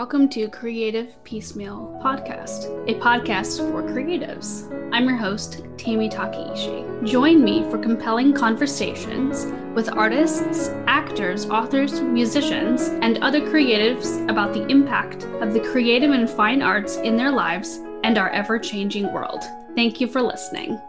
[0.00, 4.64] welcome to Creative Peacemeal Podcast, a podcast for creatives.
[4.94, 7.06] I'm your host, Tammy Takeishi.
[7.06, 9.44] Join me for compelling conversations
[9.74, 16.30] with artists, actors, authors, musicians, and other creatives about the impact of the creative and
[16.30, 19.42] fine arts in their lives and our ever changing world.
[19.74, 20.80] Thank you for listening.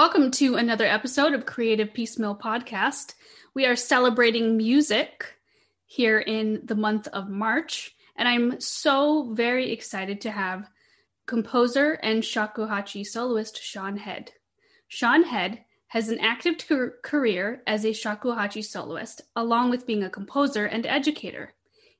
[0.00, 3.12] Welcome to another episode of Creative Peacemeal Podcast.
[3.52, 5.36] We are celebrating music
[5.84, 10.70] here in the month of March, and I'm so very excited to have
[11.26, 14.32] composer and shakuhachi soloist Shawn Head.
[14.88, 16.54] Shawn Head has an active
[17.02, 21.52] career as a shakuhachi soloist, along with being a composer and educator.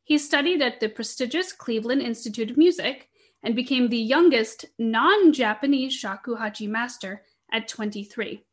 [0.02, 3.10] He studied at the prestigious Cleveland Institute of Music
[3.42, 8.44] and became the youngest non Japanese shakuhachi master at 23.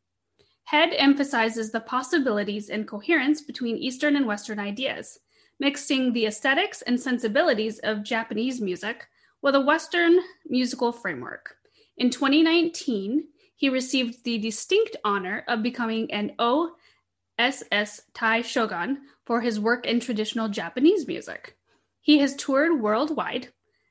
[0.64, 5.18] Head emphasizes the possibilities and coherence between Eastern and Western ideas,
[5.58, 9.06] mixing the aesthetics and sensibilities of Japanese music
[9.40, 11.56] with a Western musical framework.
[11.96, 13.24] In 2019,
[13.56, 20.00] he received the distinct honor of becoming an OSS Tai Shogun for his work in
[20.00, 21.56] traditional Japanese music.
[22.00, 23.48] He has toured worldwide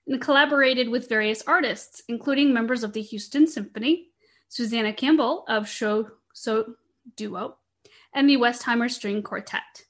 [0.08, 4.08] and collaborated with various artists, including members of the Houston Symphony,
[4.50, 6.76] Susanna Campbell of Show So
[7.16, 7.58] Duo,
[8.14, 9.84] and the Westheimer String Quartet.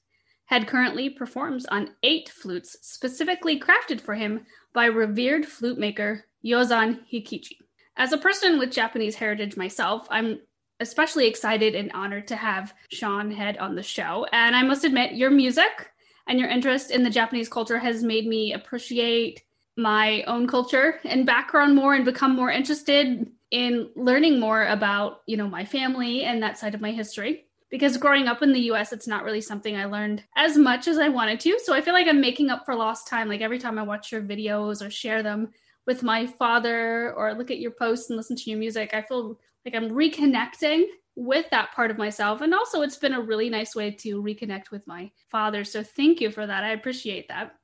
[0.46, 7.00] Head currently performs on eight flutes specifically crafted for him by revered flute maker Yozan
[7.12, 7.58] Hikichi.
[7.96, 10.40] As a person with Japanese heritage myself, I'm
[10.80, 14.26] especially excited and honored to have Shawn Head on the show.
[14.32, 15.90] And I must admit, your music
[16.28, 19.42] and your interest in the Japanese culture has made me appreciate
[19.76, 25.36] my own culture and background more and become more interested in learning more about, you
[25.36, 27.44] know, my family and that side of my history.
[27.70, 30.98] Because growing up in the US, it's not really something I learned as much as
[30.98, 31.58] I wanted to.
[31.62, 33.28] So I feel like I'm making up for lost time.
[33.28, 35.50] Like every time I watch your videos or share them
[35.86, 39.38] with my father or look at your posts and listen to your music, I feel
[39.64, 40.84] like I'm reconnecting
[41.14, 42.40] with that part of myself.
[42.40, 45.64] And also, it's been a really nice way to reconnect with my father.
[45.64, 46.64] So thank you for that.
[46.64, 47.54] I appreciate that.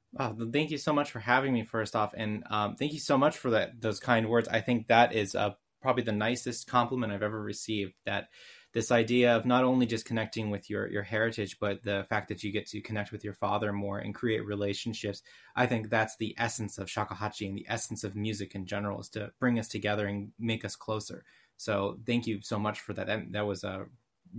[0.53, 3.37] Thank you so much for having me first off, and um, thank you so much
[3.37, 4.47] for that those kind words.
[4.47, 7.93] I think that is a probably the nicest compliment I've ever received.
[8.07, 8.29] That
[8.73, 12.43] this idea of not only just connecting with your your heritage, but the fact that
[12.43, 15.23] you get to connect with your father more and create relationships.
[15.55, 19.11] I think that's the essence of shakuhachi and the essence of music in general is
[19.11, 21.23] to bring us together and make us closer.
[21.59, 23.07] So thank you so much for that.
[23.07, 23.85] That, that was uh,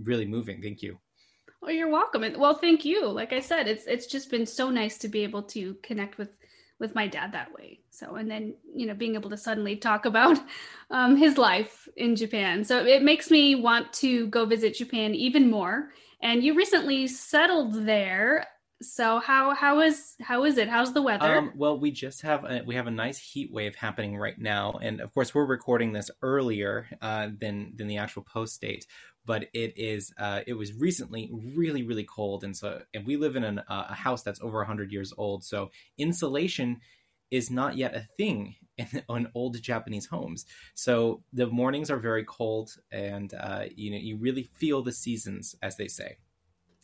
[0.02, 0.60] really moving.
[0.60, 0.98] Thank you.
[1.62, 2.24] Oh, you're welcome.
[2.36, 3.06] Well, thank you.
[3.08, 6.30] Like I said, it's it's just been so nice to be able to connect with
[6.78, 7.80] with my dad that way.
[7.90, 10.38] So, and then, you know, being able to suddenly talk about
[10.90, 12.64] um, his life in Japan.
[12.64, 15.90] So it makes me want to go visit Japan even more.
[16.20, 18.46] And you recently settled there.
[18.82, 20.68] So how how is how is it?
[20.68, 21.36] How's the weather?
[21.36, 24.78] Um, well, we just have a, we have a nice heat wave happening right now,
[24.82, 28.86] and of course we're recording this earlier uh, than than the actual post date
[29.26, 32.44] but it is uh, it was recently really really cold.
[32.44, 35.44] And so and we live in an, uh, a house that's over 100 years old.
[35.44, 36.80] So insulation
[37.30, 40.46] is not yet a thing in, in old japanese homes.
[40.74, 45.54] So the mornings are very cold and uh, you know you really feel the seasons
[45.60, 46.16] as they say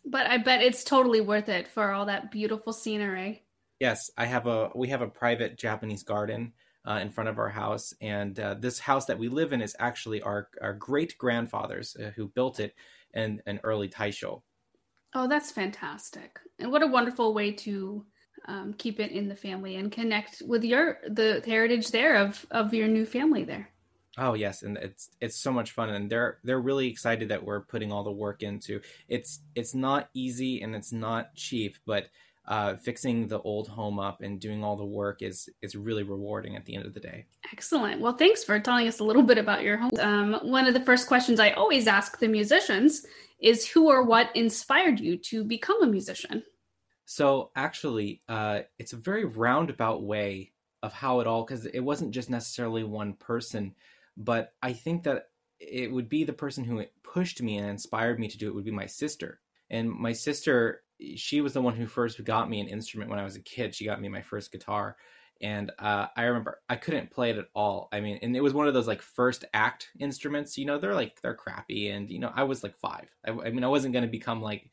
[0.05, 3.43] but i bet it's totally worth it for all that beautiful scenery
[3.81, 6.53] yes i have a we have a private japanese garden
[6.87, 7.95] uh, in front of our house.
[8.01, 12.11] And uh, this house that we live in is actually our, our great grandfathers uh,
[12.17, 12.75] who built it
[13.15, 14.43] in an early Taisho.
[15.15, 16.39] Oh, that's fantastic.
[16.59, 18.05] And what a wonderful way to
[18.49, 22.73] um, keep it in the family and connect with your the heritage there of of
[22.75, 23.69] your new family there.
[24.19, 27.63] Oh yes, and it's it's so much fun, and they're they're really excited that we're
[27.63, 28.81] putting all the work into.
[29.09, 32.09] It's it's not easy and it's not cheap, but
[32.47, 36.57] uh, fixing the old home up and doing all the work is is really rewarding
[36.57, 37.27] at the end of the day.
[37.53, 38.01] Excellent.
[38.01, 39.91] Well, thanks for telling us a little bit about your home.
[39.99, 43.07] Um, one of the first questions I always ask the musicians
[43.41, 46.43] is who or what inspired you to become a musician.
[47.05, 52.13] So actually, uh, it's a very roundabout way of how it all because it wasn't
[52.13, 53.75] just necessarily one person,
[54.17, 55.25] but I think that
[55.61, 58.65] it would be the person who pushed me and inspired me to do it would
[58.65, 59.41] be my sister.
[59.71, 60.83] And my sister
[61.17, 63.75] she was the one who first got me an instrument when I was a kid.
[63.75, 64.97] She got me my first guitar,
[65.41, 67.89] and uh, I remember I couldn't play it at all.
[67.93, 70.57] I mean, and it was one of those like first act instruments.
[70.57, 73.09] You know, they're like they're crappy, and you know, I was like five.
[73.27, 74.71] I, I mean, I wasn't going to become like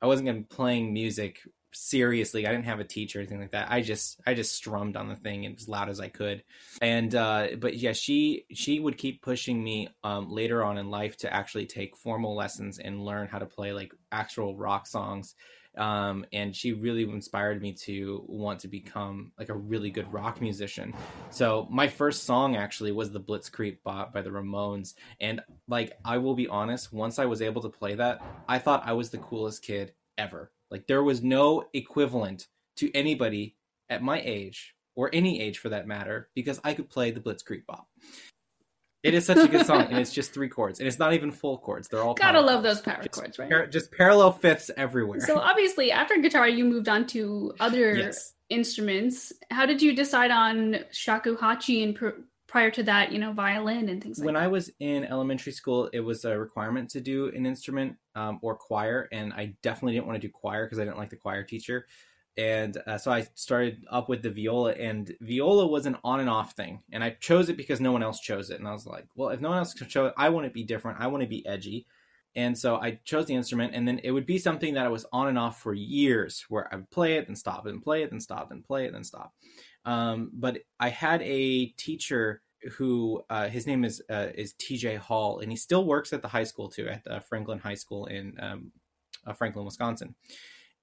[0.00, 1.40] I wasn't going to be playing music
[1.74, 2.46] seriously.
[2.46, 3.70] I didn't have a teacher or anything like that.
[3.70, 6.42] I just I just strummed on the thing as loud as I could.
[6.80, 11.16] And uh but yeah, she she would keep pushing me um later on in life
[11.18, 15.34] to actually take formal lessons and learn how to play like actual rock songs.
[15.76, 20.40] Um, and she really inspired me to want to become like a really good rock
[20.40, 20.94] musician.
[21.30, 26.18] So my first song actually was the Blitzkrieg Bop by the Ramones, and like I
[26.18, 29.18] will be honest, once I was able to play that, I thought I was the
[29.18, 30.52] coolest kid ever.
[30.74, 32.48] Like there was no equivalent
[32.78, 33.54] to anybody
[33.88, 37.64] at my age or any age for that matter because I could play the Blitzkrieg
[37.64, 37.86] Bop.
[39.04, 41.30] It is such a good song, and it's just three chords, and it's not even
[41.30, 41.86] full chords.
[41.86, 42.78] They're all gotta love chords.
[42.78, 43.48] those power just chords, right?
[43.48, 45.20] Par- just parallel fifths everywhere.
[45.20, 48.32] So obviously, after guitar, you moved on to other yes.
[48.48, 49.32] instruments.
[49.52, 52.18] How did you decide on shakuhachi and pr-
[52.54, 54.44] prior to that, you know, violin and things like when that?
[54.44, 58.54] I was in elementary school, it was a requirement to do an instrument um, or
[58.54, 61.42] choir, and I definitely didn't want to do choir because I didn't like the choir
[61.42, 61.88] teacher.
[62.36, 66.30] And uh, so I started up with the viola, and viola was an on and
[66.30, 66.80] off thing.
[66.92, 68.60] And I chose it because no one else chose it.
[68.60, 70.52] And I was like, well, if no one else can show it, I want to
[70.52, 71.00] be different.
[71.00, 71.86] I want to be edgy.
[72.36, 75.06] And so I chose the instrument, and then it would be something that I was
[75.12, 78.12] on and off for years, where I would play it and stop and play it
[78.12, 79.34] and stop and play it and stop.
[79.84, 82.40] Um, but I had a teacher
[82.72, 86.28] who uh, his name is uh, is TJ Hall, and he still works at the
[86.28, 88.72] high school too, at Franklin High School in um,
[89.26, 90.14] uh, Franklin, Wisconsin.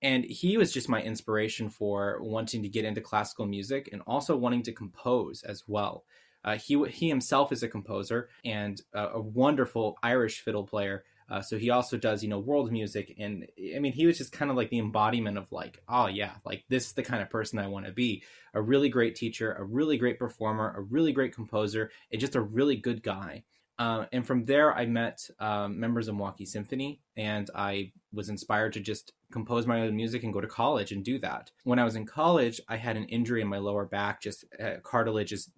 [0.01, 4.36] And he was just my inspiration for wanting to get into classical music and also
[4.36, 6.06] wanting to compose as well.
[6.44, 11.04] Uh, he he himself is a composer and a wonderful Irish fiddle player.
[11.29, 14.31] Uh, so he also does, you know, world music, and I mean, he was just
[14.31, 17.29] kind of like the embodiment of like, oh yeah, like this is the kind of
[17.29, 18.23] person I want to be.
[18.53, 22.41] A really great teacher, a really great performer, a really great composer, and just a
[22.41, 23.44] really good guy.
[23.79, 28.73] Uh, and from there, I met um, members of Milwaukee Symphony, and I was inspired
[28.73, 31.50] to just compose my own music and go to college and do that.
[31.63, 34.73] When I was in college, I had an injury in my lower back, just uh,
[34.83, 35.31] cartilage.
[35.31, 35.50] Is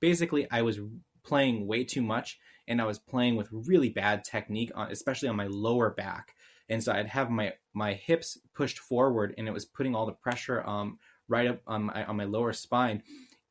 [0.00, 0.80] basically I was
[1.22, 2.38] playing way too much,
[2.68, 6.34] and I was playing with really bad technique, on, especially on my lower back.
[6.68, 10.12] And so I'd have my my hips pushed forward, and it was putting all the
[10.12, 10.98] pressure um,
[11.28, 13.02] right up on my on my lower spine.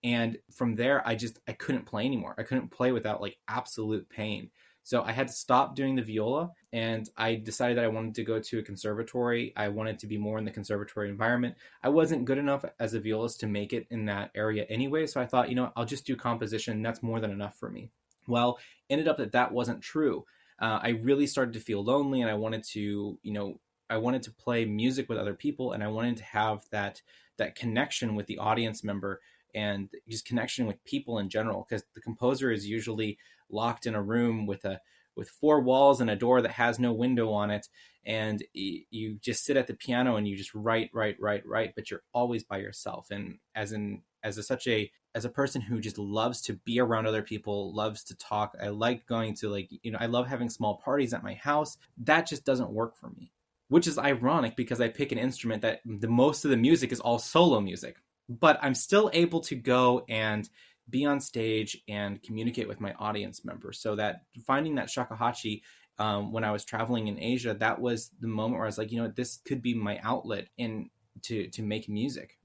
[0.03, 2.35] And from there i just i couldn't play anymore.
[2.37, 4.49] I couldn't play without like absolute pain.
[4.83, 8.23] So i had to stop doing the viola and i decided that i wanted to
[8.23, 9.53] go to a conservatory.
[9.55, 11.55] I wanted to be more in the conservatory environment.
[11.83, 15.05] I wasn't good enough as a violist to make it in that area anyway.
[15.05, 16.81] So i thought you know i'll just do composition.
[16.81, 17.91] That's more than enough for me
[18.31, 18.57] well
[18.89, 20.25] ended up that that wasn't true.
[20.59, 24.21] Uh, i really started to feel lonely and i wanted to you know i wanted
[24.21, 27.01] to play music with other people and i wanted to have that
[27.37, 29.19] that connection with the audience member
[29.55, 33.17] and just connection with people in general because the composer is usually
[33.49, 34.79] locked in a room with a
[35.15, 37.67] with four walls and a door that has no window on it
[38.05, 41.91] and you just sit at the piano and you just write write write write but
[41.91, 43.07] you're always by yourself.
[43.11, 46.79] And as in as a, such a as a person who just loves to be
[46.79, 50.27] around other people loves to talk i like going to like you know i love
[50.27, 53.31] having small parties at my house that just doesn't work for me
[53.67, 56.99] which is ironic because i pick an instrument that the most of the music is
[56.99, 57.97] all solo music
[58.39, 60.47] but I'm still able to go and
[60.89, 63.79] be on stage and communicate with my audience members.
[63.79, 65.61] So that finding that shakuhachi
[65.99, 68.91] um, when I was traveling in Asia, that was the moment where I was like,
[68.91, 70.89] you know, this could be my outlet in
[71.23, 72.37] to to make music.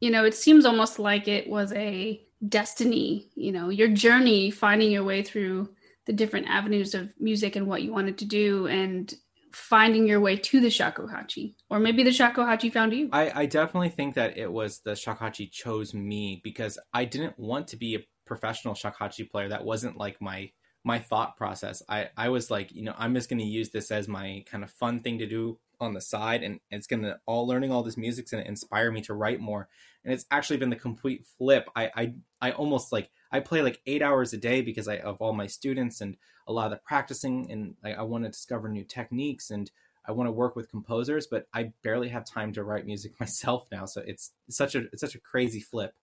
[0.00, 3.30] You know, it seems almost like it was a destiny.
[3.34, 5.70] You know, your journey finding your way through
[6.06, 9.12] the different avenues of music and what you wanted to do, and
[9.52, 13.08] finding your way to the shakuhachi or maybe the shakuhachi found you.
[13.12, 17.68] I, I definitely think that it was the shakuhachi chose me because i didn't want
[17.68, 19.48] to be a professional shakuhachi player.
[19.48, 20.50] That wasn't like my
[20.84, 21.82] my thought process.
[21.88, 24.62] I i was like you know i'm just going to use this as my kind
[24.62, 27.82] of fun thing to do on the side and it's going to all learning all
[27.82, 29.68] this music's going to inspire me to write more
[30.04, 33.80] and it's actually been the complete flip i i i almost like i play like
[33.86, 36.16] eight hours a day because i of all my students and
[36.48, 39.70] a lot of the practicing and I, I want to discover new techniques and
[40.08, 43.68] I want to work with composers, but I barely have time to write music myself
[43.70, 43.84] now.
[43.84, 45.94] So it's such a it's such a crazy flip.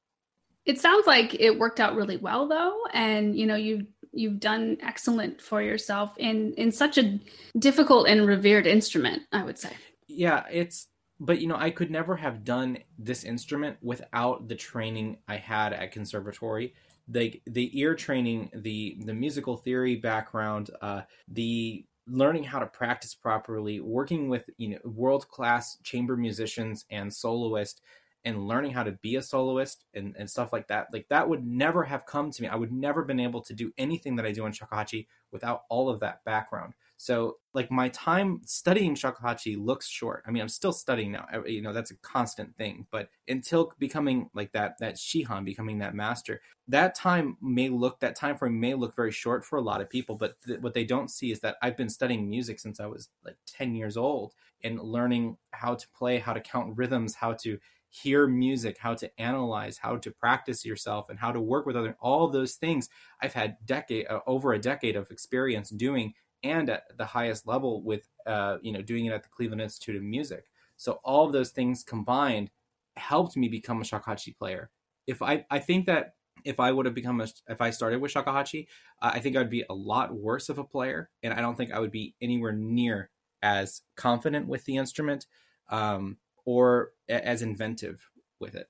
[0.65, 4.77] It sounds like it worked out really well though, and you know you you've done
[4.81, 7.19] excellent for yourself in in such a
[7.57, 9.23] difficult and revered instrument.
[9.31, 9.71] I would say.
[10.07, 10.87] Yeah, it's
[11.19, 15.73] but you know I could never have done this instrument without the training I had
[15.73, 16.73] at conservatory
[17.07, 23.15] the the ear training, the the musical theory background, uh, the learning how to practice
[23.15, 27.81] properly, working with you know world class chamber musicians and soloists,
[28.25, 30.87] and learning how to be a soloist and, and stuff like that.
[30.91, 32.47] Like that would never have come to me.
[32.47, 35.89] I would never been able to do anything that I do in shakuhachi without all
[35.89, 36.73] of that background.
[36.97, 40.23] So like my time studying shakuhachi looks short.
[40.25, 41.27] I mean, I'm still studying now.
[41.45, 42.87] You know, that's a constant thing.
[42.89, 48.15] But until becoming like that that shihan, becoming that master, that time may look that
[48.15, 50.15] time frame may look very short for a lot of people.
[50.15, 53.09] But th- what they don't see is that I've been studying music since I was
[53.23, 57.59] like 10 years old and learning how to play, how to count rhythms, how to
[57.89, 61.95] hear music, how to analyze, how to practice yourself, and how to work with other
[61.99, 62.89] all those things.
[63.21, 66.13] I've had decade uh, over a decade of experience doing,
[66.43, 69.95] and at the highest level with uh, you know doing it at the Cleveland Institute
[69.95, 70.45] of Music.
[70.77, 72.49] So all of those things combined
[72.97, 74.69] helped me become a shakuhachi player.
[75.07, 78.13] If I I think that if I would have become a if I started with
[78.13, 78.67] shakuhachi,
[79.01, 81.71] uh, I think I'd be a lot worse of a player, and I don't think
[81.71, 83.09] I would be anywhere near
[83.41, 85.27] as confident with the instrument.
[85.69, 88.09] Um, or as inventive
[88.39, 88.67] with it.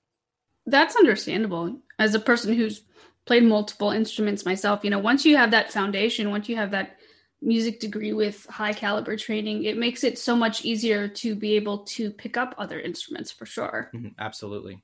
[0.65, 1.77] That's understandable.
[2.00, 2.82] As a person who's
[3.25, 6.98] played multiple instruments myself, you know, once you have that foundation, once you have that
[7.41, 11.79] music degree with high caliber training, it makes it so much easier to be able
[11.79, 13.91] to pick up other instruments for sure.
[13.94, 14.84] Mm-hmm, absolutely.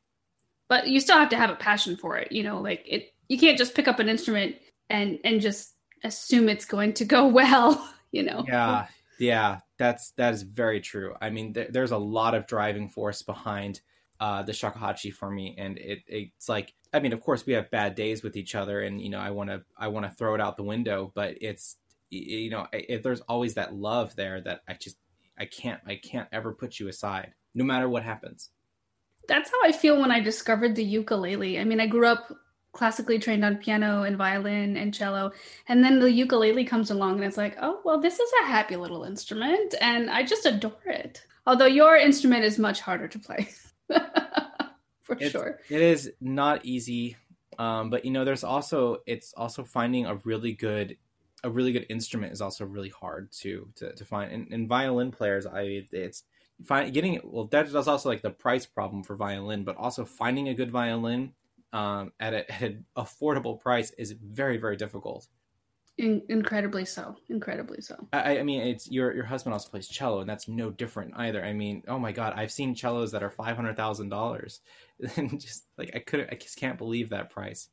[0.70, 3.38] But you still have to have a passion for it, you know, like it you
[3.38, 4.56] can't just pick up an instrument
[4.90, 8.46] and and just assume it's going to go well, you know.
[8.48, 8.88] Yeah.
[9.20, 11.16] Yeah, that's that is very true.
[11.20, 13.82] I mean, th- there's a lot of driving force behind
[14.20, 17.72] uh, the shakuhachi for me, and it it's like I mean, of course, we have
[17.72, 20.36] bad days with each other, and you know, I want to I want to throw
[20.36, 21.78] it out the window, but it's
[22.12, 24.98] you know, if there's always that love there that I just
[25.40, 28.52] I can't I can't ever put you aside, no matter what happens.
[29.28, 31.60] That's how I feel when I discovered the ukulele.
[31.60, 32.32] I mean, I grew up
[32.72, 35.32] classically trained on piano and violin and cello.
[35.68, 38.76] And then the ukulele comes along and it's like oh well this is a happy
[38.76, 41.26] little instrument and i just adore it.
[41.46, 43.50] Although your instrument is much harder to play
[45.02, 45.60] for it's, sure.
[45.70, 47.18] it is not easy
[47.60, 50.98] um, but you know there's also it's also finding a really good
[51.44, 54.32] a really good instrument is also really hard to to, to find.
[54.32, 56.24] And, and violin players i it's
[56.64, 60.54] find getting well that's also like the price problem for violin but also finding a
[60.54, 61.34] good violin
[61.74, 65.28] um, at, a, at, an affordable price is very very difficult.
[65.98, 67.16] In- incredibly so.
[67.30, 68.08] Incredibly so.
[68.14, 71.44] I, I, mean, it's your your husband also plays cello, and that's no different either.
[71.44, 74.62] I mean, oh my god, I've seen cellos that are five hundred thousand dollars,
[75.16, 77.70] and just like I couldn't, I just can't believe that price.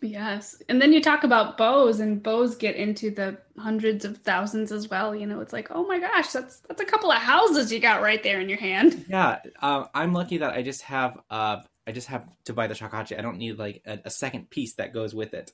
[0.00, 4.70] Yes, and then you talk about bows, and bows get into the hundreds of thousands
[4.70, 5.14] as well.
[5.14, 8.00] You know, it's like, oh my gosh, that's that's a couple of houses you got
[8.00, 9.04] right there in your hand.
[9.08, 12.74] Yeah, uh, I'm lucky that I just have uh, I just have to buy the
[12.74, 13.18] shakuhachi.
[13.18, 15.52] I don't need like a, a second piece that goes with it.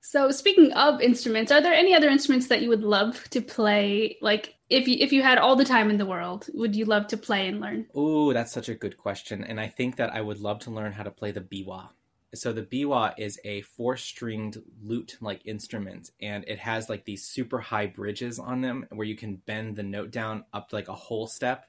[0.00, 4.16] So speaking of instruments, are there any other instruments that you would love to play?
[4.22, 7.08] Like if you if you had all the time in the world, would you love
[7.08, 7.86] to play and learn?
[7.94, 9.44] Oh, that's such a good question.
[9.44, 11.88] And I think that I would love to learn how to play the biwa.
[12.34, 17.86] So the biwa is a four-stringed lute-like instrument, and it has like these super high
[17.86, 21.66] bridges on them where you can bend the note down up like a whole step,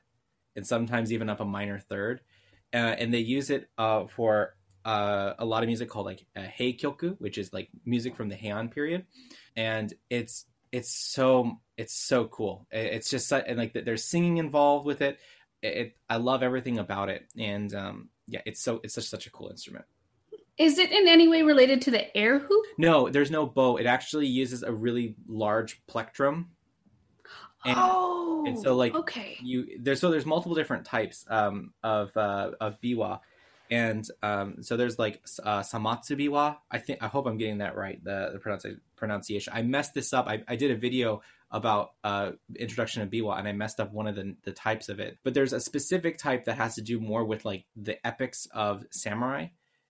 [0.56, 2.22] and sometimes even up a minor third
[2.74, 6.42] uh, and they use it uh, for uh, a lot of music called like uh,
[6.42, 9.06] Heikyoku, which is like music from the Heian period,
[9.56, 12.68] and it's it's so it's so cool.
[12.72, 15.20] It's just and like there's singing involved with it.
[15.62, 19.28] It, it I love everything about it, and um, yeah, it's so it's such such
[19.28, 19.86] a cool instrument.
[20.58, 22.50] Is it in any way related to the erhu?
[22.78, 23.78] No, there's no bow.
[23.78, 26.50] It actually uses a really large plectrum
[27.66, 32.16] and, oh, and so like okay, you there's so there's multiple different types um, of
[32.16, 33.20] uh, of biwa,
[33.70, 36.58] and um, so there's like uh, samatsu biwa.
[36.72, 38.02] I think I hope I'm getting that right.
[38.04, 39.54] The, the pronunci- pronunciation.
[39.56, 40.28] I messed this up.
[40.28, 44.08] I, I did a video about uh, introduction of biwa, and I messed up one
[44.08, 45.18] of the the types of it.
[45.24, 48.86] But there's a specific type that has to do more with like the epics of
[48.92, 49.48] samurai,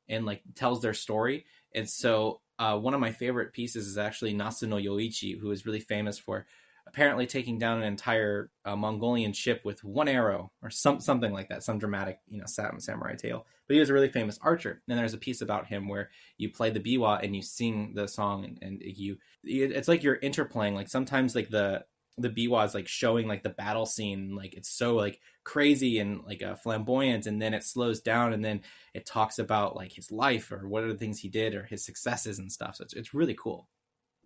[0.08, 1.46] and like tells their story.
[1.76, 5.66] And so uh, one of my favorite pieces is actually Nasu no Yoichi, who is
[5.66, 6.48] really famous for
[6.90, 11.50] apparently taking down an entire uh, Mongolian ship with one arrow or some something like
[11.50, 13.46] that, some dramatic, you know, samurai tale.
[13.68, 14.82] But he was a really famous archer.
[14.88, 18.08] And there's a piece about him where you play the biwa and you sing the
[18.08, 20.74] song, and, and you it's like you're interplaying.
[20.74, 21.86] Like sometimes like the
[22.18, 26.24] the biwa is like showing like the battle scene, like it's so like crazy and
[26.26, 28.62] like uh, flamboyant, and then it slows down, and then
[28.96, 31.86] it talks about like his life or what are the things he did or his
[31.86, 32.78] successes and stuff.
[32.78, 33.68] So it's it's really cool.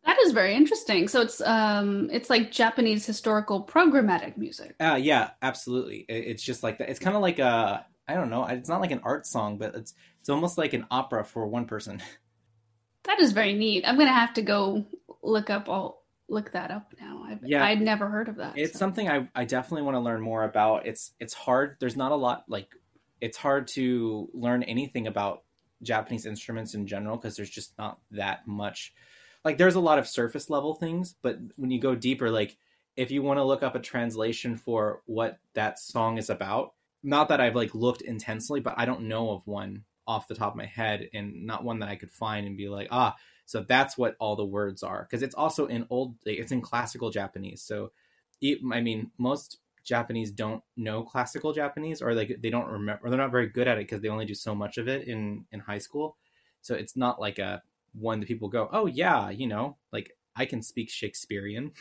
[0.06, 1.08] That is very interesting.
[1.08, 4.76] So it's um it's like Japanese historical programmatic music.
[4.80, 6.06] Uh yeah, absolutely.
[6.10, 6.90] It's just like that.
[6.90, 8.46] It's kind of like a I don't know.
[8.46, 11.66] It's not like an art song, but it's it's almost like an opera for one
[11.66, 12.02] person.
[13.06, 13.84] That is very neat.
[13.86, 14.86] I'm gonna have to go
[15.22, 15.68] look up.
[15.68, 17.26] I'll look that up now.
[17.28, 18.58] I've, yeah, I'd never heard of that.
[18.58, 18.80] It's so.
[18.80, 20.86] something I I definitely want to learn more about.
[20.86, 21.76] It's it's hard.
[21.82, 22.70] There's not a lot like
[23.20, 25.44] it's hard to learn anything about
[25.82, 28.94] Japanese instruments in general because there's just not that much
[29.44, 32.58] like there's a lot of surface level things, but when you go deeper, like
[32.96, 36.74] if you want to look up a translation for what that song is about,
[37.04, 40.54] not that I've like looked intensely, but I don't know of one off the top
[40.54, 43.62] of my head and not one that I could find and be like, ah, so
[43.62, 45.04] that's what all the words are.
[45.04, 47.62] Because it's also in old, it's in classical Japanese.
[47.62, 47.92] So,
[48.44, 53.20] I mean, most Japanese don't know classical Japanese or like they don't remember, or they're
[53.20, 55.60] not very good at it because they only do so much of it in in
[55.60, 56.18] high school.
[56.62, 57.62] So it's not like a
[57.94, 61.72] one that people go, oh yeah, you know, like I can speak Shakespearean.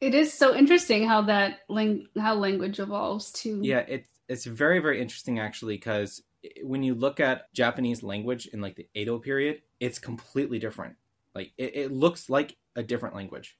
[0.00, 3.60] It is so interesting how that ling- how language evolves too.
[3.62, 6.22] Yeah, it's it's very very interesting actually because
[6.62, 10.96] when you look at Japanese language in like the Edo period, it's completely different.
[11.34, 13.56] Like it, it looks like a different language.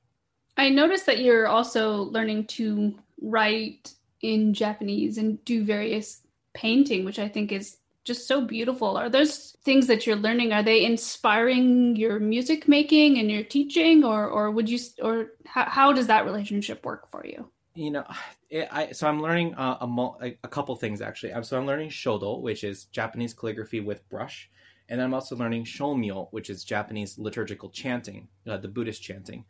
[0.57, 7.19] I noticed that you're also learning to write in Japanese and do various painting, which
[7.19, 8.97] I think is just so beautiful.
[8.97, 10.53] Are those things that you're learning?
[10.53, 15.67] Are they inspiring your music making and your teaching, or or would you or how,
[15.67, 17.49] how does that relationship work for you?
[17.75, 18.05] You know,
[18.51, 21.33] it, I so I'm learning uh, a, a couple things actually.
[21.33, 24.51] I'm, so I'm learning shodo, which is Japanese calligraphy with brush,
[24.89, 29.45] and I'm also learning shomyo, which is Japanese liturgical chanting, uh, the Buddhist chanting.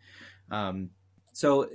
[0.51, 0.91] Um,
[1.33, 1.69] so,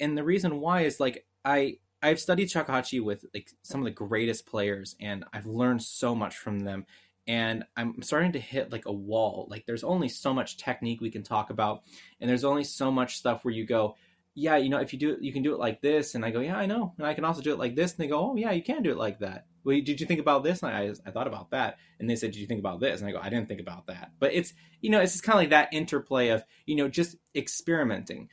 [0.00, 3.90] and the reason why is like I I've studied shakuhachi with like some of the
[3.90, 6.86] greatest players, and I've learned so much from them.
[7.26, 9.48] And I'm starting to hit like a wall.
[9.50, 11.82] Like there's only so much technique we can talk about,
[12.20, 13.96] and there's only so much stuff where you go,
[14.34, 16.14] yeah, you know, if you do it, you can do it like this.
[16.14, 16.94] And I go, yeah, I know.
[16.96, 17.92] And I can also do it like this.
[17.92, 19.46] And they go, oh, yeah, you can do it like that.
[19.64, 20.62] Well, did you think about this?
[20.62, 21.78] And I, I thought about that.
[21.98, 23.00] And they said, did you think about this?
[23.00, 24.12] And I go, I didn't think about that.
[24.20, 27.16] But it's, you know, it's just kind of like that interplay of, you know, just
[27.34, 28.28] experimenting.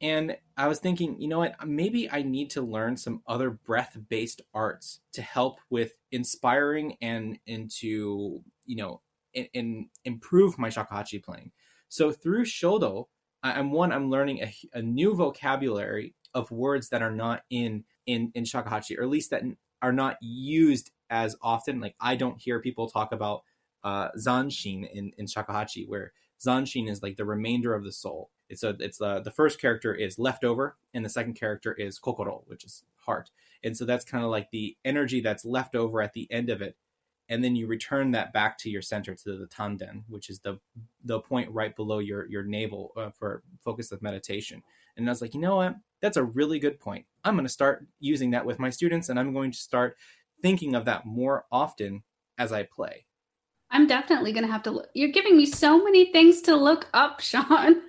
[0.00, 1.66] And I was thinking, you know what?
[1.66, 7.38] Maybe I need to learn some other breath based arts to help with inspiring and
[7.46, 9.00] into, you know,
[9.54, 11.52] and improve my shakuhachi playing.
[11.88, 13.06] So through Shodo,
[13.42, 18.32] I'm one, I'm learning a, a, new vocabulary of words that are not in, in,
[18.34, 19.42] in shakuhachi, or at least that
[19.82, 21.80] are not used as often.
[21.80, 23.42] Like I don't hear people talk about
[23.84, 26.12] uh, zanshin in, in shakuhachi, where
[26.44, 29.94] zanshin is like the remainder of the soul it's a it's the the first character
[29.94, 33.30] is leftover and the second character is kokoro which is heart
[33.64, 36.62] and so that's kind of like the energy that's left over at the end of
[36.62, 36.76] it
[37.28, 40.58] and then you return that back to your center to the tanden which is the
[41.04, 44.62] the point right below your your navel uh, for focus of meditation
[44.96, 47.52] and i was like you know what that's a really good point i'm going to
[47.52, 49.96] start using that with my students and i'm going to start
[50.42, 52.02] thinking of that more often
[52.38, 53.04] as i play
[53.70, 54.88] I'm definitely gonna have to look.
[54.94, 57.82] You're giving me so many things to look up, Shawn.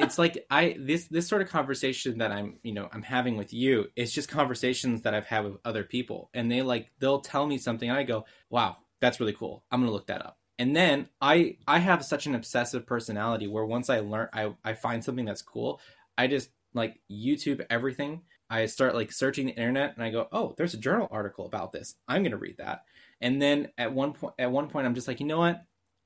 [0.00, 3.52] It's like I this this sort of conversation that I'm you know I'm having with
[3.52, 3.86] you.
[3.96, 7.58] It's just conversations that I've had with other people, and they like they'll tell me
[7.58, 9.64] something, and I go, "Wow, that's really cool.
[9.70, 13.64] I'm gonna look that up." And then I I have such an obsessive personality where
[13.64, 15.80] once I learn I I find something that's cool,
[16.16, 18.22] I just like YouTube everything.
[18.48, 21.72] I start like searching the internet, and I go, "Oh, there's a journal article about
[21.72, 21.96] this.
[22.06, 22.84] I'm gonna read that."
[23.20, 25.62] And then at one point, at one point, I'm just like, you know what?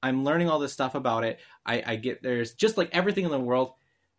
[0.06, 1.40] I'm learning all this stuff about it.
[1.64, 3.72] I, I get there's just like everything in the world.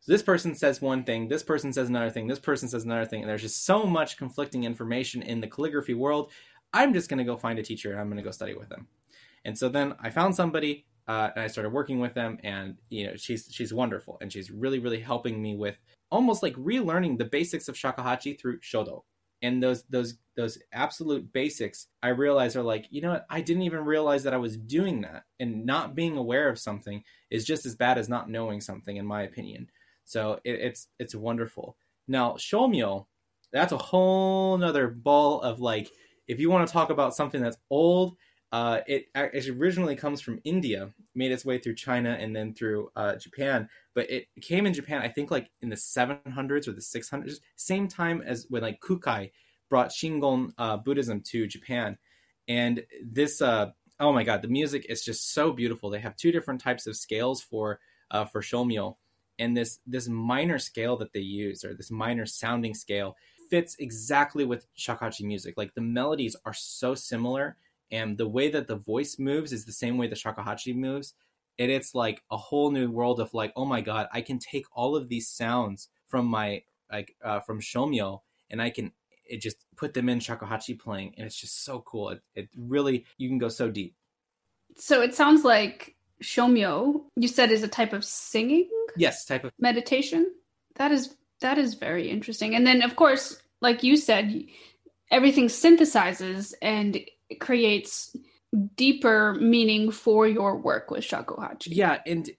[0.06, 3.22] This person says one thing, this person says another thing, this person says another thing,
[3.22, 6.32] and there's just so much conflicting information in the calligraphy world.
[6.74, 8.88] I'm just gonna go find a teacher and I'm gonna go study with them.
[9.46, 13.08] And so then I found somebody uh, and I started working with them, and you
[13.08, 15.78] know she's she's wonderful, and she's really really helping me with
[16.12, 19.04] almost like relearning the basics of shakuhachi through shodo
[19.42, 23.26] and those those those absolute basics i realize are like you know what?
[23.30, 27.04] I didn't even realize that i was doing that and not being aware of something
[27.30, 29.70] is just as bad as not knowing something in my opinion.
[30.06, 31.78] So it, it's it's wonderful.
[32.08, 33.06] Now shomyo
[33.52, 35.90] that's a whole nother ball of like
[36.28, 38.16] if you want to talk about something that's old
[38.52, 42.90] uh, it, it originally comes from India, made its way through China and then through
[42.96, 43.68] uh, Japan.
[43.94, 47.88] But it came in Japan, I think, like in the 700s or the 600s, same
[47.88, 49.32] time as when like Kukai
[49.70, 51.98] brought Shingon uh, Buddhism to Japan.
[52.48, 55.90] And this, uh, oh my God, the music is just so beautiful.
[55.90, 57.80] They have two different types of scales for
[58.10, 58.96] uh, for shomyo,
[59.38, 63.18] and this this minor scale that they use, or this minor sounding scale,
[63.50, 65.56] fits exactly with shakuhachi music.
[65.58, 67.58] Like the melodies are so similar
[67.92, 71.14] and the way that the voice moves is the same way the shakuhachi moves
[71.60, 74.66] and it's like a whole new world of like oh my god i can take
[74.74, 78.20] all of these sounds from my like uh, from shomyo
[78.50, 78.92] and i can
[79.30, 82.10] it just put them in shakuhachi playing and it's just so cool.
[82.10, 83.96] It, it really you can go so deep.
[84.78, 88.70] So it sounds like shomyo you said is a type of singing?
[88.96, 90.34] Yes type of meditation?
[90.76, 92.56] That is that is very interesting.
[92.56, 94.44] And then of course like you said
[95.12, 97.00] everything synthesizes and
[97.40, 98.16] creates
[98.76, 101.68] deeper meaning for your work with shakuhachi.
[101.68, 102.30] Yeah, and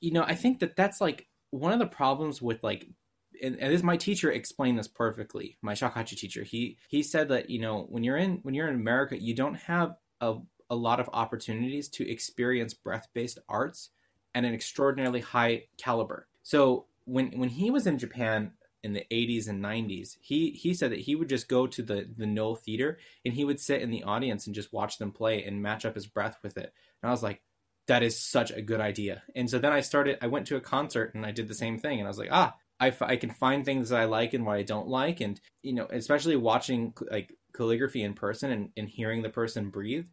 [0.00, 2.88] you know, I think that that's like one of the problems with like
[3.42, 5.58] and, and this my teacher explained this perfectly.
[5.62, 8.74] My shakuhachi teacher, he he said that you know when you're in when you're in
[8.74, 10.36] America, you don't have a
[10.70, 13.90] a lot of opportunities to experience breath based arts
[14.34, 16.26] at an extraordinarily high caliber.
[16.42, 18.52] So when when he was in Japan
[18.84, 22.08] in the 80s and 90s, he he said that he would just go to the
[22.16, 25.42] the Noh theater and he would sit in the audience and just watch them play
[25.42, 26.72] and match up his breath with it.
[27.02, 27.42] And I was like,
[27.88, 29.22] that is such a good idea.
[29.34, 30.18] And so then I started.
[30.22, 31.98] I went to a concert and I did the same thing.
[31.98, 34.46] And I was like, ah, I, f- I can find things that I like and
[34.46, 38.88] what I don't like, and you know, especially watching like calligraphy in person and, and
[38.88, 40.06] hearing the person breathe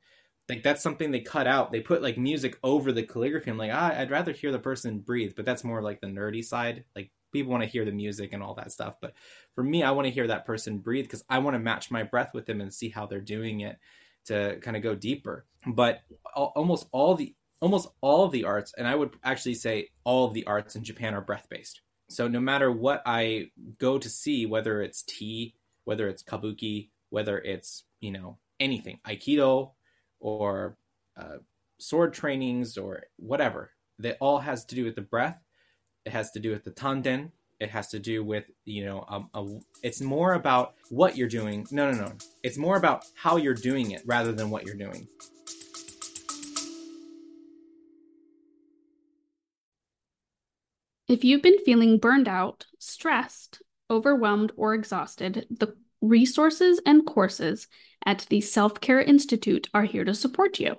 [0.52, 1.72] like that's something they cut out.
[1.72, 3.50] They put like music over the calligraphy.
[3.50, 6.44] I'm like, ah, I'd rather hear the person breathe, but that's more like the nerdy
[6.44, 6.84] side.
[6.94, 9.14] Like people want to hear the music and all that stuff, but
[9.56, 12.04] for me, I want to hear that person breathe because I want to match my
[12.04, 13.78] breath with them and see how they're doing it
[14.26, 15.46] to kind of go deeper.
[15.66, 16.02] But
[16.36, 20.34] almost all the almost all of the arts, and I would actually say all of
[20.34, 21.82] the arts in Japan are breath based.
[22.10, 27.38] So no matter what I go to see, whether it's tea, whether it's kabuki, whether
[27.38, 29.72] it's you know anything, aikido,
[30.20, 30.78] or
[31.18, 31.38] uh,
[31.80, 33.72] sword trainings or whatever.
[34.00, 35.40] That all has to do with the breath.
[36.06, 37.32] It has to do with the tanden.
[37.60, 39.46] It has to do with you know um, a,
[39.84, 41.68] it's more about what you're doing.
[41.72, 42.12] No, no, no.
[42.44, 45.08] It's more about how you're doing it rather than what you're doing.
[51.08, 57.68] If you've been feeling burned out, stressed, overwhelmed, or exhausted, the resources and courses
[58.06, 60.78] at the Self Care Institute are here to support you.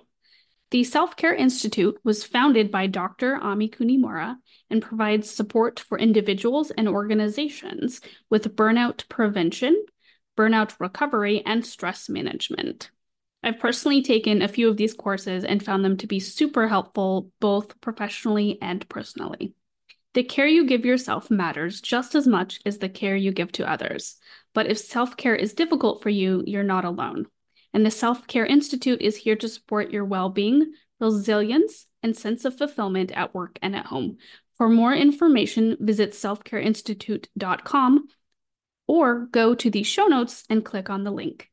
[0.73, 3.35] The Self Care Institute was founded by Dr.
[3.35, 4.37] Ami Kunimura
[4.71, 9.85] and provides support for individuals and organizations with burnout prevention,
[10.35, 12.89] burnout recovery, and stress management.
[13.43, 17.29] I've personally taken a few of these courses and found them to be super helpful
[17.39, 19.53] both professionally and personally.
[20.15, 23.69] The care you give yourself matters just as much as the care you give to
[23.69, 24.15] others.
[24.55, 27.27] But if self care is difficult for you, you're not alone.
[27.73, 32.45] And the Self Care Institute is here to support your well being, resilience, and sense
[32.45, 34.17] of fulfillment at work and at home.
[34.57, 38.07] For more information, visit selfcareinstitute.com
[38.87, 41.49] or go to the show notes and click on the link.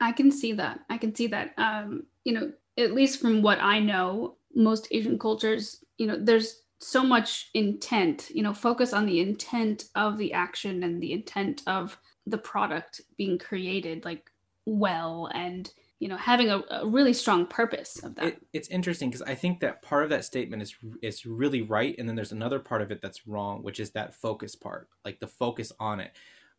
[0.00, 0.80] I can see that.
[0.90, 1.52] I can see that.
[1.56, 6.62] Um, you know, at least from what I know, most Asian cultures, you know, there's
[6.78, 11.62] so much intent, you know, focus on the intent of the action and the intent
[11.66, 14.30] of the product being created like
[14.64, 18.26] well and you know having a, a really strong purpose of that.
[18.26, 21.94] It, it's interesting because i think that part of that statement is is really right
[21.98, 25.20] and then there's another part of it that's wrong which is that focus part like
[25.20, 26.12] the focus on it.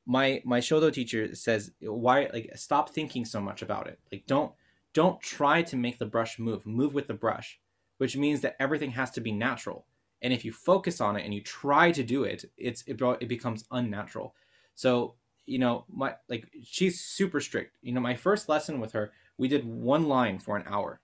[0.07, 3.99] My my shodo teacher says why like stop thinking so much about it.
[4.11, 4.53] Like don't
[4.93, 6.65] don't try to make the brush move.
[6.65, 7.59] Move with the brush
[7.97, 9.85] which means that everything has to be natural.
[10.21, 13.27] And if you focus on it and you try to do it it's it, it
[13.27, 14.33] becomes unnatural.
[14.75, 15.15] So
[15.47, 17.77] you know my like she's super strict.
[17.81, 20.99] You know my first lesson with her we did one line for an hour.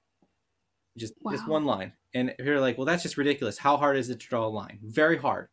[0.97, 1.31] Just wow.
[1.31, 1.93] just one line.
[2.13, 3.57] And if you're like well that's just ridiculous.
[3.57, 4.79] How hard is it to draw a line?
[4.83, 5.47] Very hard.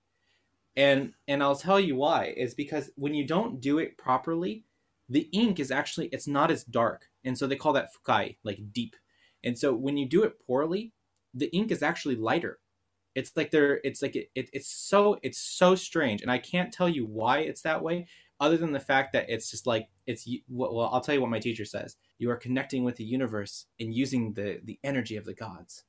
[0.77, 2.35] And and i'll tell you why.
[2.37, 4.65] Is because when you don't do it properly
[5.09, 7.07] the ink is actually it's not as dark.
[7.25, 8.97] And so they call that fukai like deep.
[9.43, 10.93] And so when you do it poorly
[11.33, 12.59] the ink is actually lighter.
[13.15, 16.23] It's like they're it's like it, it, it's so it's so strange.
[16.23, 18.09] And i can't tell you why it's that way
[18.41, 21.39] other than the fact that it's just like it's well i'll tell you what my
[21.39, 21.97] teacher says.
[22.19, 25.85] You are connecting with the universe and using the the energy of the gods.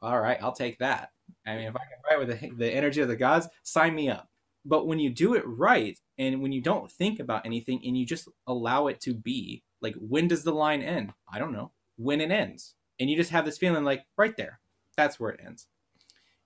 [0.00, 1.10] All right i'll take that.
[1.46, 4.08] I mean if i can write with the, the energy of the gods sign me
[4.08, 4.28] up.
[4.64, 8.06] But when you do it right and when you don't think about anything and you
[8.06, 11.12] just allow it to be like when does the line end?
[11.32, 11.72] I don't know.
[11.96, 12.74] When it ends.
[12.98, 14.60] And you just have this feeling like right there.
[14.96, 15.66] That's where it ends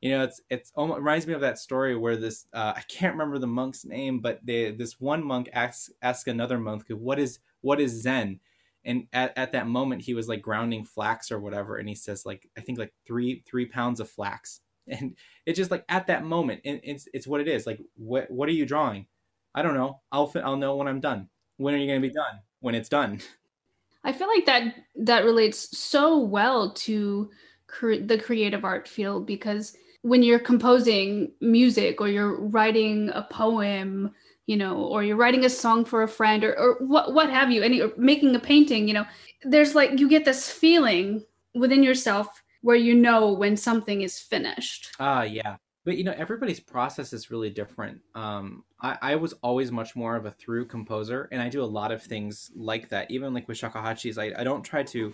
[0.04, 3.14] you know, it's it's almost reminds me of that story where this uh, I can't
[3.14, 7.38] remember the monk's name, but they, this one monk asks asks another monk, "What is
[7.62, 8.38] what is Zen?"
[8.84, 12.26] And at, at that moment, he was like grounding flax or whatever, and he says
[12.26, 16.22] like I think like three three pounds of flax, and it's just like at that
[16.22, 17.66] moment, it's it's what it is.
[17.66, 19.06] Like what what are you drawing?
[19.54, 20.02] I don't know.
[20.12, 21.30] I'll I'll know when I'm done.
[21.56, 22.40] When are you going to be done?
[22.60, 23.20] When it's done.
[24.04, 27.30] I feel like that that relates so well to
[27.68, 34.12] cre- the creative art field because when you're composing music or you're writing a poem
[34.46, 37.50] you know or you're writing a song for a friend or, or what what have
[37.50, 39.06] you and you're making a painting you know
[39.44, 44.94] there's like you get this feeling within yourself where you know when something is finished.
[44.98, 45.56] Ah uh, yeah.
[45.84, 48.00] But you know everybody's process is really different.
[48.14, 51.72] Um I, I was always much more of a through composer and i do a
[51.80, 53.10] lot of things like that.
[53.10, 55.12] Even like with shakuhachis i, I don't try to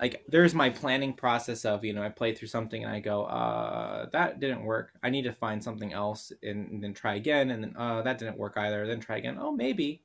[0.00, 3.24] like there's my planning process of you know i play through something and i go
[3.24, 4.92] uh that didn't work.
[5.02, 7.50] I need to find something else and, and then try again.
[7.50, 8.86] And then uh that didn't work either.
[8.86, 9.38] Then try again.
[9.40, 10.02] Oh maybe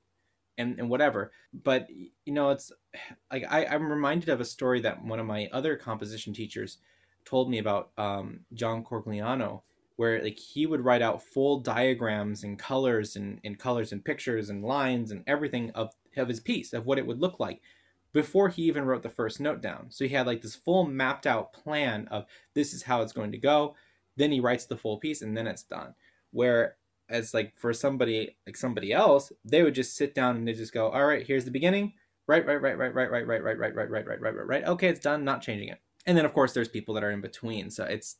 [0.58, 1.32] and, and whatever.
[1.54, 2.72] But you know it's
[3.32, 6.78] like I, i'm reminded of a story that one of my other composition teachers
[7.24, 9.62] told me about um, john Corigliano
[9.98, 14.50] where like he would write out full diagrams and colors and, and colors and pictures
[14.50, 17.62] and lines and everything of, of his piece of what it would look like
[18.14, 19.88] before he even wrote the first note down.
[19.90, 23.32] So he had like this full mapped out plan of this is how it's going
[23.32, 23.76] to go.
[24.18, 25.94] Then he writes the full piece and then it's done.
[26.32, 26.76] Where
[27.10, 30.74] as like for somebody like somebody else, they would just sit down and they just
[30.74, 31.94] go, all right, here's the beginning.
[32.28, 34.66] Right, right, right, right, right, right, right, right, right, right, right, right, right, right, right.
[34.66, 35.24] Okay, it's done.
[35.24, 35.80] Not changing it.
[36.06, 37.70] And then of course there's people that are in between.
[37.70, 38.18] So it's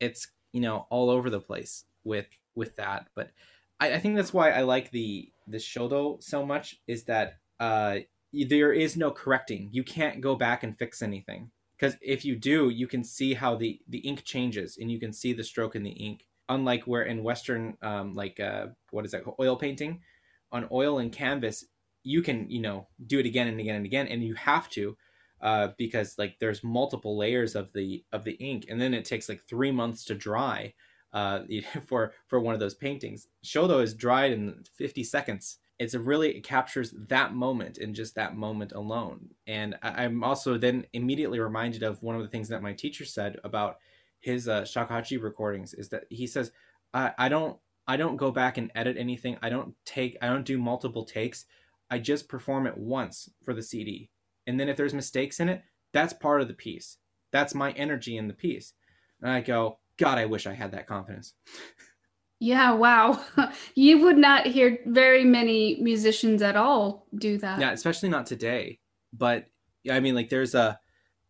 [0.00, 3.08] it's you know all over the place with with that.
[3.14, 3.30] But
[3.78, 7.98] I, I think that's why I like the the shodo so much is that uh
[8.32, 9.68] there is no correcting.
[9.72, 13.56] You can't go back and fix anything because if you do, you can see how
[13.56, 16.26] the the ink changes and you can see the stroke in the ink.
[16.48, 20.00] Unlike where in Western, um, like uh, what is that oil painting,
[20.50, 21.64] on oil and canvas,
[22.02, 24.96] you can you know do it again and again and again, and you have to
[25.40, 29.28] uh, because like there's multiple layers of the of the ink, and then it takes
[29.28, 30.74] like three months to dry
[31.12, 31.40] uh,
[31.86, 33.28] for for one of those paintings.
[33.44, 38.14] Shodo is dried in 50 seconds it's a really it captures that moment in just
[38.14, 39.30] that moment alone.
[39.46, 43.06] And I, am also then immediately reminded of one of the things that my teacher
[43.06, 43.78] said about
[44.20, 46.52] his uh, shakuhachi recordings is that he says
[46.92, 47.56] I, I don't
[47.88, 49.38] i don't go back and edit anything.
[49.40, 51.46] I don't take i don't do multiple takes.
[51.90, 54.10] I just perform it once for the cd
[54.46, 55.62] and then if there's mistakes in it
[55.92, 56.98] that's part of the piece.
[57.32, 58.74] That's my energy in the piece.
[59.22, 61.32] And i go god i wish i had that confidence
[62.40, 63.22] Yeah, wow.
[63.74, 67.60] you would not hear very many musicians at all do that.
[67.60, 68.80] Yeah, especially not today.
[69.12, 69.46] But
[69.90, 70.80] I mean like there's a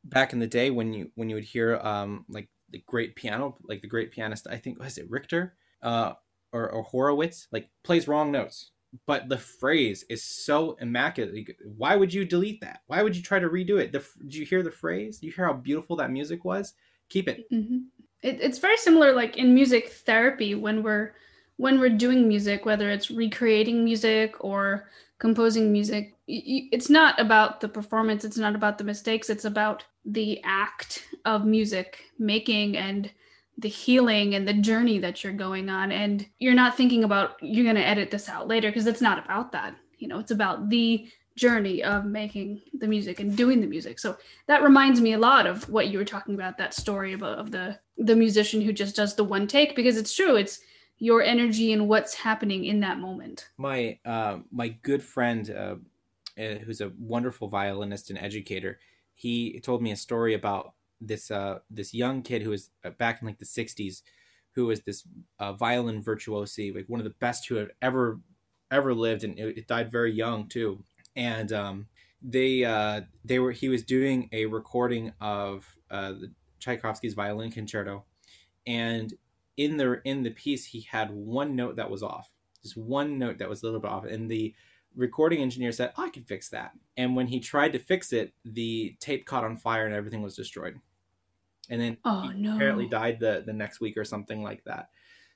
[0.04, 3.56] back in the day when you when you would hear um like the great piano
[3.68, 6.14] like the great pianist I think was it Richter uh
[6.52, 8.70] or, or Horowitz like plays wrong notes
[9.06, 11.48] but the phrase is so immaculate.
[11.76, 12.80] Why would you delete that?
[12.88, 13.92] Why would you try to redo it?
[13.92, 15.20] The, did you hear the phrase?
[15.22, 16.74] You hear how beautiful that music was?
[17.08, 17.44] Keep it.
[17.52, 17.78] Mm-hmm
[18.22, 21.14] it, it's very similar like in music therapy when we're
[21.56, 26.14] when we're doing music whether it's recreating music or composing music.
[26.26, 31.44] It's not about the performance it's not about the mistakes it's about the act of
[31.44, 33.10] music making and
[33.58, 35.92] the healing and the journey that you're going on.
[35.92, 39.22] And you're not thinking about you're going to edit this out later because it's not
[39.24, 39.74] about that.
[39.98, 41.08] You know it's about the
[41.40, 43.98] journey of making the music and doing the music.
[43.98, 47.38] So that reminds me a lot of what you were talking about that story about
[47.38, 50.36] of the the musician who just does the one take because it's true.
[50.36, 50.60] It's
[50.98, 53.48] your energy and what's happening in that moment.
[53.56, 55.76] My uh, my good friend, uh,
[56.40, 58.78] uh, who's a wonderful violinist and educator,
[59.14, 63.22] he told me a story about this uh, this young kid who was uh, back
[63.22, 64.02] in like the '60s,
[64.54, 65.04] who was this
[65.38, 68.20] uh, violin virtuosi, like one of the best who had ever
[68.70, 70.84] ever lived, and it, it died very young too
[71.16, 71.86] and um,
[72.22, 76.14] they uh, they were he was doing a recording of uh,
[76.58, 78.04] Tchaikovsky's violin concerto,
[78.66, 79.14] and
[79.56, 82.30] in the in the piece he had one note that was off,
[82.62, 84.54] just one note that was a little bit off, and the
[84.94, 88.96] recording engineer said, "I can fix that." And when he tried to fix it, the
[89.00, 90.78] tape caught on fire and everything was destroyed.
[91.68, 92.56] And then oh, no.
[92.56, 94.90] apparently died the the next week or something like that.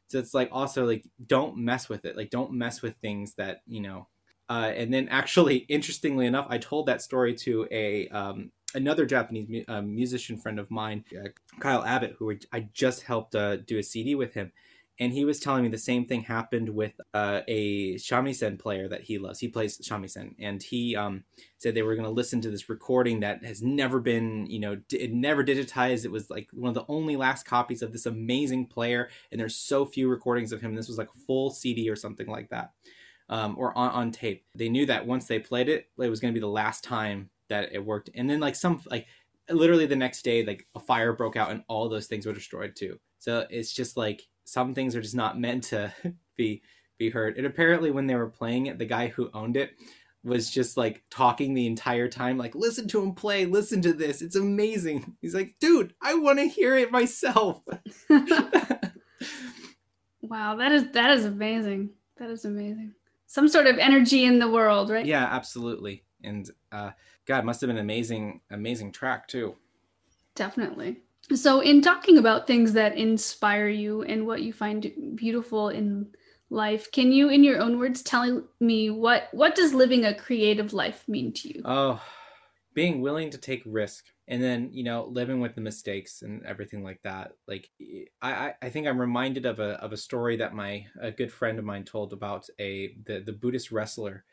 [0.09, 2.17] So it's like also like don't mess with it.
[2.17, 4.09] Like don't mess with things that you know
[4.49, 9.49] uh, and then, actually, interestingly enough, I told that story to a um, another Japanese
[9.49, 11.29] mu- uh, musician friend of mine, uh,
[11.61, 14.53] Kyle Abbott, who I just helped uh, do a CD with him.
[15.01, 19.01] And he was telling me the same thing happened with uh, a shamisen player that
[19.01, 19.41] he loves.
[19.41, 21.25] He plays shamisen, and he um,
[21.59, 24.77] said they were going to listen to this recording that has never been, you know,
[24.77, 26.05] d- it never digitized.
[26.05, 29.57] It was like one of the only last copies of this amazing player, and there's
[29.57, 30.77] so few recordings of him.
[30.77, 32.71] This was like a full CD or something like that
[33.29, 34.45] um, or on, on tape.
[34.55, 37.31] They knew that once they played it, it was going to be the last time
[37.49, 38.11] that it worked.
[38.15, 39.07] And then like some like
[39.51, 42.77] literally the next day, like a fire broke out and all those things were destroyed
[42.77, 42.99] too.
[43.19, 45.93] So it's just like some things are just not meant to
[46.37, 46.63] be
[46.99, 47.37] be heard.
[47.37, 49.73] And apparently when they were playing it, the guy who owned it
[50.25, 54.23] was just like talking the entire time like listen to him play listen to this
[54.23, 57.61] it's amazing he's like dude i want to hear it myself
[60.23, 62.95] wow that is that is amazing that is amazing
[63.27, 65.07] some sort of energy in the world, right?
[65.07, 66.05] Yeah, absolutely.
[66.23, 66.91] And uh,
[67.27, 69.57] God, must have been an amazing, amazing track too.
[70.35, 70.99] Definitely.
[71.35, 76.09] So, in talking about things that inspire you and what you find beautiful in
[76.51, 80.75] life, can you, in your own words, tell me what what does living a creative
[80.75, 81.63] life mean to you?
[81.65, 82.03] Oh,
[82.75, 86.83] being willing to take risk and then you know living with the mistakes and everything
[86.83, 87.33] like that.
[87.47, 87.71] Like
[88.21, 91.59] i i think i'm reminded of a of a story that my a good friend
[91.59, 94.25] of mine told about a the the buddhist wrestler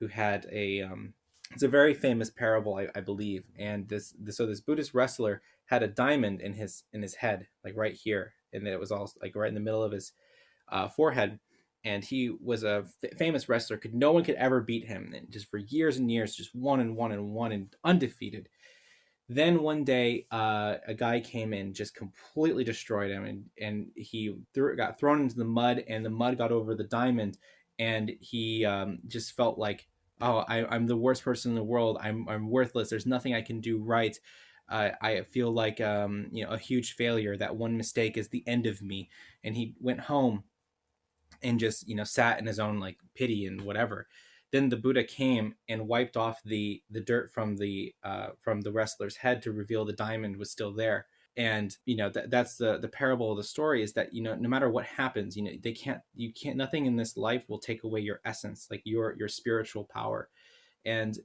[0.00, 1.14] who had a um
[1.52, 3.44] it's a very famous parable I, I believe.
[3.58, 7.46] And this, this so this buddhist wrestler had a diamond in his in his head
[7.64, 10.12] like right here and it was all like right in the middle of his
[10.68, 11.38] uh, forehead
[11.84, 13.76] and he was a f- famous wrestler.
[13.76, 16.80] Could no one could ever beat him and just for years and years just one
[16.80, 18.48] and one and one and undefeated.
[19.28, 24.36] Then one day uh, a guy came in just completely destroyed him and and he
[24.54, 27.38] threw, got thrown into the mud and the mud got over the diamond
[27.78, 29.86] and he um, just felt like
[30.20, 31.98] oh I, am the worst person in the world.
[32.00, 32.88] I'm, I'm worthless.
[32.88, 34.18] There's nothing i can do right.
[34.66, 37.36] Uh, i feel like um, you know a huge failure.
[37.36, 39.10] That one mistake is the end of me.
[39.42, 40.44] And he went home
[41.42, 44.06] and just you know sat in his own like pity and whatever
[44.54, 48.70] then the buddha came and wiped off the the dirt from the uh, from the
[48.70, 51.06] wrestler's head to reveal the diamond was still there.
[51.36, 54.36] And you know that that's the the parable of the story is that you know
[54.36, 57.58] no matter what happens you know they can't you can't nothing in this life will
[57.58, 60.28] take away your essence like your your spiritual power.
[60.84, 61.18] And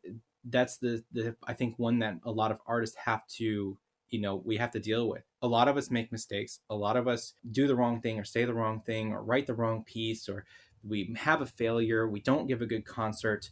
[0.46, 3.78] that's the the i think one that a lot of artists have to
[4.10, 6.60] you know we have to deal with a lot of us make mistakes.
[6.70, 9.48] A lot of us do the wrong thing or say the wrong thing or write
[9.48, 10.46] the wrong piece or
[10.84, 13.50] we have a failure we don't give a good concert.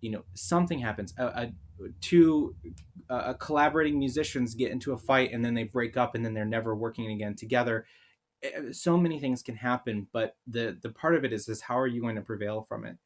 [0.00, 1.14] You know something happens.
[1.18, 1.52] A, a
[2.00, 2.54] two
[3.38, 6.74] collaborating musicians get into a fight and then they break up and then they're never
[6.74, 7.86] working again together.
[8.42, 11.78] Eh, so many things can happen but the the part of it is is how
[11.78, 12.96] are you going to prevail from it?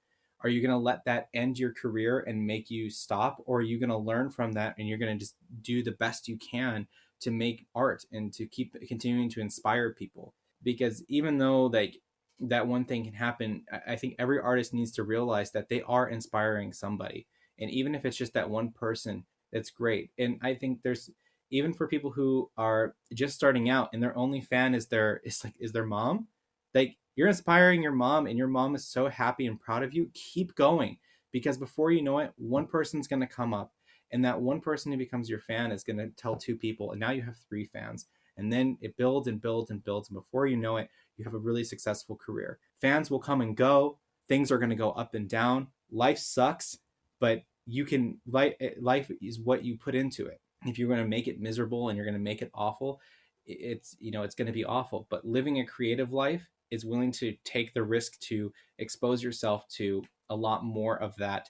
[0.42, 3.62] Are you going to let that end your career and make you stop or are
[3.62, 6.38] you going to learn from that and you're going to just do the best you
[6.38, 6.86] can
[7.20, 10.34] to make art and to keep continuing to inspire people.
[10.62, 11.96] Because even though like
[12.40, 16.08] that one thing can happen i think every artist needs to realize that they are
[16.08, 17.26] inspiring somebody.
[17.58, 20.10] And even if it's just that one person that's great.
[20.18, 21.10] And i think there's
[21.50, 25.44] even for people who are just starting out and their only fan is their is
[25.44, 26.28] like is their mom
[26.74, 30.10] like you're inspiring your mom and your mom is so happy and proud of you
[30.14, 30.96] keep going.
[31.32, 33.72] Because before you know it one person's going to come up
[34.12, 37.00] and that one person who becomes your fan is going to tell two people and
[37.00, 38.06] now you have three fans.
[38.36, 41.34] And then it builds and builds and builds and before you know it you have
[41.34, 42.58] a really successful career.
[42.80, 43.98] Fans will come and go.
[44.28, 45.68] Things are going to go up and down.
[45.90, 46.78] Life sucks
[47.20, 50.40] but you can life eh, life is what you put into it.
[50.64, 53.00] If you're going to make it miserable and you're going to make it awful
[53.46, 55.06] it's you know it's going to be awful.
[55.10, 60.02] But living a creative life is willing to take the risk to expose yourself to
[60.28, 61.48] a lot more of that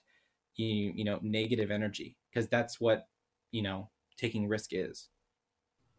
[0.55, 3.07] you, you know negative energy because that's what
[3.51, 5.09] you know taking risk is.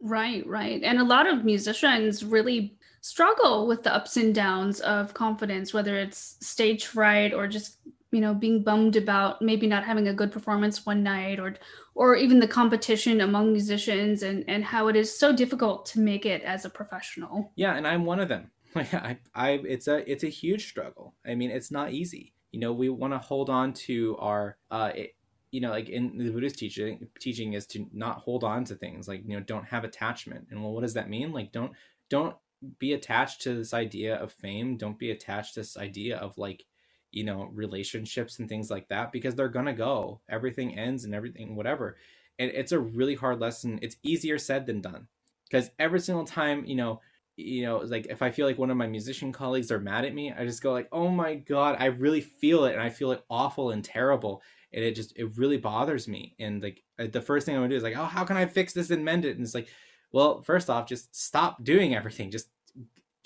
[0.01, 0.81] Right right.
[0.83, 5.97] And a lot of musicians really struggle with the ups and downs of confidence whether
[5.97, 7.79] it's stage fright or just
[8.11, 11.55] you know being bummed about maybe not having a good performance one night or
[11.95, 16.25] or even the competition among musicians and and how it is so difficult to make
[16.25, 17.51] it as a professional.
[17.55, 18.51] Yeah and i'm one of them.
[18.75, 21.13] Like i i it's a it's a huge struggle.
[21.25, 22.33] I mean it's not easy.
[22.51, 25.15] You know we want to hold on to our uh it,
[25.53, 29.07] you know like in the buddhist teaching teaching is to not hold on to things
[29.07, 30.47] like you know don't have attachment.
[30.49, 31.31] And well what does that mean?
[31.31, 31.73] Like don't
[32.09, 32.35] don't
[32.79, 34.77] be attached to this idea of fame.
[34.77, 36.65] Don't be attached to this idea of like
[37.11, 40.21] you know relationships and things like that because they're gonna go.
[40.27, 41.97] Everything ends and everything whatever.
[42.39, 43.77] And it's a really hard lesson.
[43.83, 45.07] It's easier said than done.
[45.47, 46.99] Because every single time you know
[47.35, 50.13] you know like if i feel like one of my musician colleagues are mad at
[50.13, 53.11] me i just go like oh my god i really feel it and i feel
[53.11, 56.35] it awful and terrible and it just it really bothers me.
[56.39, 58.45] And like uh, the first thing i'm gonna do is like oh how can i
[58.45, 59.35] fix this and mend it?
[59.35, 59.67] And it's like
[60.11, 62.31] well first off just stop doing everything.
[62.31, 62.49] Just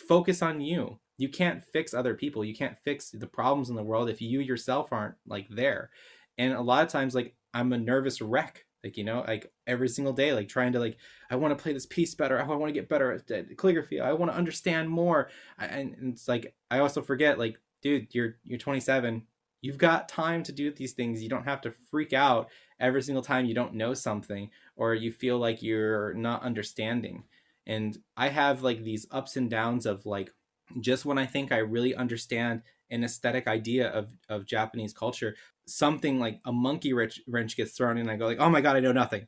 [0.08, 1.00] focus on you.
[1.18, 2.46] You can't fix other people.
[2.46, 5.90] You can't fix the problems in the world if you yourself aren't like there.
[6.38, 9.90] And a lot of times like i'm a nervous wreck like you know like every
[9.90, 10.98] single day like trying to like
[11.32, 12.40] i want to play this piece better.
[12.40, 14.00] I want to get better at calligraphy.
[14.00, 15.30] I want to understand more.
[15.58, 19.24] And it's like i also forget like dude you're you're 27
[19.68, 22.50] you've got time to do these things you don't have to freak out
[22.80, 27.24] every single time you don't know something or you feel like you're not understanding
[27.66, 30.32] and i have like these ups and downs of like
[30.80, 36.20] just when I think I really understand an aesthetic idea of, of Japanese culture, something
[36.20, 38.76] like a monkey wrench, wrench gets thrown in and I go like, oh my God,
[38.76, 39.28] I know nothing.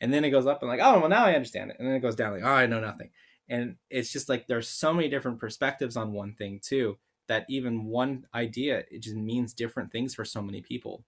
[0.00, 1.76] And then it goes up and like, oh, well, now I understand it.
[1.78, 3.10] And then it goes down like, oh, I know nothing.
[3.48, 6.98] And it's just like, there's so many different perspectives on one thing too,
[7.30, 11.04] that even one idea, it just means different things for so many people.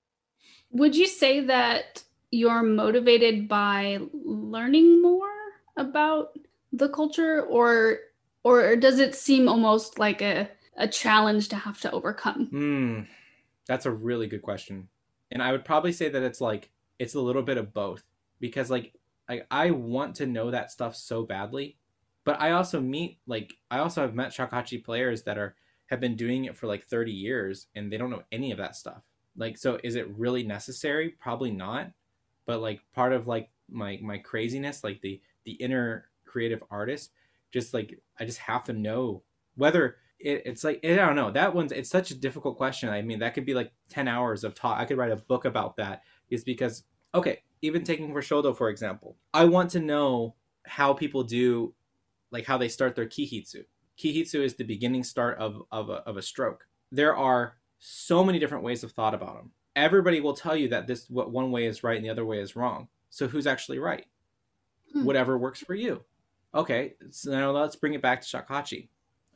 [0.70, 5.34] Would you say that you're motivated by learning more
[5.76, 6.38] about
[6.72, 7.98] the culture or
[8.44, 12.46] or does it seem almost like a, a challenge to have to overcome?
[12.46, 13.00] Hmm,
[13.66, 14.88] that's a really good question.
[15.32, 16.70] And I would probably say that it's like
[17.00, 18.04] it's a little bit of both
[18.38, 18.94] because like
[19.28, 21.78] I, I want to know that stuff so badly
[22.24, 25.56] but i also meet like i also have met shakuhachi players that are
[25.92, 28.76] have been doing it for like 30 years and they don't know any of that
[28.76, 29.02] stuff.
[29.36, 31.10] Like so is it really necessary?
[31.20, 31.90] Probably not.
[32.46, 37.10] But like part of like my my craziness like the the inner creative artist
[37.52, 39.22] just like i just have to know
[39.54, 41.30] whether it, it's like i don't know.
[41.30, 42.88] That one's it's such a difficult question.
[42.88, 44.78] I mean that could be like 10 hours of talk.
[44.78, 46.84] I could write a book about that is because
[47.14, 50.34] okay even taking for shodo for example i want to know
[50.64, 51.74] how people do
[52.30, 53.64] like how they start their kihitsu
[53.98, 56.66] kihitsu is the beginning start of of a, of a stroke.
[56.90, 60.86] There are so many different ways of thought about them everybody will tell you that
[60.86, 62.88] this what one way is right and the other way is wrong.
[63.10, 64.06] So who's actually right?
[64.92, 65.04] Hmm.
[65.04, 66.04] whatever works for you.
[66.54, 68.88] Okay so now let's bring it back to shakuhachi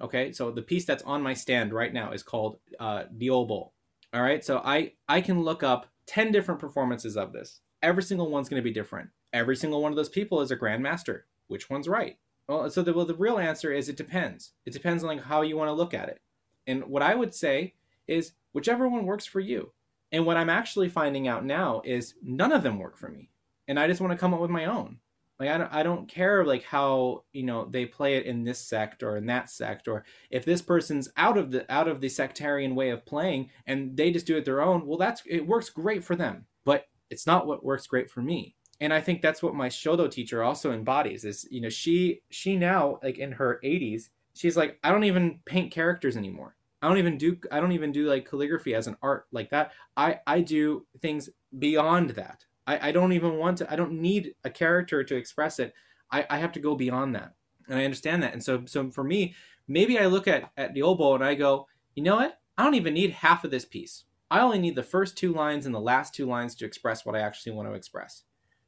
[0.02, 3.70] okay so the piece that's on my stand right now is called uh Ryobo
[4.12, 7.60] all right so i i can look up 10 different performances of this.
[7.82, 9.10] Every single one's going to be different.
[9.32, 11.22] Every single one of those people is a grandmaster.
[11.48, 12.18] Which one's right
[12.48, 14.52] well so the, well, the real answer is it depends.
[14.64, 16.20] It depends on like how you want to look at it.
[16.66, 17.74] And what i would say
[18.06, 19.72] is whichever one works for you.
[20.12, 23.30] And what I'm actually finding out now is none of them work for me.
[23.68, 24.98] And I just want to come up with my own.
[25.38, 28.58] Like I don't, I don't care like how you know they play it in this
[28.58, 32.08] sect or in that sect or if this person's out of the out of the
[32.08, 35.68] sectarian way of playing and they just do it their own well that's it works
[35.68, 36.46] great for them.
[36.64, 40.10] But it's not what works great for me and I think that's what my shodo
[40.10, 44.78] teacher also embodies is you know she she now like in her 80s she's like
[44.84, 48.28] I don't even paint characters anymore I don't even do I don't even do like
[48.28, 49.72] calligraphy as an art like that.
[49.96, 52.44] I I do things beyond that.
[52.66, 55.72] I, I don't even want to I don't need a character to express it.
[56.12, 57.32] I, I have to go beyond that.
[57.68, 58.34] And I understand that.
[58.34, 59.34] And so so for me,
[59.66, 62.38] maybe I look at, at Ryobo and I go, you know what?
[62.58, 64.04] I don't even need half of this piece.
[64.30, 67.16] I only need the first two lines and the last two lines to express what
[67.16, 68.24] I actually want to express.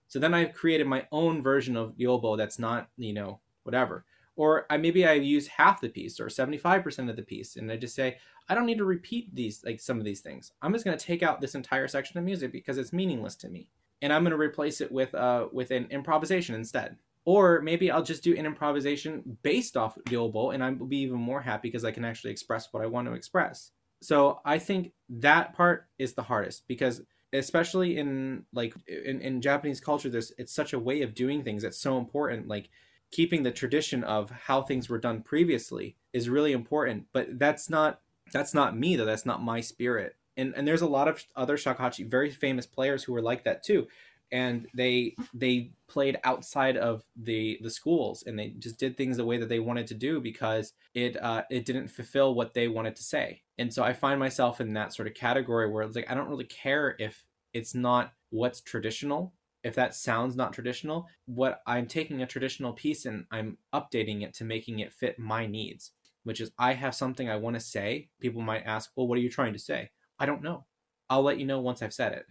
[0.09, 4.04] So then I've created my own version of Ryobo that's not, you know, whatever
[4.38, 7.76] or I maybe I use half the piece or 75% of the piece and I
[7.76, 10.52] just say I don't need to repeat these like some of these things.
[10.62, 13.48] I'm just going to take out this entire section of music because it's meaningless to
[13.48, 13.68] me.
[14.00, 16.96] And I'm going to replace it with uh with an improvisation instead.
[17.24, 21.42] Or maybe I'll just do an improvisation based off Ryobo and I'll be even more
[21.42, 23.72] happy because I can actually express what I want to express.
[24.00, 27.02] So I think that part is the hardest because
[27.33, 31.62] especially in like in, in Japanese culture, there's it's such a way of doing things
[31.62, 32.49] that's so important.
[32.49, 32.70] Like
[33.11, 38.01] keeping the tradition of how things were done previously is really important but that's not
[38.33, 41.57] that's not me though that's not my spirit and and there's a lot of other
[41.57, 43.87] shakuhachi very famous players who were like that too
[44.33, 49.24] and they they played outside of the the schools and they just did things the
[49.24, 52.95] way that they wanted to do because it uh it didn't fulfill what they wanted
[52.95, 56.11] to say and so i find myself in that sort of category where it's like
[56.11, 57.24] i don't really care if
[57.55, 59.33] it's not what's traditional
[59.64, 64.35] if that sounds not traditional, what I'm taking a traditional piece and I'm updating it
[64.35, 65.93] to making it fit my needs,
[66.24, 68.09] which is I have something I want to say.
[68.20, 69.91] People might ask, well, what are you trying to say?
[70.18, 70.64] I don't know.
[71.11, 72.26] I'll let you know once I've said it.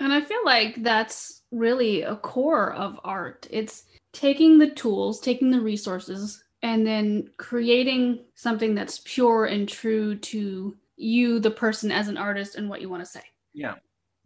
[0.00, 3.46] And I feel like that's really a core of art.
[3.50, 10.16] It's taking the tools, taking the resources, and then creating something that's pure and true
[10.16, 13.22] to you, the person as an artist, and what you want to say.
[13.54, 13.74] Yeah.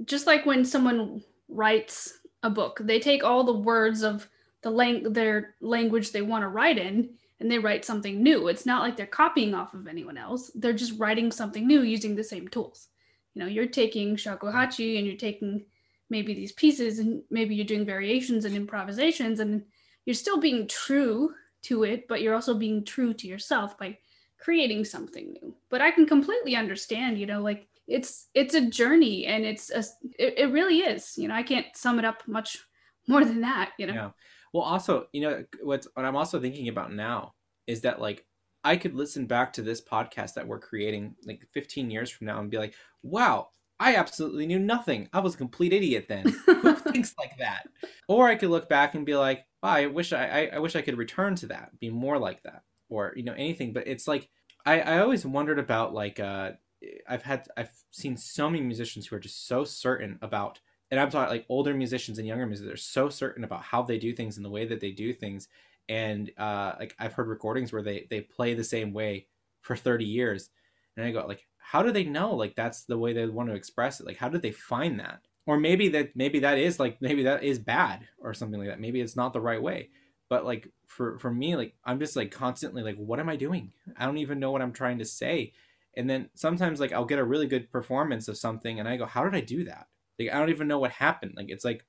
[0.05, 2.81] Just like when someone writes a book.
[2.83, 4.29] They take all the words of
[4.63, 7.11] the lang- their language they want to write in
[7.41, 8.49] and they write something new.
[8.49, 10.51] It's not like they're copying off of anyone else.
[10.55, 12.89] They're just writing something new using the same tools.
[13.35, 15.65] You know, you're taking shakuhachi and you're taking
[16.11, 19.65] maybe these pieces and maybe you're doing variations and improvisations and
[20.05, 23.97] you're still being true to it, but you're also being true to yourself by
[24.39, 25.55] creating something new.
[25.71, 29.81] But I can completely understand, you know, like it's it's a journey and it's a
[30.19, 32.59] it, it really is you know i can't sum it up much
[33.09, 34.11] more than that you know yeah
[34.53, 37.35] well also you know what what i'm also thinking about now
[37.67, 38.25] is that like
[38.65, 42.41] i could listen back to this podcast that we're creating like 15 years from now
[42.41, 43.49] and be like wow
[43.81, 45.09] i absolutely knew nothing.
[45.13, 46.29] I was a complete idiot then.
[46.47, 47.67] Who thinks like that?
[48.09, 50.77] Or i could look back and be like wow, i wish I, I i wish
[50.77, 53.73] i could return to that be more like that or you know anything.
[53.73, 54.29] But it's like
[54.65, 56.53] i i always wondered about like uh
[57.09, 60.61] I've had I've seen so many musicians who are just so certain about
[60.91, 63.99] and I'm talking like older musicians and younger musicians, they're so certain about how they
[63.99, 65.49] do things and the way that they do things.
[65.89, 69.27] And uh, like I've heard recordings where they they play the same way
[69.61, 70.51] for 30 years,
[70.97, 73.55] and I go like, how do they know like that's the way they want to
[73.55, 74.07] express it?
[74.07, 75.21] Like how did they find that?
[75.47, 78.81] Or maybe that maybe that is like maybe that is bad or something like that.
[78.81, 79.91] Maybe it's not the right way.
[80.29, 83.73] But like for for me, like I'm just like constantly like, what am I doing?
[83.97, 85.53] I don't even know what I'm trying to say
[85.97, 89.07] and then sometimes like I'll get a really good performance of something and I go,
[89.07, 89.89] how did I do that?
[90.19, 91.35] Like I don't even know what happened.
[91.37, 91.85] Like it's like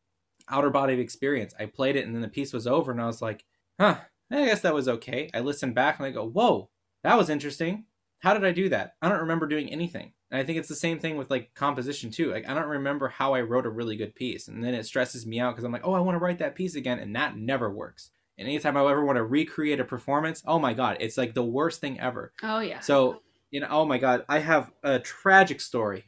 [0.49, 1.53] outer body experience.
[1.59, 3.45] I played it and then the piece was over and I was like,
[3.79, 3.97] huh,
[4.31, 5.29] I guess that was okay.
[5.33, 6.69] I listened back and I go, whoa,
[7.03, 7.85] that was interesting.
[8.19, 8.95] How did I do that?
[9.01, 10.13] I don't remember doing anything.
[10.31, 12.31] And I think it's the same thing with like composition too.
[12.31, 14.47] Like I don't remember how I wrote a really good piece.
[14.47, 16.55] And then it stresses me out because I'm like, oh, I want to write that
[16.55, 16.99] piece again.
[16.99, 18.11] And that never works.
[18.37, 21.43] And anytime I ever want to recreate a performance, oh my God, it's like the
[21.43, 22.33] worst thing ever.
[22.41, 22.79] Oh, yeah.
[22.79, 23.21] So,
[23.51, 26.05] you know, oh my God, I have a tragic story.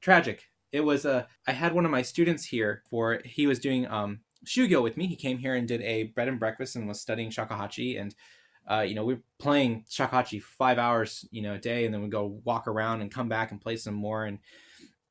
[0.00, 0.48] Tragic.
[0.70, 3.88] It was a, uh, I had one of my students here for, he was doing
[3.88, 5.06] um, Shugyo with me.
[5.06, 8.00] He came here and did a bread and breakfast and was studying shakuhachi.
[8.00, 8.14] And,
[8.70, 11.84] uh, you know, we are playing shakuhachi five hours, you know, a day.
[11.84, 14.24] And then we go walk around and come back and play some more.
[14.24, 14.38] And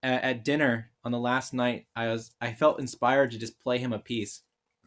[0.02, 3.78] at, at dinner on the last night, I was, I felt inspired to just play
[3.78, 4.42] him a piece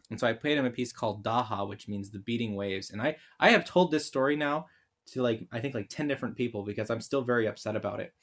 [0.09, 2.91] and so I played him a piece called Daha, which means the beating waves.
[2.91, 4.67] And I I have told this story now
[5.07, 8.13] to like I think like 10 different people because I'm still very upset about it.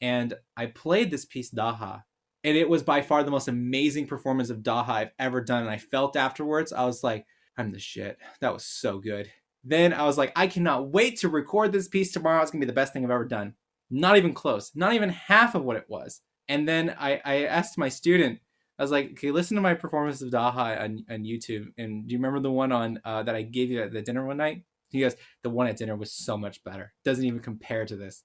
[0.00, 2.02] And I played this piece Daha
[2.46, 5.70] and it was by far the most amazing performance of Daha I've ever done and
[5.70, 7.26] I felt afterwards I was like
[7.58, 8.18] I'm the shit.
[8.40, 9.30] That was so good.
[9.64, 12.40] Then I was like I cannot wait to record this piece tomorrow.
[12.40, 13.54] It's to be the best thing I've ever done.
[13.90, 14.72] Not even close.
[14.74, 16.22] Not even half of what it was.
[16.48, 18.38] And then I, I asked my student,
[18.78, 21.72] I was like, okay, listen to my performance of Daha on, on YouTube.
[21.78, 24.24] And do you remember the one on uh, that I gave you at the dinner
[24.24, 24.62] one night?
[24.90, 26.92] He goes, the one at dinner was so much better.
[27.04, 28.22] Doesn't even compare to this.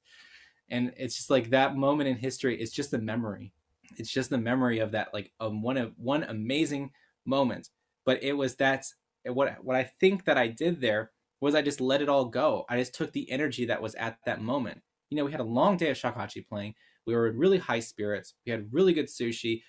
[0.70, 2.62] And it's just like that moment in history.
[2.62, 3.54] It's just a memory.
[3.98, 6.92] It's just the memory of that, like um, one of one amazing
[7.26, 7.70] moment.
[8.06, 11.82] But it was that's what what I think that I did there was I just
[11.82, 12.66] let it all go.
[12.70, 14.82] I just took the energy that was at that moment.
[15.10, 16.76] You know, we had a long day of shakuhachi playing.
[17.06, 18.36] We were in really high spirits.
[18.46, 19.62] We had really good sushi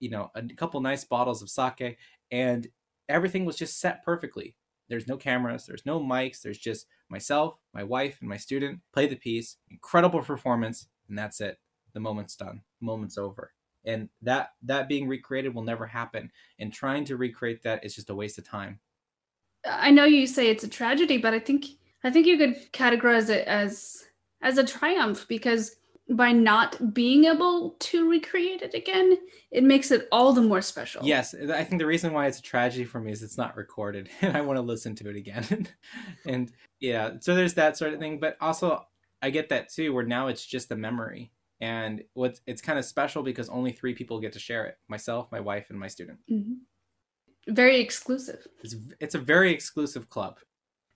[0.00, 1.96] you know a couple nice bottles of sake
[2.30, 2.68] and
[3.08, 4.54] everything was just set perfectly
[4.90, 9.06] there's no cameras there's no mics there's just myself my wife and my student play
[9.06, 11.58] the piece incredible performance and that's it
[11.94, 13.52] the moment's done moment's over
[13.86, 18.10] and that that being recreated will never happen and trying to recreate that is just
[18.10, 18.78] a waste of time
[19.64, 21.66] i know you say it's a tragedy but i think
[22.04, 24.04] i think you could categorize it as
[24.42, 25.76] as a triumph because
[26.10, 29.16] by not being able to recreate it again,
[29.50, 31.02] it makes it all the more special.
[31.04, 34.10] Yes, I think the reason why it's a tragedy for me is it's not recorded,
[34.20, 35.68] and I want to listen to it again.
[36.26, 38.20] and yeah, so there's that sort of thing.
[38.20, 38.84] But also,
[39.22, 41.32] I get that too, where now it's just a memory,
[41.64, 45.32] and what's it's kind of special because only three people get to share it: myself,
[45.32, 46.18] my wife, and my student.
[46.30, 47.54] Mm-hmm.
[47.54, 48.46] Very exclusive.
[48.62, 50.38] It's it's a very exclusive club.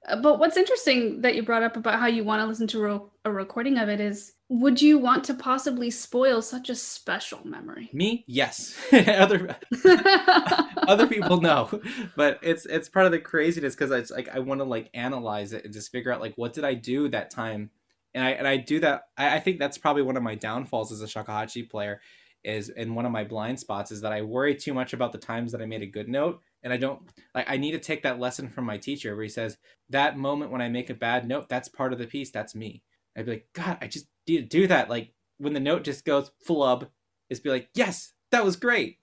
[0.07, 3.11] Uh, but what's interesting that you brought up about how you want to listen to
[3.25, 7.89] a recording of it is would you want to possibly spoil such a special memory?
[7.95, 8.25] Me?
[8.27, 8.77] Yes.
[8.93, 9.57] other
[10.87, 11.81] other people no.
[12.14, 15.55] But it's it's part of the craziness because it's like I want to like analyze
[15.55, 17.71] it and just figure out like what did I do that time?
[18.15, 20.93] And I and I do that I, I think that's probably one of my downfalls
[20.93, 22.01] as a shakuhachi player
[22.45, 25.19] is in one of my blind spots is that I worry too much about the
[25.19, 27.03] times that I made a good note and I don't
[27.35, 29.59] like I need to take that lesson from my teacher where he says
[29.91, 32.83] that moment when I make a bad note that's part of the piece that's me
[33.19, 34.89] I'd be like, God, I just do do that.
[34.89, 36.87] Like when the note just goes flub,
[37.29, 38.99] is be like, yes, that was great.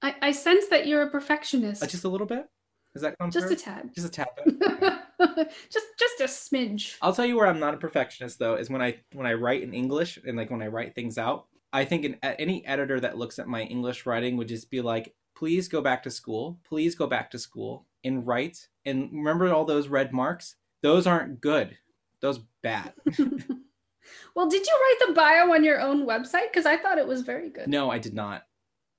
[0.00, 1.82] I, I sense that you're a perfectionist.
[1.82, 2.46] Uh, just a little bit.
[2.94, 3.90] Is that come just a tad?
[3.94, 4.28] Just a tad.
[5.70, 6.96] just just a smidge.
[7.00, 9.62] I'll tell you where I'm not a perfectionist though is when I when I write
[9.62, 11.46] in English and like when I write things out.
[11.72, 15.14] I think an, any editor that looks at my English writing would just be like,
[15.34, 16.58] please go back to school.
[16.68, 18.68] Please go back to school and write.
[18.84, 20.56] And remember all those red marks?
[20.82, 21.76] Those aren't good.
[22.20, 22.92] Those bad.
[24.34, 26.50] well, did you write the bio on your own website?
[26.50, 27.68] Because I thought it was very good.
[27.68, 28.42] No, I did not.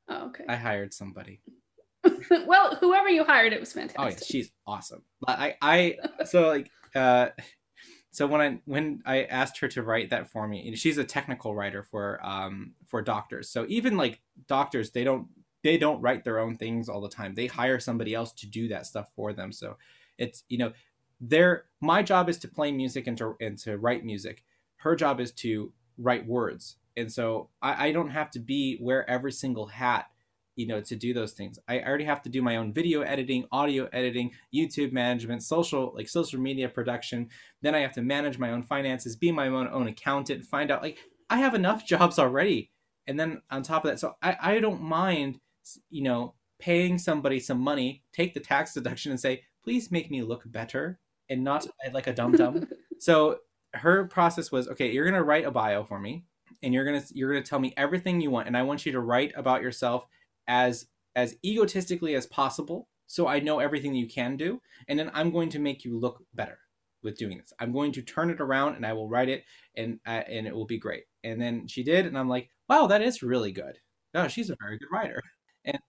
[0.07, 0.45] Oh, okay.
[0.47, 1.41] I hired somebody.
[2.45, 3.99] well, whoever you hired, it was fantastic.
[3.99, 5.03] Oh yeah, she's awesome.
[5.27, 7.29] I I so like uh
[8.11, 11.55] so when I when I asked her to write that for me, she's a technical
[11.55, 13.49] writer for um for doctors.
[13.49, 15.27] So even like doctors, they don't
[15.63, 17.35] they don't write their own things all the time.
[17.35, 19.51] They hire somebody else to do that stuff for them.
[19.51, 19.77] So
[20.17, 20.73] it's you know
[21.19, 24.43] there my job is to play music and to and to write music
[24.77, 29.09] her job is to write words and so I, I don't have to be wear
[29.09, 30.07] every single hat
[30.55, 33.45] you know to do those things I, already have to do my own video editing
[33.51, 37.29] audio editing youtube management social like social media production
[37.61, 40.81] then i have to manage my own finances be my own own accountant find out
[40.81, 40.97] like
[41.29, 42.71] i have enough jobs already
[43.07, 45.39] and then on top of that so i, I don't mind
[45.89, 50.21] you know paying somebody some money take the tax deduction and say please make me
[50.21, 50.99] look better
[51.29, 52.67] and not like a dum dum.
[52.99, 53.37] so
[53.73, 54.91] her process was okay.
[54.91, 56.25] You're gonna write a bio for me,
[56.61, 58.99] and you're gonna you're gonna tell me everything you want, and I want you to
[58.99, 60.05] write about yourself
[60.47, 65.31] as as egotistically as possible, so I know everything you can do, and then I'm
[65.31, 66.57] going to make you look better
[67.03, 67.53] with doing this.
[67.59, 69.43] I'm going to turn it around, and I will write it,
[69.75, 71.03] and uh, and it will be great.
[71.23, 73.79] And then she did, and I'm like, wow, that is really good.
[74.15, 75.21] oh, she's a very good writer.
[75.65, 75.79] And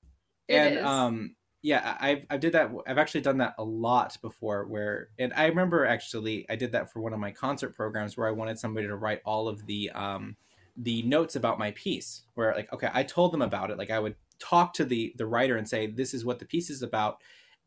[0.48, 0.84] It and is.
[0.84, 2.70] um yeah, I've I've I did that.
[2.86, 4.66] I've actually done that a lot before.
[4.66, 8.28] Where and I remember actually I did that for one of my concert programs where
[8.28, 10.36] I wanted somebody to write all of the um
[10.76, 12.22] the notes about my piece.
[12.34, 13.78] Where like okay, I told them about it.
[13.78, 16.70] Like I would talk to the the writer and say this is what the piece
[16.70, 17.18] is about,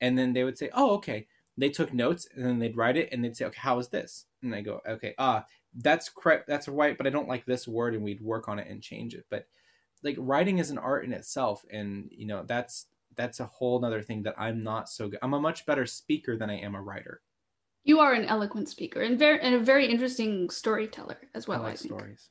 [0.02, 1.28] and then they would say oh okay.
[1.60, 4.26] They took notes and then they'd write it and they'd say okay how is this
[4.44, 5.44] and I go okay ah
[5.74, 8.68] that's correct that's right but I don't like this word and we'd work on it
[8.70, 9.48] and change it but
[10.04, 14.02] like writing is an art in itself and you know that's that's a whole nother
[14.02, 16.82] thing that i'm not so good i'm a much better speaker than i am a
[16.82, 17.22] writer
[17.84, 21.62] you are an eloquent speaker and very and a very interesting storyteller as well.
[21.62, 21.94] i I, like think.
[21.94, 22.30] stories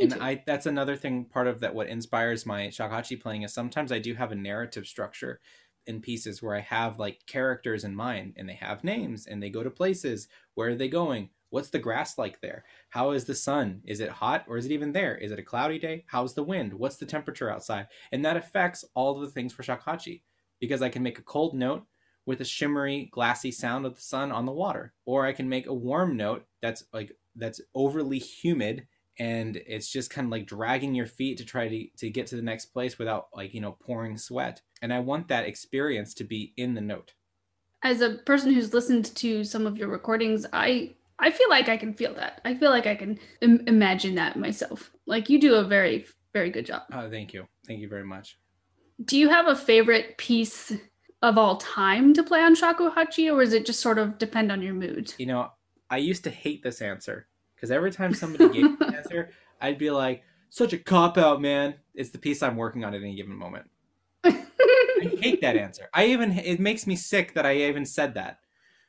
[0.00, 0.20] Me and too.
[0.20, 3.98] i that's another thing part of that what inspires my shakuhachi playing is sometimes i
[3.98, 5.40] do have a narrative structure
[5.86, 9.50] in pieces where i have like characters in mind and they have names and they
[9.50, 10.28] go to places.
[10.54, 11.30] Where are they going?
[11.50, 12.64] What's the grass like there?
[12.90, 13.80] How is the sun?
[13.84, 15.16] Is it hot or is it even there?
[15.16, 16.04] Is it a cloudy day?
[16.06, 16.72] How's the wind?
[16.72, 17.88] What's the temperature outside?
[18.12, 20.22] And that affects all of the things for shakuhachi
[20.60, 21.84] because i can make a cold note
[22.26, 25.66] with a shimmery glassy sound of the sun on the water or i can make
[25.66, 28.86] a warm note that's like that's overly humid
[29.20, 32.36] and it's just kind of like dragging your feet to try to, to get to
[32.36, 36.24] the next place without like you know pouring sweat and i want that experience to
[36.24, 37.12] be in the note
[37.84, 41.76] As a person who's listened to some of your recordings, I I feel like I
[41.76, 42.40] can feel that.
[42.46, 44.90] I feel like I can Im- imagine that myself.
[45.06, 46.82] Like you do a very very good job.
[46.92, 48.38] oh thank you thank you very much
[49.04, 50.72] Do you have a favorite piece
[51.22, 54.62] of all time to play on shakuhachi, or is it just sort of depend on
[54.62, 55.12] your mood?
[55.18, 55.42] you know
[55.90, 57.26] i used to hate this answer
[57.60, 59.30] because every time somebody gave me an answer
[59.60, 63.00] i'd be like such a cop out man it's the piece i'm working on at
[63.02, 63.68] any given moment
[64.24, 64.30] i
[65.20, 68.38] hate that answer i even it makes me sick that i even said that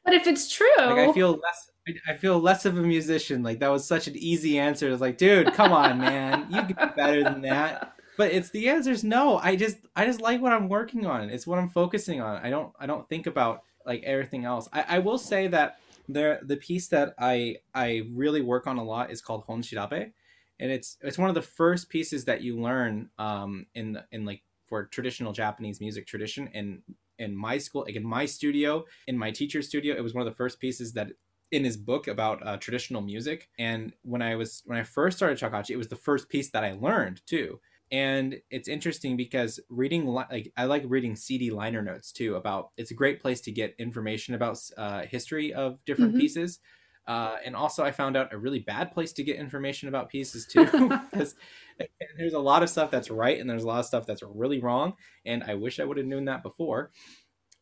[0.05, 1.67] But if it's true, like i feel less
[2.07, 3.41] I- feel less of a musician.
[3.41, 4.87] Like that was such an easy answer.
[4.91, 7.95] It's like, dude, come on, man, you can do better than that.
[8.17, 9.39] But it's the answer's no.
[9.39, 11.31] I just I just like what I'm working on.
[11.31, 12.37] It's what I'm focusing on.
[12.45, 14.69] I don't I don't think about like everything else.
[14.71, 18.83] I, I will say that the the piece that I I really work on a
[18.83, 20.11] lot is called Honshirabe,
[20.59, 24.43] and it's it's one of the first pieces that you learn um in in like
[24.67, 26.81] for traditional Japanese music tradition in
[27.19, 29.95] in my school like in my studio in my teacher's studio.
[29.95, 31.09] It was one of the first pieces that
[31.51, 33.49] in his book about uh, traditional music.
[33.59, 36.63] And when i was when i first started shakuhachi it was the first piece that
[36.63, 37.59] i learned too
[37.91, 42.91] and it's interesting because reading like i like reading cd liner notes too about it's
[42.91, 46.15] a great place to get information about uh, history of different Mhm.
[46.15, 46.59] pieces
[47.07, 50.45] uh, and also i found out a really bad place to get information about pieces
[50.47, 50.71] too
[51.11, 51.35] because
[52.17, 54.59] there's a lot of stuff that's right and there's a lot of stuff that's really
[54.59, 54.93] wrong
[55.25, 56.91] and i wish i would have known that before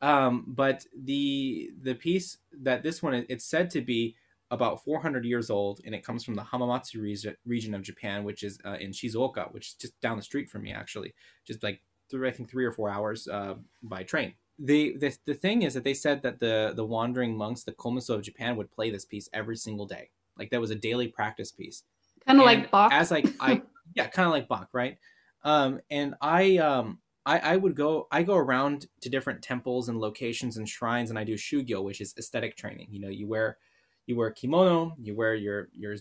[0.01, 4.15] um, but the the piece that this one it's said to be
[4.51, 8.43] about 400 years old and it comes from the hamamatsu region, region of japan which
[8.43, 11.13] is uh, in shizuoka which is just down the street from me actually
[11.45, 15.33] just like through i think three or four hours uh, by train the, the the
[15.33, 18.71] thing is that they said that the the wandering monks the komuso of japan would
[18.71, 21.83] play this piece every single day like that was a daily practice piece
[22.25, 22.91] kind of like Bach.
[22.93, 23.61] as like I
[23.95, 24.97] yeah, kind of like Bach, right?
[25.43, 29.99] Um, and I um I, I would go I go around to different temples and
[29.99, 32.87] locations and shrines and I do shugyo, which is aesthetic training.
[32.91, 33.57] You know, you wear
[34.09, 35.95] you wear kimono, you wear your your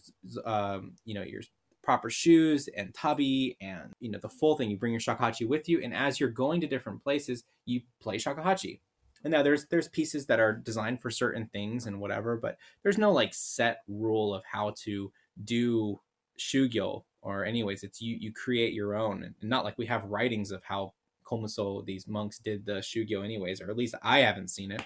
[0.45, 1.43] um you know your
[1.83, 4.71] proper shoes and tabi and you know the full thing.
[4.71, 8.17] You bring your shakuhachi with you, and as you're going to different places, you play
[8.17, 8.81] shakuhachi.
[9.25, 12.99] And now there's there's pieces that are designed for certain things and whatever, but there's
[12.99, 15.13] no like set rule of how to
[15.45, 16.01] do
[16.39, 20.51] shugyo or anyways it's you you create your own and not like we have writings
[20.51, 20.93] of how
[21.25, 24.83] komuso these monks did the shugyo anyways or at least i haven't seen it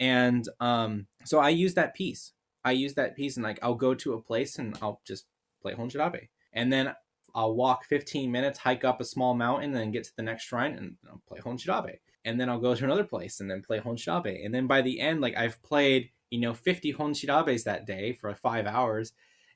[0.00, 2.32] and um so i use that piece
[2.64, 5.26] i use that piece and like i'll go to a place and i'll just
[5.60, 6.92] play honshirabe and then
[7.34, 10.44] i'll walk 15 minutes hike up a small mountain and then get to the next
[10.44, 13.80] shrine and I'll play honshirabe and then i'll go to another place and then play
[13.80, 18.12] honshirabe and then by the end like i've played you know 50 honshirabes that day
[18.12, 19.12] for five hours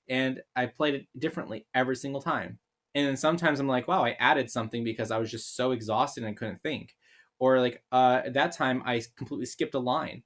[0.09, 2.59] and I played it differently every single time.
[2.95, 6.25] And then sometimes I'm like, wow, I added something because I was just so exhausted
[6.25, 6.95] and couldn't think.
[7.39, 10.23] Or like uh, at that time, I completely skipped a line.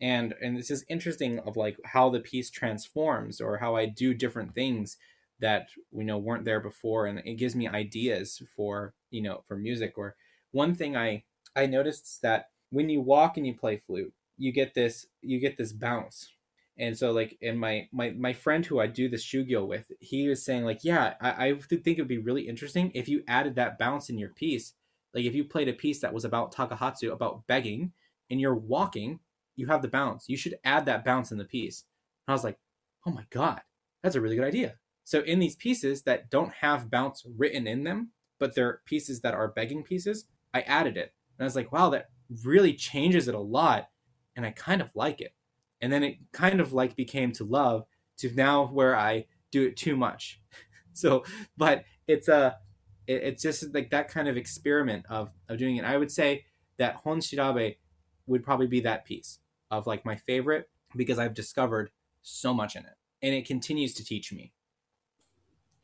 [0.00, 4.14] And and this is interesting of like how the piece transforms or how I do
[4.14, 4.96] different things
[5.40, 9.56] that you know weren't there before, and it gives me ideas for you know for
[9.56, 9.94] music.
[9.96, 10.16] Or
[10.52, 14.74] one thing I I noticed that when you walk and you play flute, you get
[14.74, 16.32] this you get this bounce
[16.80, 20.26] and so like and my my my friend who i do this shugyo with he
[20.28, 23.54] was saying like yeah i, I think it would be really interesting if you added
[23.56, 24.72] that bounce in your piece
[25.14, 27.92] like if you played a piece that was about takuhatsu about begging
[28.30, 29.18] and you're walking
[29.56, 31.84] you have the bounce you should add that bounce in the piece
[32.26, 32.58] and i was like
[33.06, 33.60] oh my god
[34.02, 37.84] that's a really good idea so in these pieces that don't have bounce written in
[37.84, 41.14] them but they're pieces that are begging pieces, I added it.
[41.38, 42.08] And I was like, wow, that
[42.42, 43.88] really changes it a lot.
[44.34, 45.32] And I kind of like it.
[45.80, 47.84] And then it kind of like became to love
[48.18, 50.40] to now where I do it too much.
[50.92, 51.24] so,
[51.56, 52.56] but it's a,
[53.10, 55.84] it, it's just like that kind of experiment of, of doing it.
[55.84, 56.44] I would say
[56.78, 57.76] that Hon Shirabe
[58.26, 59.40] would probably be that piece
[59.70, 61.90] of like my favorite because I've discovered
[62.22, 64.52] so much in it and it continues to teach me.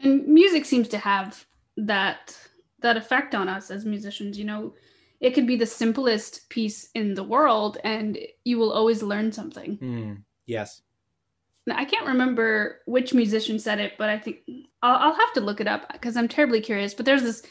[0.01, 1.47] And music seems to have
[1.77, 2.39] that
[2.81, 4.74] that effect on us as musicians, you know,
[5.20, 9.79] it could be the simplest piece in the world and you will always learn something.
[9.79, 10.83] Mm, yes.
[11.69, 14.39] I can't remember which musician said it, but I think
[14.83, 16.95] I'll, I'll have to look it up because I'm terribly curious.
[16.95, 17.43] But there's this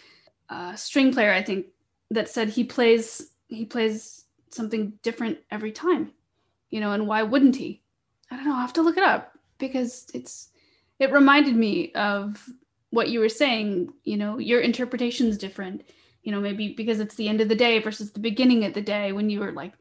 [0.50, 1.68] uh, string player, I think,
[2.12, 6.12] that said he plays he plays something different every time,
[6.70, 7.82] you know, and why wouldn't he?
[8.32, 8.56] I don't know.
[8.56, 10.50] I have to look it up because it's
[11.00, 12.48] it reminded me of
[12.92, 13.94] what you were saying.
[14.04, 15.84] You know, your interpretation's different
[16.26, 18.82] you know, maybe because it's the end of the day versus the beginning of the
[18.82, 19.74] day when you were like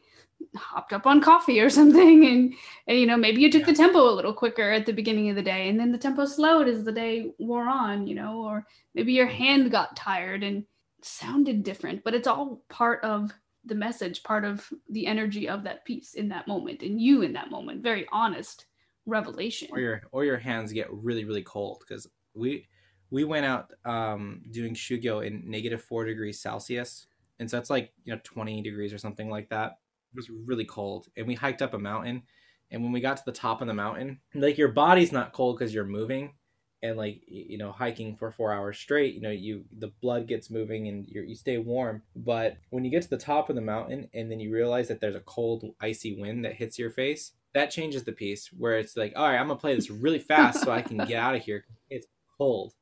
[0.57, 2.55] hopped up on coffee or something and,
[2.87, 3.67] and you know maybe you took yeah.
[3.67, 6.25] the tempo a little quicker at the beginning of the day and then the tempo
[6.25, 10.65] slowed as the day wore on you know or maybe your hand got tired and
[11.03, 13.31] sounded different but it's all part of
[13.67, 17.33] the message part of the energy of that piece in that moment and you in
[17.33, 18.67] that moment very honest
[19.07, 22.67] revelation or your or your hands get really really cold because we
[23.15, 27.07] we went out um, doing shugyo in negative four degrees Celsius,
[27.39, 29.79] and so it's like you know twenty degrees or something like that.
[30.15, 32.23] It was really cold, and we hiked up a mountain.
[32.71, 35.59] And when we got to the top of the mountain, like your body's not cold
[35.59, 36.33] because you're moving,
[36.83, 40.51] and like you know hiking for four hours straight, you know you the blood gets
[40.51, 42.03] moving and you you stay warm.
[42.17, 45.01] But when you get to the top of the mountain and then you realize that
[45.01, 48.97] there's a cold icy wind that hits your face, that changes the piece where it's
[48.97, 51.43] like, all right, I'm gonna play this really fast so I can get out of
[51.43, 51.65] here.
[51.91, 52.07] It's
[52.39, 52.75] cold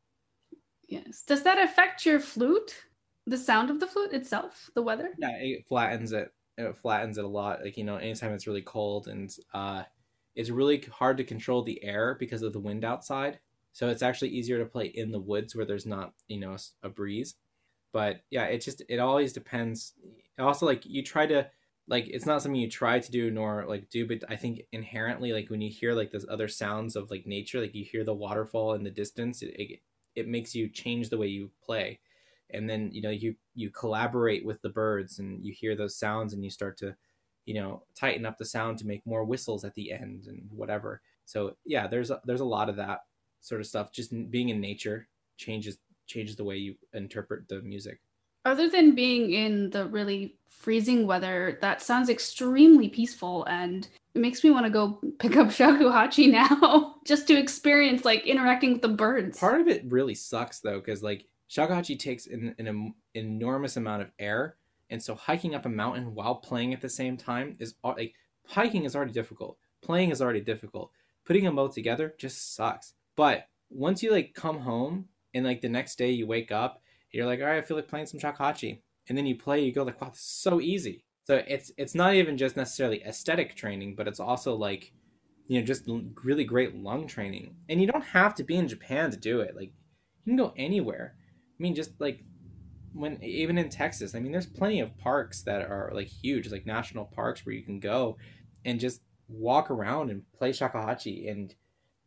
[0.92, 1.22] Yes.
[1.26, 2.84] Does that affect your flute?
[3.26, 4.68] The sound of the flute itself?
[4.74, 5.14] The weather?
[5.16, 6.30] Yeah, it flattens it.
[6.58, 7.62] It flattens it a lot.
[7.62, 9.84] Like, you know, anytime it's really cold and uh
[10.34, 13.38] it's really hard to control the air because of the wind outside.
[13.72, 16.88] So it's actually easier to play in the woods where there's not, you know, a
[16.88, 17.34] breeze.
[17.92, 19.94] But yeah, it just it always depends.
[20.38, 21.48] Also like you try to
[21.88, 25.32] like it's not something you try to do nor like do but i think inherently
[25.32, 28.14] like when you hear like those other sounds of like nature like you hear the
[28.14, 29.80] waterfall in the distance it, it,
[30.14, 31.98] it makes you change the way you play
[32.52, 36.32] and then you know you you collaborate with the birds and you hear those sounds
[36.32, 36.94] and you start to
[37.44, 41.00] you know tighten up the sound to make more whistles at the end and whatever.
[41.24, 43.00] So yeah there's a, there's a lot of that
[43.40, 43.92] sort of stuff.
[43.92, 48.00] Just being in nature changes changes the way you interpret the music.
[48.44, 54.44] Other than being in the really freezing weather that sounds extremely peaceful and it makes
[54.44, 58.88] me want to go pick up shakuhachi now just to experience like interacting with the
[58.88, 59.38] birds.
[59.38, 64.10] Part of it really sucks though, because like shakuhachi takes an, an enormous amount of
[64.18, 64.56] air,
[64.90, 68.14] and so hiking up a mountain while playing at the same time is like
[68.46, 69.58] hiking is already difficult.
[69.82, 70.90] Playing is already difficult.
[71.24, 72.94] Putting them both together just sucks.
[73.16, 77.26] But once you like come home and like the next day you wake up, you're
[77.26, 79.82] like, all right, I feel like playing some shakuhachi, and then you play, you go
[79.82, 83.94] like, wow, this is so easy so it's it's not even just necessarily aesthetic training,
[83.94, 84.92] but it's also like
[85.46, 85.88] you know just
[86.24, 87.54] really great lung training.
[87.68, 89.54] And you don't have to be in Japan to do it.
[89.54, 89.72] Like
[90.24, 91.14] you can go anywhere.
[91.62, 92.24] I mean, just like
[92.92, 96.66] when even in Texas, I mean, there's plenty of parks that are like huge, like
[96.66, 98.16] national parks where you can go
[98.64, 101.54] and just walk around and play shakuhachi and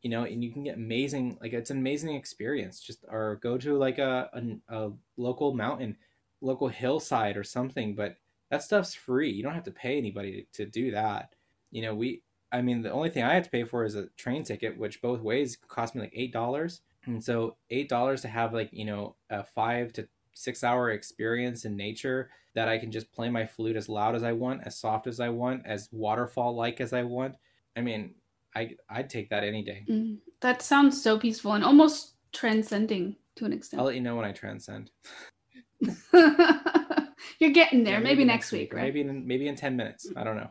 [0.03, 3.58] you know and you can get amazing like it's an amazing experience just or go
[3.58, 4.30] to like a,
[4.70, 5.97] a, a local mountain
[6.41, 8.18] local hillside or something but
[8.51, 9.32] that stuff's free.
[9.32, 11.36] You don't have to pay anybody to, to do that.
[11.72, 14.08] You know, we I mean, the only thing I have to pay for is a
[14.18, 16.82] train ticket, which both ways cost me like eight dollars.
[17.06, 21.66] And so eight dollars to have like you know a five to six hour experience
[21.66, 24.78] in nature that I can just play my flute as loud as I want, as
[24.78, 27.36] soft as I want, as waterfall like as I want.
[27.76, 28.16] I mean,
[28.56, 29.86] I I'd take that any day.
[29.89, 33.80] Mm, that sounds so peaceful and almost transcending to an extent.
[33.80, 34.91] I'll let you know when I transcend.
[37.39, 37.95] You're getting there.
[37.95, 38.84] Yeah, maybe, maybe, next week, week, right?
[38.84, 40.10] Maybe in maybe in 10 minutes.
[40.16, 40.49] I don't know.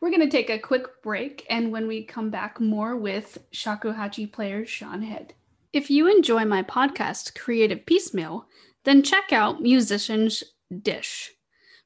[0.00, 4.32] We're going to take a quick break and when we come back more with shakuhachi
[4.32, 5.34] player Shawn Head.
[5.72, 8.44] If you enjoy my podcast Creative Peacemeal,
[8.84, 10.42] then check out Musicians
[10.82, 11.32] Dish.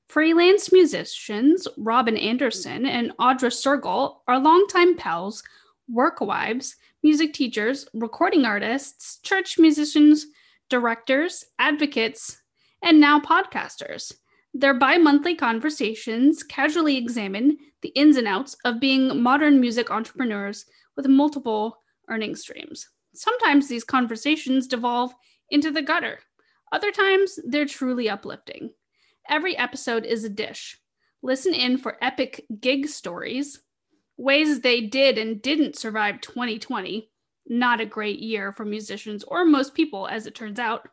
[0.08, 5.42] Freelance musicians Robin Anderson and Audra Sergel are longtime pals,
[5.88, 10.26] work wives, music teachers, recording artists, church musicians,
[10.68, 12.42] directors, advocates,
[12.82, 14.12] and now podcasters.
[14.54, 20.66] Their bi monthly conversations casually examine the ins and outs of being modern music entrepreneurs
[20.96, 21.78] with multiple
[22.08, 22.88] earning streams.
[23.14, 25.14] Sometimes these conversations devolve
[25.50, 26.20] into the gutter,
[26.72, 28.70] Other times, they're truly uplifting.
[29.28, 30.78] Every episode is a dish.
[31.22, 33.60] Listen in for epic gig stories,
[34.16, 37.10] ways they did and didn't survive 2020,
[37.46, 40.88] not a great year for musicians or most people, as it turns out,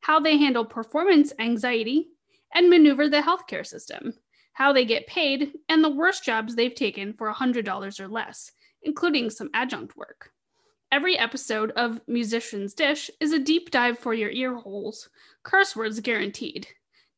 [0.00, 2.08] how they handle performance anxiety
[2.54, 4.14] and maneuver the healthcare system,
[4.54, 9.30] how they get paid, and the worst jobs they've taken for $100 or less, including
[9.30, 10.30] some adjunct work.
[10.90, 15.08] Every episode of Musician's Dish is a deep dive for your ear holes,
[15.42, 16.66] curse words guaranteed.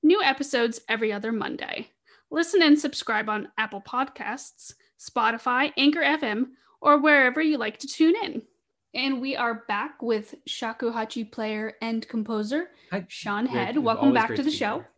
[0.02, 1.88] New episodes every other Monday.
[2.30, 6.46] Listen and subscribe on Apple Podcasts, Spotify, Anchor FM,
[6.80, 8.42] or wherever you like to tune in.
[8.94, 13.04] And we are back with shakuhachi player and composer Hi.
[13.08, 13.76] Shawn Head.
[13.76, 14.76] Welcome back to the show.
[14.76, 14.90] here.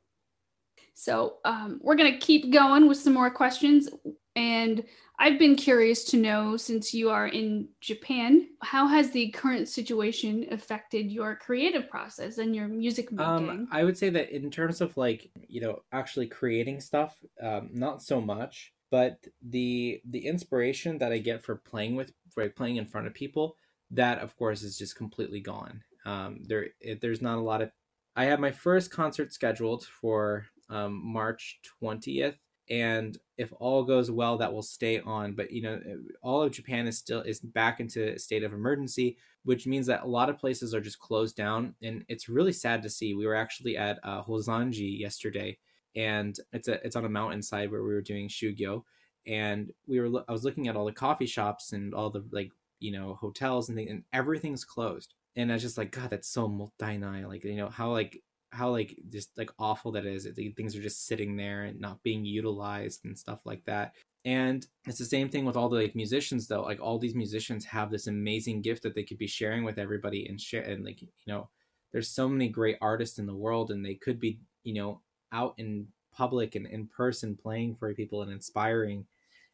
[0.99, 3.91] So um, we're gonna keep going with some more questions,
[4.35, 4.83] and
[5.19, 10.47] I've been curious to know since you are in Japan, how has the current situation
[10.51, 13.51] affected your creative process and your music making?
[13.51, 17.69] Um, I would say that in terms of like you know actually creating stuff, um,
[17.73, 18.73] not so much.
[18.91, 23.13] But the the inspiration that I get for playing with, for playing in front of
[23.13, 23.57] people,
[23.91, 25.83] that of course is just completely gone.
[26.07, 27.71] Um, there, it, there's not a lot of.
[28.15, 32.39] I have my first concert scheduled for um, March twentieth,
[32.69, 35.35] and if all goes well, that will stay on.
[35.35, 35.81] But you know,
[36.23, 40.03] all of Japan is still is back into a state of emergency, which means that
[40.03, 43.15] a lot of places are just closed down, and it's really sad to see.
[43.15, 45.59] We were actually at uh, Hozanji yesterday,
[45.95, 48.83] and it's a it's on a mountainside where we were doing shugyo,
[49.27, 52.51] and we were I was looking at all the coffee shops and all the like
[52.81, 55.15] you know hotels and things, and everything's closed.
[55.37, 57.29] And I was just like, God, that's so mottainai.
[57.29, 60.29] Like you know how like how like just like awful that is.
[60.57, 63.95] Things are just sitting there and not being utilized and stuff like that.
[64.25, 66.63] And it's the same thing with all the like musicians though.
[66.63, 70.27] Like all these musicians have this amazing gift that they could be sharing with everybody
[70.27, 71.49] and share and like you know
[71.93, 75.01] there's so many great artists in the world and they could be you know
[75.33, 79.07] out in public and in person playing for people and inspiring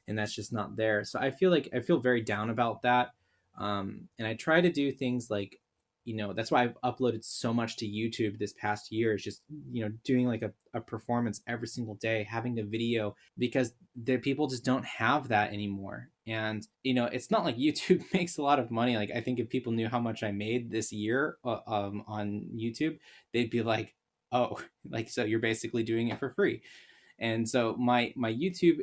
[0.09, 3.11] and that's just not there so i feel like i feel very down about that
[3.59, 5.61] um and i try to do things like
[6.05, 9.43] you know that's why i've uploaded so much to youtube this past year is just
[9.71, 14.17] you know doing like a, a performance every single day having a video because the
[14.19, 16.09] people just don't have that anymore.
[16.27, 18.97] And you know it's not like youtube makes a lot of money.
[18.97, 22.47] Like i think if people knew how much i made this year uh, um, on
[22.55, 22.99] youtube
[23.33, 23.95] they'd be like
[24.31, 24.59] oh
[24.91, 26.63] like so you're basically doing it for free.
[27.19, 28.81] And so my my youtube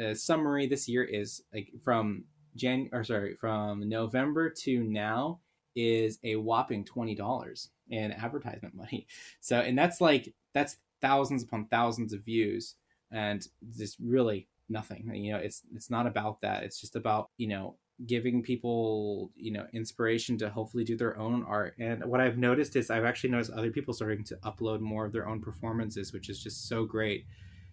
[0.00, 5.40] uh, summary this year is like from jan or sorry from november to now
[5.74, 9.06] is a whopping $20 in advertisement money.
[9.40, 12.76] So and that's like that's thousands upon thousands of views
[13.10, 13.46] and
[13.76, 15.10] just really nothing.
[15.14, 16.62] You know it's it's not about that.
[16.62, 21.44] It's just about you know giving people you know inspiration to hopefully do their own
[21.44, 21.74] art.
[21.78, 25.12] And what i've noticed is i've actually noticed other people starting to upload more of
[25.12, 27.26] their own performances which is just so great.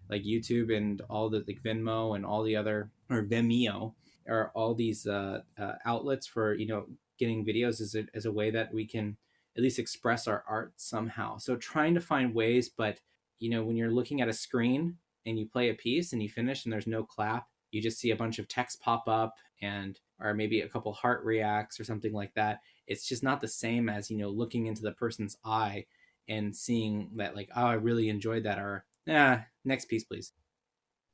[0.10, 3.94] Like youtube and all the like venmo and all the other or vimeo
[4.28, 6.86] are all these uh, uh, outlets for you know
[7.20, 9.18] getting videos as a, as a way that we can
[9.58, 11.38] at least express our art somehow.
[11.38, 13.00] So trying to find ways but
[13.40, 14.96] you know when you're looking at a screen
[15.26, 18.12] and you play a piece and you finish and there's no clap you just see
[18.12, 22.14] a bunch of text pop up and or maybe a couple heart reacts or something
[22.14, 25.86] like that it's just not the same as you know looking into the person's eye
[26.28, 30.34] and seeing that like oh i really enjoyed that or yeah next piece please.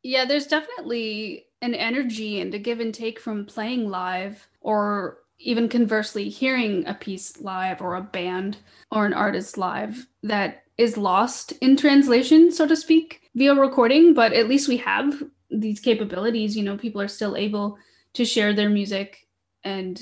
[0.03, 5.69] Yeah, there's definitely an energy and a give and take from playing live or even
[5.69, 8.57] conversely hearing a piece live or a band
[8.91, 14.13] or an artist live that is lost in translation, so to speak, via recording.
[14.13, 16.55] But at least we have these capabilities.
[16.55, 17.77] You know, people are still able
[18.13, 19.27] to share their music
[19.63, 20.01] and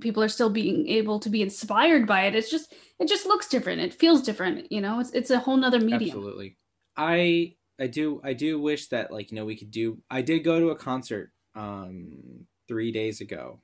[0.00, 2.34] people are still being able to be inspired by it.
[2.34, 3.80] It's just, it just looks different.
[3.80, 4.70] It feels different.
[4.70, 6.16] You know, it's, it's a whole nother medium.
[6.16, 6.56] Absolutely.
[6.96, 10.44] I I do I do wish that like you know we could do I did
[10.44, 13.60] go to a concert um three days ago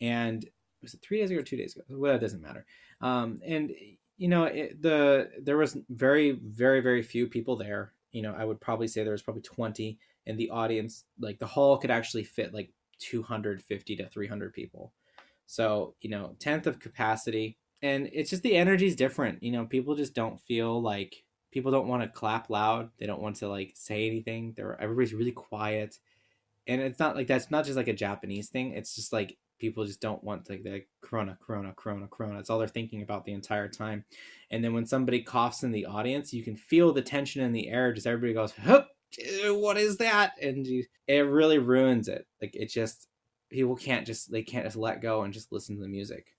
[0.00, 0.44] and
[0.82, 1.84] was it three days ago or two days ago?
[1.88, 2.66] Well it doesn't matter.
[3.00, 3.72] Um and
[4.16, 7.92] you know it, the there was very very very few people there.
[8.12, 11.04] You know I would probably say there was probably 20 and the audience.
[11.18, 12.70] Like the hall could actually fit like
[13.00, 14.92] 250 to 300 people.
[15.46, 17.58] So you know tenth of capacity.
[17.84, 19.42] And it's just the energy is different.
[19.42, 22.90] You know people just don't feel like people don't want to clap loud.
[22.98, 24.54] They don't want to like say anything.
[24.56, 25.98] They're everybody's really quiet.
[26.66, 28.72] And it's not like that's not just like a japanese thing.
[28.72, 32.40] It's just like people just don't want like the corona corona corona corona.
[32.40, 34.04] It's all they're thinking about the entire time.
[34.50, 37.68] And then when somebody coughs in the audience you can feel the tension in the
[37.68, 37.92] air.
[37.92, 38.88] Just everybody goes Hup,
[39.46, 40.32] what is that?
[40.42, 42.26] And you, it really ruins it.
[42.40, 43.06] Like it just
[43.50, 46.34] people can't just they can't just let go and just listen to the music.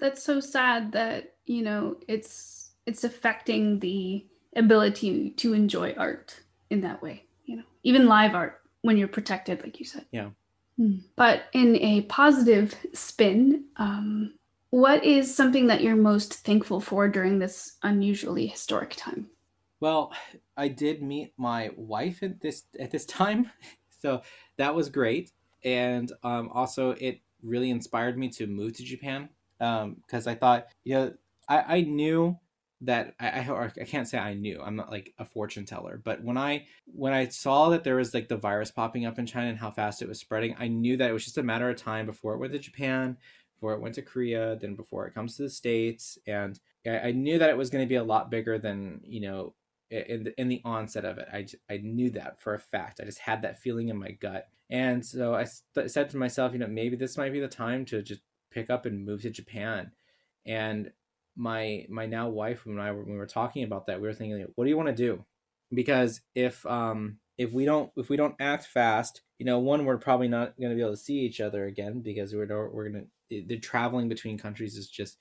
[0.00, 6.80] That's so sad that you know it's it's affecting the ability to enjoy art in
[6.80, 10.06] that way, you know, even live art when you're protected, like you said.
[10.10, 10.30] Yeah.
[10.76, 10.98] Hmm.
[11.16, 14.34] But in a positive spin, um,
[14.70, 19.28] what is something that you're most thankful for during this unusually historic time?
[19.80, 20.12] Well,
[20.56, 23.50] I did meet my wife at this at this time,
[24.00, 24.22] so
[24.56, 25.32] that was great,
[25.64, 30.66] and um, also it really inspired me to move to Japan because um, I thought,
[30.84, 31.12] you know,
[31.48, 32.38] I, I knew
[32.82, 34.60] that I, I I can't say I knew.
[34.60, 38.12] I'm not like a fortune teller, but when I when I saw that there was
[38.12, 40.96] like the virus popping up in China and how fast it was spreading, I knew
[40.96, 43.16] that it was just a matter of time before it went to Japan,
[43.54, 47.12] before it went to Korea, then before it comes to the states, and I, I
[47.12, 49.54] knew that it was going to be a lot bigger than you know
[49.90, 51.28] in the, in the onset of it.
[51.32, 53.00] I I knew that for a fact.
[53.00, 56.52] I just had that feeling in my gut, and so I st- said to myself,
[56.52, 59.30] you know, maybe this might be the time to just pick up and move to
[59.30, 59.92] Japan,
[60.44, 60.90] and
[61.36, 64.46] my my now wife and I when we were talking about that, we were thinking,
[64.54, 65.24] what do you want to do?
[65.72, 69.98] Because if um if we don't if we don't act fast, you know, one we're
[69.98, 73.06] probably not going to be able to see each other again because we're we're going
[73.30, 75.16] to the traveling between countries is just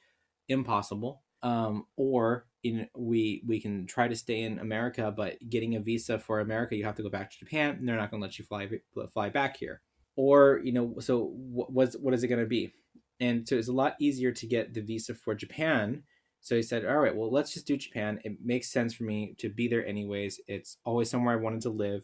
[0.49, 1.23] impossible.
[1.43, 6.19] Um, or in we we can try to stay in America, but getting a visa
[6.19, 8.37] for America, you have to go back to Japan, and they're not going to let
[8.37, 8.69] you fly
[9.11, 9.81] fly back here.
[10.15, 12.73] Or you know, so what what's, what is it going to be?
[13.21, 16.03] And so it's a lot easier to get the visa for Japan.
[16.41, 18.19] So he said, all right, well, let's just do Japan.
[18.25, 20.41] It makes sense for me to be there anyways.
[20.47, 22.01] It's always somewhere I wanted to live.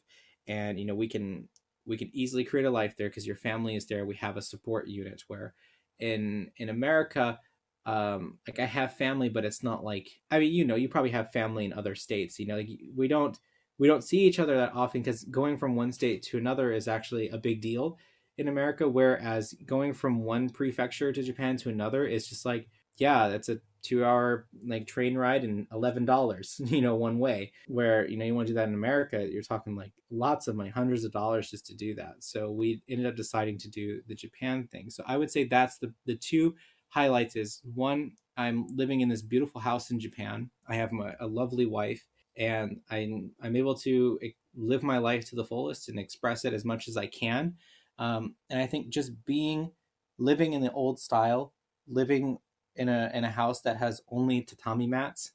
[0.48, 1.50] And, you know, we can,
[1.88, 4.06] we can easily create a life there because your family is there.
[4.06, 5.56] We have a support unit where
[6.00, 7.40] in, in America,
[7.88, 11.12] um, like I have family, but it's not like, I mean, you know, you probably
[11.12, 13.40] have family in other states, you know, like we don't,
[13.80, 16.88] we don't see each other that often because going from one state to another is
[16.88, 17.98] actually a big deal
[18.38, 22.68] in America, whereas going from one prefecture to Japan to another is just like,
[22.98, 27.52] yeah, that's a two hour like train ride and eleven dollars, you know, one way.
[27.68, 30.56] Where, you know, you want to do that in America, you're talking like lots of
[30.56, 32.16] money, hundreds of dollars just to do that.
[32.20, 34.90] So we ended up deciding to do the Japan thing.
[34.90, 36.56] So I would say that's the the two
[36.90, 40.50] highlights is one, I'm living in this beautiful house in Japan.
[40.68, 42.08] I have my, a lovely wife
[42.38, 46.54] and I'm I'm able to eh, live my life to the fullest and express it
[46.54, 47.56] as much as I can
[48.00, 49.72] um, and I think just being
[50.18, 51.54] living in the old style,
[51.88, 52.40] living
[52.76, 55.32] in a in a house that has only tatami mats,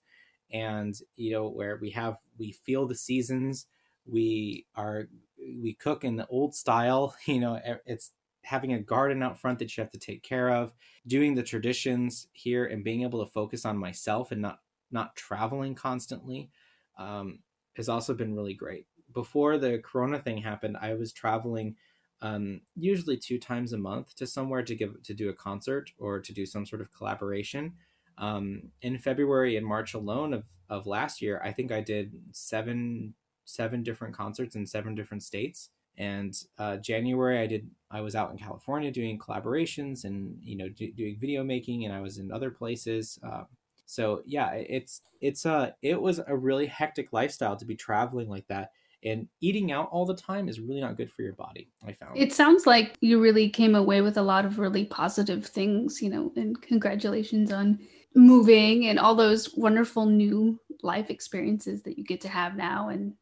[0.53, 3.67] and you know where we have we feel the seasons,
[4.07, 5.09] we are
[5.39, 7.17] we cook in the old style.
[7.27, 8.13] You know, it's
[8.45, 10.73] having a garden out front that you have to take care of,
[11.07, 14.61] doing the traditions here, and being able to focus on myself and not
[14.91, 16.51] not traveling constantly
[16.99, 17.41] um,
[17.77, 18.87] has also been really great.
[19.15, 21.77] Before the Corona thing happened, I was traveling
[22.23, 26.21] um, usually two times a month to somewhere to give to do a concert or
[26.21, 27.75] to do some sort of collaboration.
[28.17, 33.15] Um, in February and March alone of, of last year, I think I did seven
[33.45, 35.71] seven different concerts in seven different states.
[35.99, 40.69] And uh, January, I did I was out in California doing collaborations and you know
[40.69, 43.19] do, doing video making, and I was in other places.
[43.27, 43.43] Uh,
[43.87, 48.47] so yeah, it's it's uh it was a really hectic lifestyle to be traveling like
[48.47, 48.71] that
[49.05, 52.17] and eating out all the time is really not good for your body i found.
[52.17, 56.11] It sounds like you really came away with a lot of really positive things you
[56.11, 57.79] know and congratulations on
[58.15, 63.15] moving and all those wonderful new life experiences that you get to have now and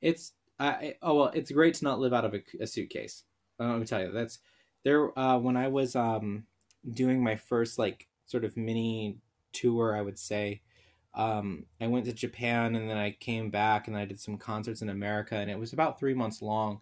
[0.00, 3.24] it's I, oh well it's great to not live out of a, a suitcase.
[3.58, 4.38] Let me tell you that's
[4.84, 6.44] there uh, when i was um
[6.92, 9.18] doing my first like sort of mini
[9.52, 10.60] tour i would say
[11.16, 14.82] um, I went to Japan and then I came back and I did some concerts
[14.82, 16.80] in America and it was about three months long,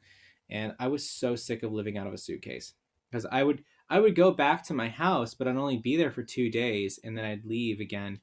[0.51, 2.75] and I was so sick of living out of a suitcase
[3.11, 6.11] because I would I would go back to my house, but I'd only be there
[6.11, 8.21] for two days and then I'd leave again.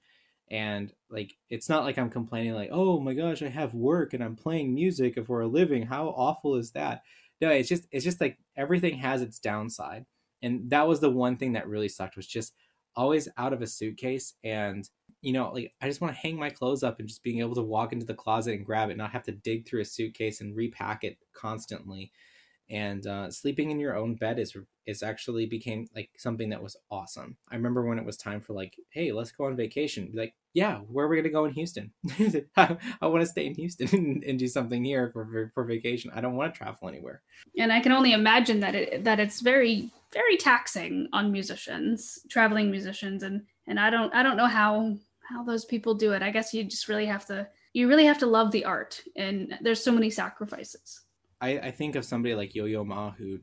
[0.49, 4.23] And like, it's not like I'm complaining, like, oh my gosh, I have work and
[4.23, 5.83] I'm playing music for a living.
[5.83, 7.03] How awful is that?
[7.39, 10.05] No, it's just, it's just like everything has its downside.
[10.41, 12.53] And that was the one thing that really sucked was just
[12.95, 14.89] always out of a suitcase and
[15.21, 17.55] you know, like I just want to hang my clothes up and just being able
[17.55, 20.41] to walk into the closet and grab it, not have to dig through a suitcase
[20.41, 22.11] and repack it constantly.
[22.69, 24.55] And uh, sleeping in your own bed is
[24.87, 27.37] is actually became like something that was awesome.
[27.51, 30.09] I remember when it was time for like, hey, let's go on vacation.
[30.11, 31.91] Be like, yeah, where are we gonna go in Houston?
[32.57, 36.11] I, I want to stay in Houston and, and, do something here for for vacation.
[36.15, 37.21] I don't want to travel anywhere.
[37.57, 42.71] And I can only imagine that it that it's very very taxing on musicians, traveling
[42.71, 44.97] musicians, and and I don't I don't know how
[45.27, 46.21] how those people do it.
[46.21, 49.57] I guess you just really have to you really have to love the art, and
[49.61, 51.01] there's so many sacrifices.
[51.39, 53.39] I, I think of somebody like Yo Yo Ma who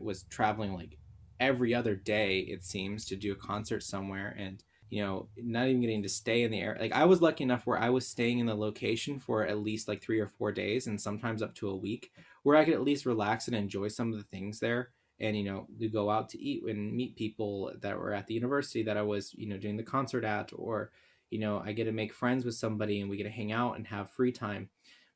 [0.00, 0.98] was traveling like
[1.38, 5.80] every other day it seems to do a concert somewhere and you know, not even
[5.80, 6.76] getting to stay in the air.
[6.78, 9.88] Like I was lucky enough where I was staying in the location for at least
[9.88, 12.12] like three or four days and sometimes up to a week
[12.44, 14.90] where I could at least relax and enjoy some of the things there.
[15.18, 18.34] And, you know, to go out to eat and meet people that were at the
[18.34, 20.92] university that I was, you know, doing the concert at, or,
[21.30, 23.76] you know, I get to make friends with somebody and we get to hang out
[23.76, 24.68] and have free time.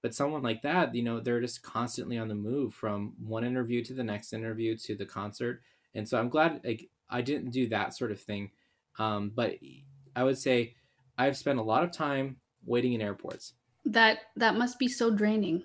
[0.02, 3.84] But someone like that, you know, they're just constantly on the move from one interview
[3.84, 5.60] to the next interview to the concert.
[5.94, 8.50] And so I'm glad like I didn't do that sort of thing
[9.00, 9.54] um, but
[10.14, 10.74] I would say
[11.16, 13.54] I've spent a lot of time waiting in airports.
[13.84, 15.64] That that must be so draining.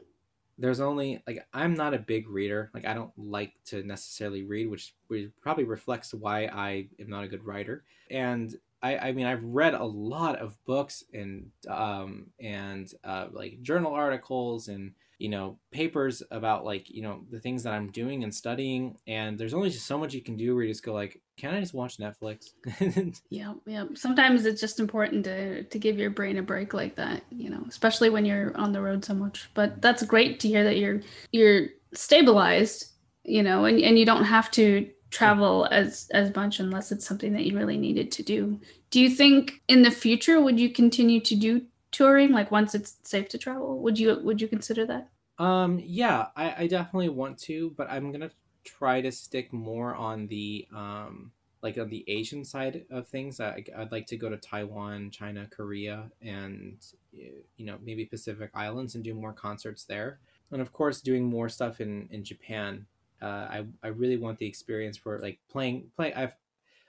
[0.58, 2.72] There's only like I'm not a big reader.
[2.74, 4.96] Like I don't like to necessarily read, which
[5.42, 7.84] probably reflects why I am not a good writer.
[8.10, 13.62] And I, I mean I've read a lot of books and um, and uh, like
[13.62, 18.24] journal articles and you know papers about like you know the things that i'm doing
[18.24, 18.98] and studying.
[19.08, 21.54] And there's only just so much you can do where you just go like can
[21.54, 22.50] i just watch netflix?
[23.30, 27.24] Yeah yeah sometimes it's just important to to give your brain a break like that
[27.30, 29.50] you know especially when you're on the road so much.
[29.54, 31.02] But that's great to hear that you're
[31.32, 32.92] you're stabilized
[33.24, 37.32] you know and, and you don't have to travel as as much unless it's something
[37.34, 38.60] that you really needed to do.
[38.92, 41.62] Do you think in the future would you continue to do
[41.92, 42.32] touring?
[42.32, 45.10] Like once it's safe to travel would you would you consider that?
[45.38, 48.32] Um yeah i, I definitely want to but i'm gonna
[48.64, 53.40] try to stick more on the um like on the asian side of things.
[53.40, 56.78] I, i'd like to go to taiwan china korea and
[57.12, 60.20] you know maybe pacific islands and do more concerts there.
[60.52, 62.86] And of course doing more stuff in in japan
[63.22, 66.36] uh, I, I really want the experience for like playing play i've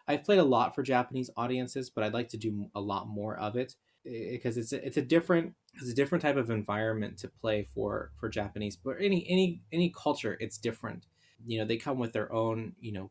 [0.09, 3.37] i've played a lot for japanese audiences but i'd like to do a lot more
[3.39, 3.74] of it
[4.07, 8.12] because it's a, it's a different it's a different type of environment to play for
[8.18, 11.07] for Japanese but any any any culture it's different.
[11.47, 13.11] You know they come with their own you know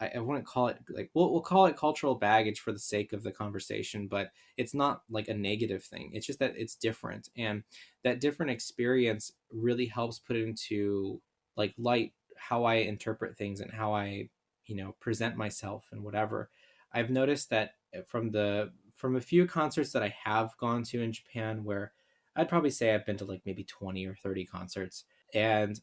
[0.00, 3.12] I, I wouldn't call it like we'll, we'll call it cultural baggage for the sake
[3.12, 6.10] of the conversation but it's not like a negative thing.
[6.12, 7.62] It's just that it's different and
[8.04, 11.20] that different experience really helps put into
[11.56, 14.29] like light how I interpret things and how I
[14.65, 16.49] you know present myself and whatever
[16.93, 17.71] I've noticed that
[18.07, 21.93] from the from a few concerts that I have gone to in Japan where
[22.35, 25.05] I'd probably say I've been to like maybe 20 or 30 concerts.
[25.33, 25.79] And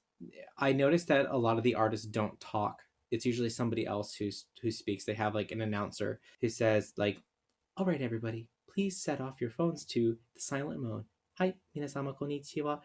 [0.56, 2.82] I noticed that a lot of the artists don't talk.
[3.10, 5.04] It's usually somebody else who's who speaks.
[5.04, 7.22] They have like an announcer who says like,
[7.76, 11.04] "All right, everybody, please set off your phones to the silent mode."
[11.38, 12.82] Hi, 皆様こんにちは。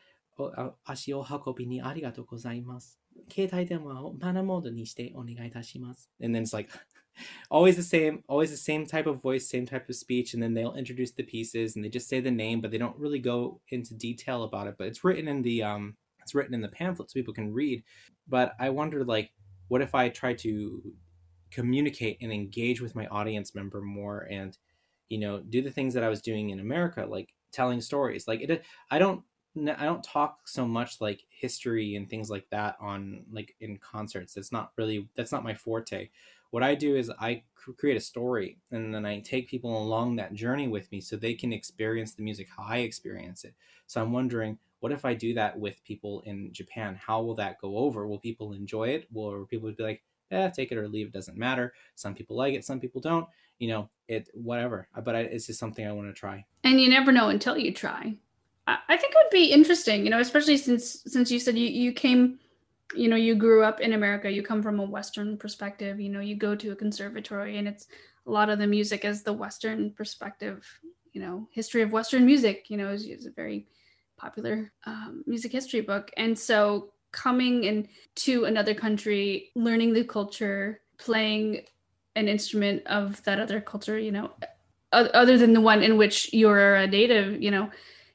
[0.85, 2.99] 足を運びにありがとうございます。
[3.29, 6.09] 携帯電話をマナモードにしてお願いいたします。
[6.21, 6.69] And then it's like
[7.49, 10.53] always the same always the same type of voice same type of speech and then
[10.53, 13.59] they'll introduce the pieces and they just say the name but they don't really go
[13.69, 17.09] into detail about it but it's written in the um it's written in the pamphlet
[17.09, 17.83] so people can read
[18.27, 19.31] but i wonder like
[19.67, 20.81] what if i try to
[21.51, 24.57] communicate and engage with my audience member more and
[25.09, 28.41] you know do the things that i was doing in america like telling stories like
[28.41, 29.21] it i don't
[29.66, 34.34] I don't talk so much like history and things like that on like in concerts.
[34.34, 36.08] That's not really that's not my forte
[36.50, 40.32] what I do is I create a story and then I take people along that
[40.32, 43.54] journey with me so they can experience the music how I experience it.
[43.86, 46.98] So I'm wondering, what if I do that with people in Japan?
[47.04, 48.06] How will that go over?
[48.06, 49.08] Will people enjoy it?
[49.12, 51.08] Will people be like, eh, take it or leave?
[51.08, 51.74] It doesn't matter.
[51.94, 53.26] Some people like it, some people don't.
[53.58, 54.88] You know, it whatever.
[55.02, 56.44] But I, it's just something I want to try.
[56.62, 58.14] And you never know until you try.
[58.88, 61.92] I, think it would be interesting, you know, especially since since you said you you
[61.92, 62.38] came
[62.94, 66.20] you know you grew up in america you come from a western perspective you know
[66.20, 67.86] you go to a conservatory and it's
[68.26, 70.66] a lot of the music is the western perspective
[71.12, 73.66] you know history of western music you know is, is a very
[74.18, 76.10] popular um, music history book.
[76.16, 81.62] And so coming into another country learning the culture playing
[82.16, 84.30] an instrument of that other culture you know
[84.92, 87.70] other than the one in which you're a native you know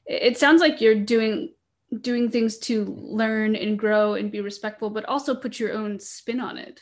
[0.06, 1.52] it sounds like you're doing
[2.00, 6.40] doing things to learn and grow and be respectful, but also put your own spin
[6.40, 6.80] on it.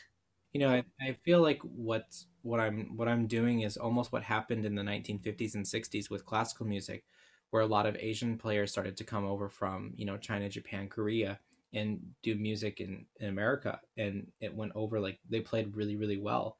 [0.53, 2.05] You know, I, I feel like what
[2.41, 6.25] what I'm what I'm doing is almost what happened in the 1950s and 60s with
[6.25, 7.05] classical music,
[7.49, 10.87] where a lot of Asian players started to come over from you know China, Japan,
[10.89, 11.39] Korea,
[11.73, 16.17] and do music in in America, and it went over like they played really really
[16.17, 16.57] well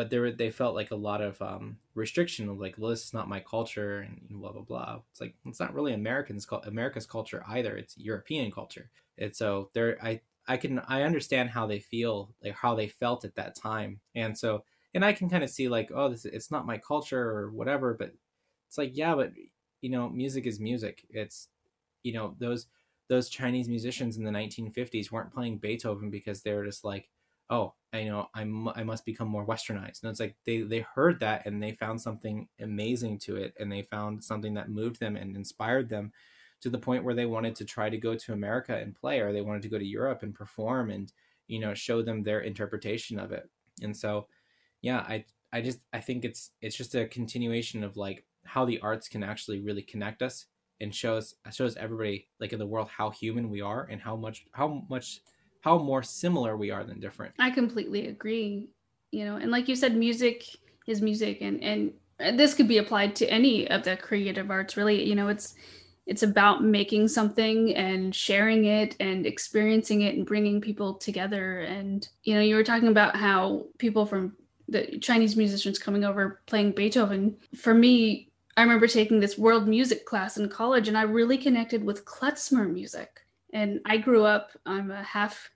[0.00, 3.12] but there they felt like a lot of um, restriction of like, well, this is
[3.12, 5.00] not my culture and blah blah blah.
[5.10, 7.76] It's like it's not really Americans America's culture either.
[7.76, 8.90] It's European culture.
[9.18, 13.26] And so there, I I can I understand how they feel, like how they felt
[13.26, 14.64] at that time, and so
[14.94, 17.92] and I can kind of see like, oh, this it's not my culture or whatever,
[17.92, 18.10] but
[18.68, 19.32] it's like yeah, but
[19.82, 21.04] you know, music is music.
[21.10, 21.48] It's
[22.04, 22.68] you know those
[23.10, 27.10] those Chinese musicians in the 1950s weren't playing Beethoven because they were just like
[27.50, 30.02] oh i know i'm i must become more westernized.
[30.02, 33.70] And it's like they they heard that and they found something amazing to it and
[33.70, 36.12] they found something that moved them and inspired them
[36.60, 39.32] to the point where they wanted to try to go to america and play or
[39.32, 41.12] they wanted to go to europe and perform and
[41.48, 43.48] you know show them their interpretation of it.
[43.82, 44.28] And so
[44.82, 48.80] yeah i i just i think it's it's just a continuation of like how the
[48.80, 50.46] arts can actually really connect us
[50.80, 54.46] and shows shows everybody like in the world how human we are and how much
[54.52, 55.20] how much
[55.60, 57.34] how more similar we are than different.
[57.38, 58.68] I completely agree.
[59.12, 60.44] You know, and like you said, music
[60.86, 61.92] is music, and and
[62.38, 64.76] this could be applied to any of the creative arts.
[64.76, 65.54] Really, you know, it's
[66.06, 71.60] it's about making something and sharing it and experiencing it and bringing people together.
[71.60, 74.36] And you know, you were talking about how people from
[74.68, 77.36] the Chinese musicians coming over playing Beethoven.
[77.56, 81.84] For me, I remember taking this world music class in college and I really connected
[81.84, 83.19] with klezmer music.
[83.52, 85.50] And I grew up, I'm a half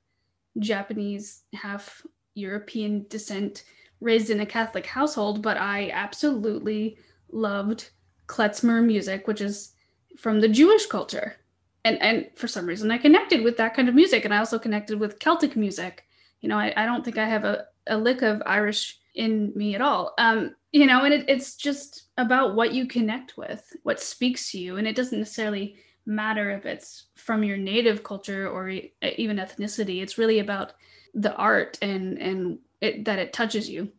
[0.59, 2.05] Japanese, half
[2.35, 3.65] European descent,
[4.01, 6.99] raised in a Catholic household, but I absolutely
[7.31, 7.91] loved
[8.27, 9.73] klezmer music, which is
[10.19, 11.37] from the Jewish culture.
[11.85, 14.25] And, and for some reason, I connected with that kind of music.
[14.25, 16.05] And I also connected with Celtic music.
[16.41, 19.75] You know, I, I don't think I have a, a lick of Irish in me
[19.75, 20.15] at all.
[20.19, 24.59] Um, you know, and it, it's just about what you connect with, what speaks to
[24.59, 24.77] you.
[24.77, 25.77] And it doesn't necessarily
[26.07, 30.03] matter if it's from your native culture or even ethnicity.
[30.03, 30.75] It's really about
[31.15, 33.91] the art and, and it, that it touches you.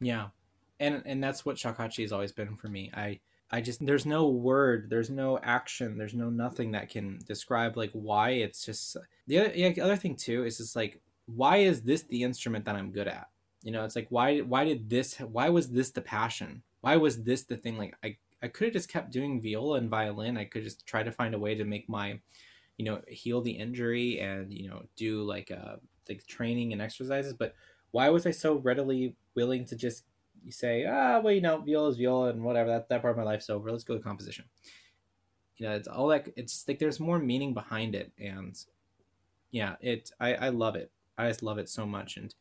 [0.00, 0.28] Yeah.
[0.80, 2.90] And, and that's what shakuhachi has always been for me.
[2.94, 3.20] I,
[3.50, 7.90] I just, there's no word, there's no action, there's no nothing that can describe like
[7.92, 11.82] why it's just the other, yeah, the other thing too is just like, why is
[11.82, 13.28] this the instrument that I'm good at?
[13.62, 16.62] You know, it's like why why did this why was this the passion?
[16.82, 17.78] Why was this the thing?
[17.78, 20.36] Like I I could have just kept doing viola and violin.
[20.36, 22.20] I could just try to find a way to make my,
[22.76, 25.76] you know, heal the injury and you know do like uh
[26.08, 27.32] like training and exercises.
[27.32, 27.54] But
[27.92, 30.04] why was I so readily willing to just
[30.50, 33.24] say ah well you know viola is viola and whatever that that part of my
[33.24, 33.72] life's over.
[33.72, 34.44] Let's go to composition.
[35.56, 36.28] You know, it's all that.
[36.36, 38.58] It's like there's more meaning behind it, and
[39.52, 40.90] yeah, it I I love it.
[41.16, 42.34] I just love it so much, and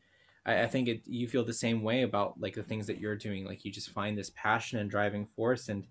[0.45, 3.15] I, I think it, you feel the same way about like the things that you're
[3.15, 3.45] doing.
[3.45, 5.69] Like you just find this passion and driving force.
[5.69, 5.85] And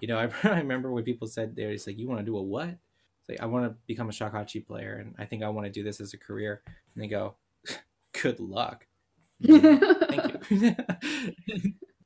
[0.00, 2.36] you know, I, I remember when people said there, it's like, you want to do
[2.36, 2.68] a what?
[2.68, 5.72] It's like I want to become a shakuhachi player, and I think I want to
[5.72, 6.62] do this as a career.
[6.66, 7.36] And they go,
[8.20, 8.86] good luck.
[9.42, 10.74] Thank you.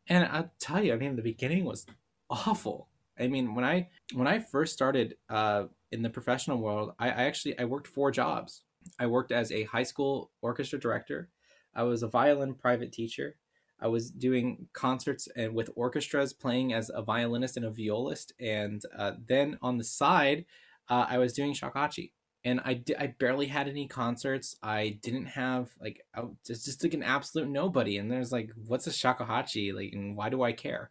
[0.08, 1.86] and I'll tell you, I mean, the beginning was
[2.28, 2.88] awful.
[3.18, 7.24] I mean, when I when I first started uh, in the professional world, I, I,
[7.24, 8.62] actually I worked four jobs.
[8.98, 11.30] I worked as a high school orchestra director.
[11.76, 13.36] I was a violin private teacher.
[13.78, 18.82] I was doing concerts and with orchestras, playing as a violinist and a violist, and
[18.96, 20.46] uh, then on the side,
[20.88, 22.12] uh, I was doing shakuhachi.
[22.44, 24.56] And I, di- I barely had any concerts.
[24.62, 27.98] I didn't have like I was just like an absolute nobody.
[27.98, 29.74] And there's like, what's a shakuhachi?
[29.74, 30.90] Like, and why do I care?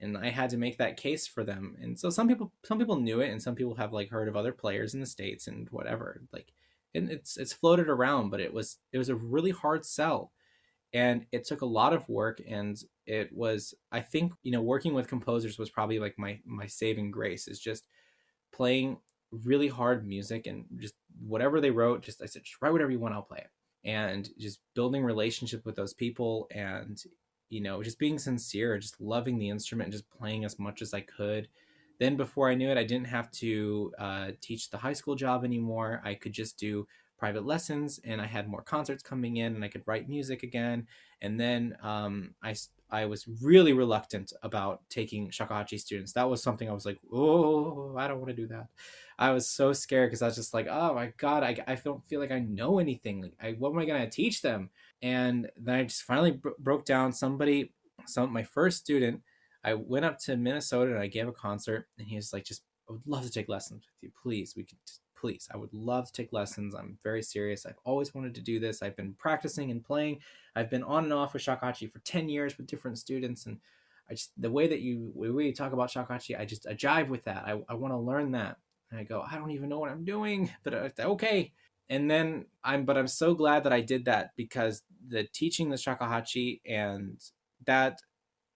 [0.00, 1.76] And I had to make that case for them.
[1.80, 4.36] And so some people some people knew it, and some people have like heard of
[4.36, 6.20] other players in the states and whatever.
[6.32, 6.52] Like
[6.94, 10.32] and it's it's floated around, but it was it was a really hard sell,
[10.92, 12.40] and it took a lot of work.
[12.48, 16.66] And it was I think you know working with composers was probably like my my
[16.66, 17.86] saving grace is just
[18.52, 18.98] playing
[19.30, 20.94] really hard music and just
[21.26, 22.02] whatever they wrote.
[22.02, 25.64] Just I said just write whatever you want, I'll play it, and just building relationship
[25.64, 27.02] with those people and
[27.50, 30.94] you know just being sincere, just loving the instrument, and just playing as much as
[30.94, 31.48] I could
[31.98, 35.44] then before I knew it, I didn't have to uh, teach the high school job
[35.44, 36.00] anymore.
[36.04, 36.86] I could just do
[37.18, 40.86] private lessons, and I had more concerts coming in, and I could write music again.
[41.20, 42.54] And then um, I
[42.90, 46.12] I was really reluctant about taking shakuhachi students.
[46.12, 48.68] That was something I was like, oh, I don't want to do that.
[49.18, 52.06] I was so scared because I was just like, oh my god, I, I don't
[52.08, 53.30] feel like I know anything.
[53.42, 54.70] I, what am I gonna teach them?
[55.02, 57.12] And then I just finally bro- broke down.
[57.12, 57.72] Somebody,
[58.06, 59.20] some my first student
[59.64, 62.62] I went up to Minnesota and I gave a concert, and he was like, "Just,
[62.88, 64.54] I would love to take lessons with you, please.
[64.56, 64.78] We could,
[65.18, 65.48] please.
[65.52, 66.74] I would love to take lessons.
[66.74, 67.66] I'm very serious.
[67.66, 68.82] I've always wanted to do this.
[68.82, 70.20] I've been practicing and playing.
[70.54, 73.58] I've been on and off with shakuhachi for ten years with different students, and
[74.10, 77.24] I just the way that you you talk about shakuhachi, I just I jive with
[77.24, 77.44] that.
[77.46, 78.56] I I want to learn that."
[78.90, 81.52] And I go, "I don't even know what I'm doing, but uh, okay."
[81.90, 85.76] and then I'm but I'm so glad that I did that because the teaching the
[85.76, 87.18] shakuhachi and
[87.66, 87.98] that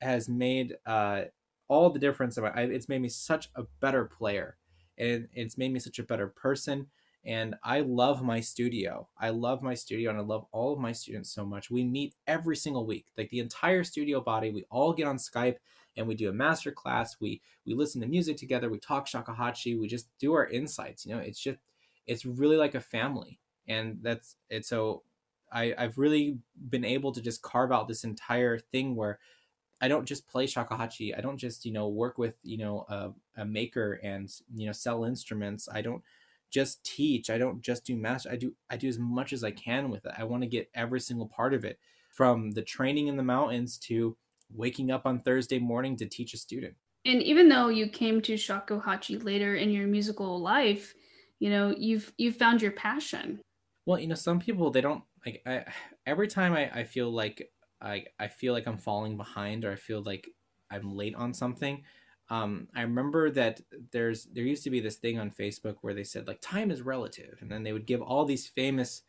[0.02, 1.22] has made uh,
[1.68, 2.36] all the difference.
[2.36, 4.56] About it's made me such a better player,
[4.98, 6.86] and it's made me such a better person.
[7.24, 9.08] And I love my studio.
[9.16, 11.70] I love my studio, and I love all of my students so much.
[11.70, 14.50] We meet every single week, like the entire studio body.
[14.50, 15.56] We all get on Skype
[15.96, 17.16] and we do a master class.
[17.20, 18.70] We we listen to music together.
[18.70, 19.78] We talk shakuhachi.
[19.78, 21.06] We just do our insights.
[21.06, 21.58] You know, it's just
[22.06, 23.38] it's really like a family,
[23.68, 25.02] and that's it's so
[25.52, 26.38] I, I've really
[26.70, 29.18] been able to just carve out this entire thing where
[29.82, 31.16] I don't just play shakuhachi.
[31.16, 34.72] I don't just, you know, work with, you know, a, a maker and, you know,
[34.72, 35.68] sell instruments.
[35.70, 36.02] I don't
[36.50, 37.30] just teach.
[37.30, 38.30] I don't just do master.
[38.30, 40.12] I do I do as much as I can with it.
[40.16, 41.78] I want to get every single part of it
[42.10, 44.16] from the training in the mountains to
[44.54, 46.74] waking up on Thursday morning to teach a student.
[47.04, 50.94] And even though you came to shakuhachi later in your musical life,
[51.40, 53.40] you know, you've you've found your passion.
[53.84, 55.64] Well, you know, some people they don't like I
[56.06, 57.50] every time I, I feel like
[57.82, 60.28] I I feel like I'm falling behind or I feel like
[60.70, 61.84] I'm late on something.
[62.30, 63.60] Um, I remember that
[63.90, 66.80] there's there used to be this thing on Facebook where they said like time is
[66.80, 69.02] relative, and then they would give all these famous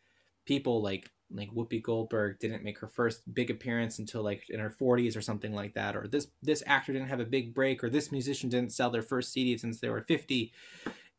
[0.44, 4.70] people like like Whoopi Goldberg didn't make her first big appearance until like in her
[4.70, 7.88] 40s or something like that, or this this actor didn't have a big break, or
[7.88, 10.52] this musician didn't sell their first CD since they were 50.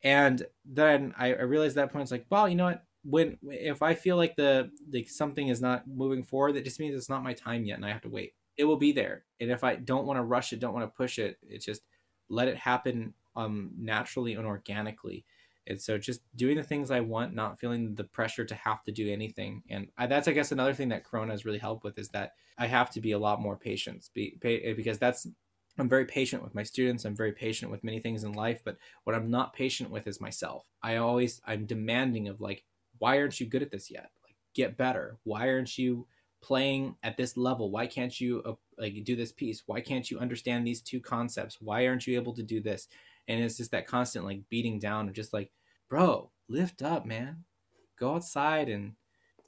[0.04, 2.84] And then I, I realized at that point it's like, well, you know what?
[3.08, 6.96] When if I feel like the like something is not moving forward, that just means
[6.96, 8.34] it's not my time yet, and I have to wait.
[8.58, 10.98] It will be there, and if I don't want to rush it, don't want to
[10.98, 11.82] push it, it's just
[12.30, 15.26] let it happen um naturally and organically
[15.68, 18.92] and so just doing the things I want, not feeling the pressure to have to
[18.92, 19.64] do anything.
[19.70, 22.34] And I, that's, I guess, another thing that Corona has really helped with is that
[22.58, 25.28] I have to be a lot more patient be, pay, because that's,
[25.78, 27.04] I'm very patient with my students.
[27.04, 30.22] I'm very patient with many things in life, but what I'm not patient with is
[30.22, 30.66] myself.
[30.84, 32.64] I always, I'm demanding of like,
[33.00, 34.10] why aren't you good at this yet?
[34.24, 35.18] Like, get better.
[35.24, 36.08] Why aren't you
[36.42, 37.72] playing at this level?
[37.72, 39.64] Why can't you uh, like do this piece?
[39.66, 41.58] Why can't you understand these two concepts?
[41.60, 42.88] Why aren't you able to do this?
[43.28, 45.52] and it's just that constant like beating down of just like
[45.90, 47.44] bro lift up man
[48.00, 48.94] go outside and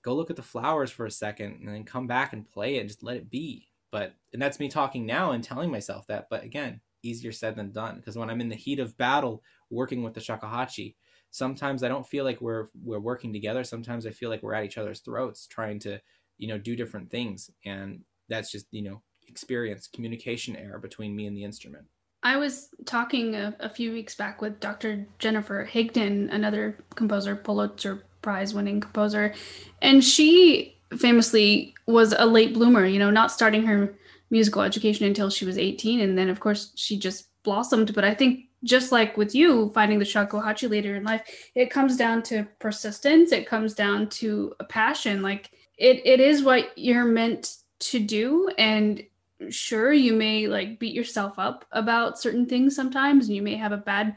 [0.03, 2.80] go look at the flowers for a second and then come back and play it
[2.82, 6.28] and just let it be but and that's me talking now and telling myself that
[6.30, 10.03] but again easier said than done because when i'm in the heat of battle working
[10.03, 10.95] with the shakuhachi
[11.38, 14.66] sometimes i don't feel like we're we're working together sometimes i feel like we're at
[14.66, 16.00] each other's throats trying to
[16.38, 21.28] you know do different things and that's just you know experience communication error between me
[21.28, 21.86] and the instrument
[22.24, 25.06] I was talking a, a, few weeks back with Dr.
[25.20, 29.36] Jennifer Higdon, another composer, Pulitzer Prize winning composer,
[29.84, 33.94] and she famously was a late bloomer, you know, not starting her
[34.30, 36.00] musical education until she was 18.
[36.00, 37.94] And then, of course, she just blossomed.
[37.94, 41.23] But I think just like with you finding the shakuhachi later in life,
[41.56, 45.22] it comes down to persistence, it comes down to a passion.
[45.22, 48.49] Like it, it is what you're meant to do.
[48.57, 49.03] And
[49.49, 53.72] sure you may like beat yourself up about certain things sometimes and you may have
[53.72, 54.15] a bad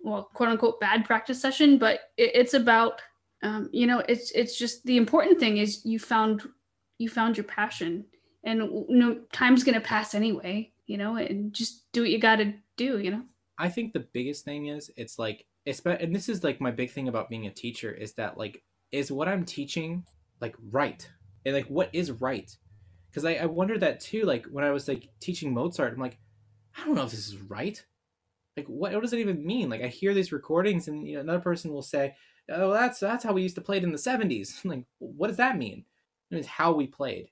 [0.00, 3.00] well quote unquote bad practice session but it, it's about
[3.42, 6.42] um, you know it's it's just the important thing is you found
[6.98, 8.04] you found your passion
[8.42, 12.52] and you know time's gonna pass anyway you know and just do what you gotta
[12.76, 13.22] do you know
[13.58, 16.90] i think the biggest thing is it's like it's and this is like my big
[16.90, 18.62] thing about being a teacher is that like
[18.92, 20.04] is what i'm teaching
[20.40, 21.08] like right
[21.44, 22.56] and like what is right
[23.16, 24.24] because I, I wondered that too.
[24.24, 26.18] Like when I was like teaching Mozart, I'm like,
[26.76, 27.82] I don't know if this is right.
[28.58, 29.70] Like what, what does it even mean?
[29.70, 32.14] Like I hear these recordings, and you know, another person will say,
[32.50, 35.28] "Oh, that's that's how we used to play it in the '70s." I'm like, what
[35.28, 35.86] does that mean?
[36.30, 37.30] It means how we played.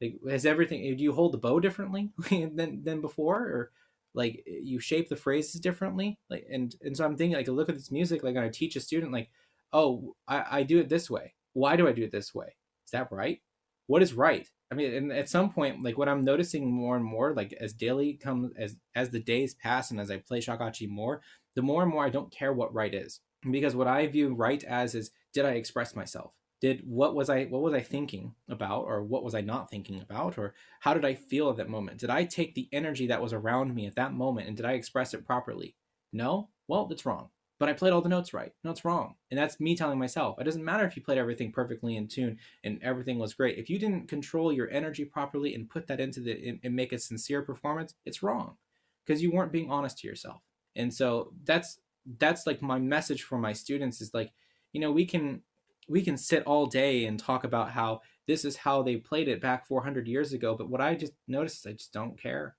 [0.00, 0.96] Like, has everything?
[0.96, 3.72] Do you hold the bow differently than than before, or
[4.16, 6.18] like you shape the phrases differently?
[6.28, 8.24] Like, and and so I'm thinking, like, look at this music.
[8.24, 9.30] Like, I teach a student, like,
[9.72, 11.34] oh, I, I do it this way.
[11.52, 12.56] Why do I do it this way?
[12.84, 13.40] Is that right?
[13.86, 14.48] What is right?
[14.70, 17.72] I mean, and at some point, like what I'm noticing more and more, like as
[17.72, 21.22] daily comes as as the days pass and as I play shakuhachi more,
[21.54, 23.20] the more and more I don't care what right is
[23.50, 26.32] because what I view right as is did I express myself?
[26.60, 30.00] Did what was I what was I thinking about or what was I not thinking
[30.00, 31.98] about or how did I feel at that moment?
[31.98, 34.72] Did I take the energy that was around me at that moment and did I
[34.72, 35.76] express it properly?
[36.12, 36.48] No?
[36.66, 37.28] Well, that's wrong
[37.58, 38.52] but I played all the notes right.
[38.64, 39.14] No, it's wrong.
[39.30, 40.38] And that's me telling myself.
[40.38, 43.58] It doesn't matter if you played everything perfectly in tune and everything was great.
[43.58, 46.98] If you didn't control your energy properly and put that into the and make a
[46.98, 48.56] sincere performance, it's wrong
[49.04, 50.42] because you weren't being honest to yourself.
[50.74, 51.78] And so that's
[52.18, 54.32] that's like my message for my students is like,
[54.72, 55.40] you know, we can
[55.88, 59.40] we can sit all day and talk about how this is how they played it
[59.40, 62.56] back 400 years ago, but what I just noticed is I just don't care.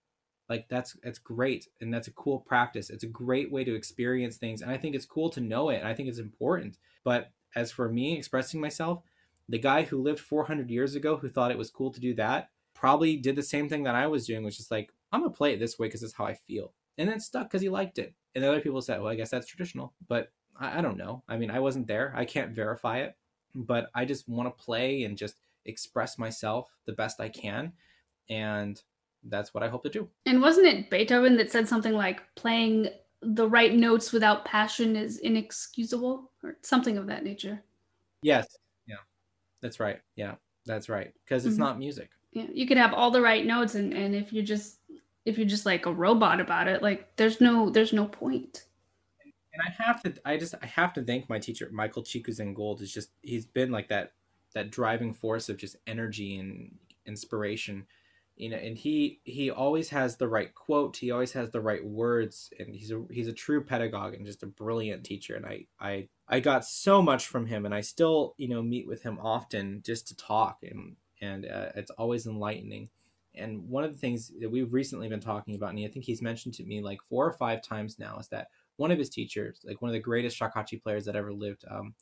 [0.50, 2.90] Like that's that's great and that's a cool practice.
[2.90, 5.80] It's a great way to experience things and i think it's cool to know it
[5.80, 6.78] and i think it's important.
[7.04, 9.02] But as for me expressing myself
[9.50, 12.50] the guy who lived 400 years ago who thought it was cool to do that
[12.74, 15.54] probably did the same thing that i was doing which is like i'm gonna play
[15.54, 18.14] it this way because it's how i feel and then stuck because he liked it.
[18.36, 21.38] And other people said well i guess that's traditional but I, I don't know i
[21.38, 23.16] mean i wasn't there i can't verify it
[23.56, 25.36] but i just want to play and just
[25.66, 27.74] express myself the best i can
[28.30, 28.82] and
[29.30, 30.08] that's what I hope to do.
[30.26, 32.88] And wasn't it Beethoven that said something like playing
[33.22, 37.62] the right notes without passion is inexcusable or something of that nature?
[38.22, 38.48] Yes.
[38.86, 38.98] Yeah.
[39.62, 40.00] That's right.
[40.16, 40.36] Yeah.
[40.68, 41.64] That's right, because it's mm-hmm.
[41.64, 42.12] not music.
[42.34, 44.80] Yeah, you could have all the right notes, and and if you're just
[45.26, 48.66] if you're just like a robot about it, like there's no there's no point.
[49.58, 52.82] And I have to, I just I have to thank my teacher, Michael Chikuzen Gould.
[52.82, 54.14] Is just he's been like that
[54.54, 56.76] that driving force of just energy and
[57.06, 57.86] inspiration
[58.38, 61.84] you know and he he always has the right quote he always has the right
[61.84, 65.66] words and he's a he's a true pedagogue and just a brilliant teacher and i
[65.80, 69.18] i i got so much from him and i still you know meet with him
[69.22, 72.88] often just to talk and and uh, it's always enlightening
[73.34, 76.22] and one of the things that we've recently been talking about and i think he's
[76.22, 79.60] mentioned to me like four or five times now is that one of his teachers
[79.64, 81.94] like one of the greatest shakuhachi players that ever lived um,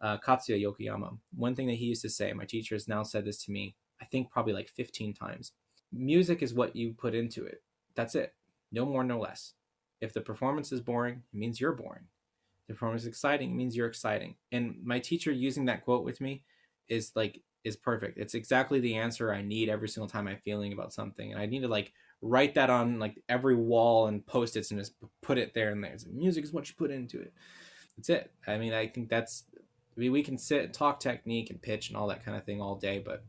[0.00, 3.24] uh, katsuya yokoyama one thing that he used to say my teacher has now said
[3.24, 5.52] this to me I think probably like 15 times.
[5.92, 7.62] Music is what you put into it.
[7.94, 8.34] That's it.
[8.72, 9.54] No more, no less.
[10.00, 12.04] If the performance is boring, it means you're boring.
[12.62, 14.36] If the performance is exciting, it means you're exciting.
[14.52, 16.44] And my teacher using that quote with me
[16.88, 18.16] is like is perfect.
[18.16, 21.32] It's exactly the answer I need every single time I'm feeling about something.
[21.32, 24.80] And I need to like write that on like every wall and post its and
[24.80, 25.96] just put it there and there.
[26.12, 27.32] Music is what you put into it.
[27.96, 28.32] That's it.
[28.46, 31.88] I mean, I think that's I mean, we can sit and talk technique and pitch
[31.88, 33.24] and all that kind of thing all day, but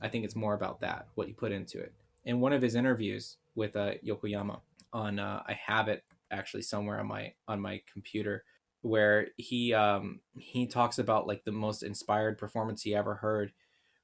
[0.00, 1.92] I think it's more about that, what you put into it.
[2.24, 4.60] In one of his interviews with uh, Yokoyama
[4.92, 8.44] on, uh, I have it actually somewhere on my on my computer,
[8.82, 13.52] where he um, he talks about like the most inspired performance he ever heard,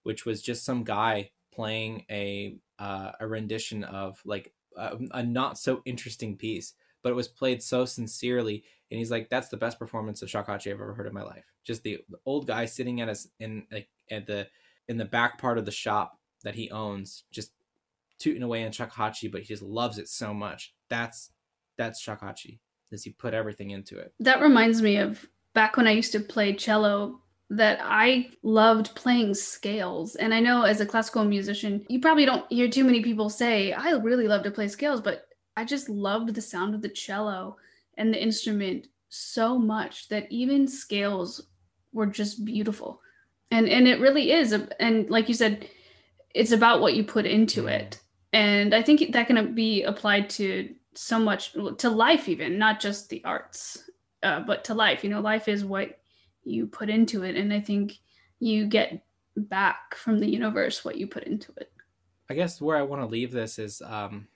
[0.02, 5.59] which was just some guy playing a uh, a rendition of like a, a not
[5.59, 8.65] so interesting piece, but it was played so sincerely.
[8.90, 11.44] And he's like, "That's the best performance of shakuhachi I've ever heard in my life."
[11.62, 14.48] Just the, the old guy sitting at us in like at the
[14.89, 17.52] in the back part of the shop that he owns, just
[18.19, 20.74] tooting away on shakuhachi, but he just loves it so much.
[20.89, 21.31] That's
[21.77, 22.59] that's shakuhachi.
[22.90, 24.12] Is he put everything into it?
[24.19, 27.20] That reminds me of back when I used to play cello
[27.51, 30.14] that I loved playing scales.
[30.14, 33.72] And I know as a classical musician, you probably don't hear too many people say,
[33.72, 37.56] I really love to play scales, but I just loved the sound of the cello
[37.97, 41.43] and the instrument so much that even scales
[41.93, 43.01] were just beautiful
[43.51, 45.68] and and it really is and like you said
[46.35, 47.70] it's about what you put into mm.
[47.70, 48.01] it
[48.32, 53.09] and i think that can be applied to so much to life even not just
[53.09, 53.90] the arts
[54.22, 55.99] uh, but to life you know life is what
[56.44, 57.98] you put into it and i think
[58.38, 59.04] you get
[59.36, 61.72] back from the universe what you put into it
[62.28, 64.26] i guess where i want to leave this is um,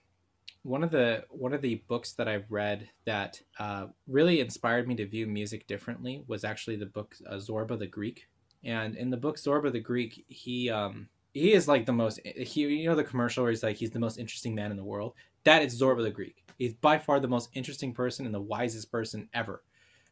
[0.63, 4.95] one of the one of the books that i've read that uh, really inspired me
[4.95, 8.27] to view music differently was actually the book uh, zorba the greek
[8.65, 12.63] and in the book Zorba the Greek, he um he is like the most he
[12.63, 15.15] you know the commercial where he's like he's the most interesting man in the world.
[15.45, 16.45] That is Zorba the Greek.
[16.59, 19.63] He's by far the most interesting person and the wisest person ever.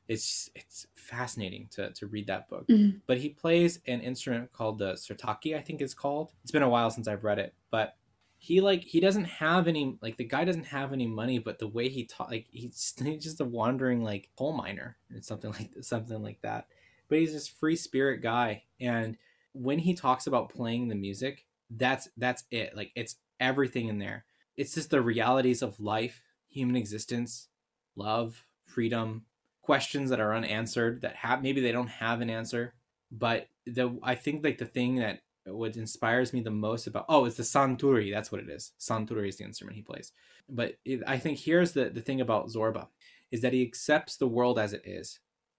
[0.08, 2.66] It's it's fascinating to to read that book.
[2.68, 2.98] Mm-hmm.
[3.06, 6.32] But he plays an instrument called the sirtaki, I think it's called.
[6.42, 7.96] It's been a while since I've read it, but
[8.38, 11.68] he like he doesn't have any like the guy doesn't have any money, but the
[11.68, 15.70] way he talk like he's, he's just a wandering like coal miner and something like
[15.80, 16.66] something like that
[17.12, 19.18] but he's this free spirit guy and
[19.52, 24.24] when he talks about playing the music that's that's it like it's everything in there
[24.56, 27.48] it's just the realities of life human existence
[27.96, 29.26] love freedom
[29.62, 32.74] questions that are unanswered that have maybe they don't have an answer
[33.10, 37.24] but the i think like the thing that what inspires me the most about oh
[37.24, 38.12] it's the santuri.
[38.12, 38.72] That's what it is.
[38.78, 40.12] Santuri is the instrument he plays.
[40.48, 42.86] But it, i think here's the the thing about zorba
[43.30, 45.18] is that he accepts the world as it is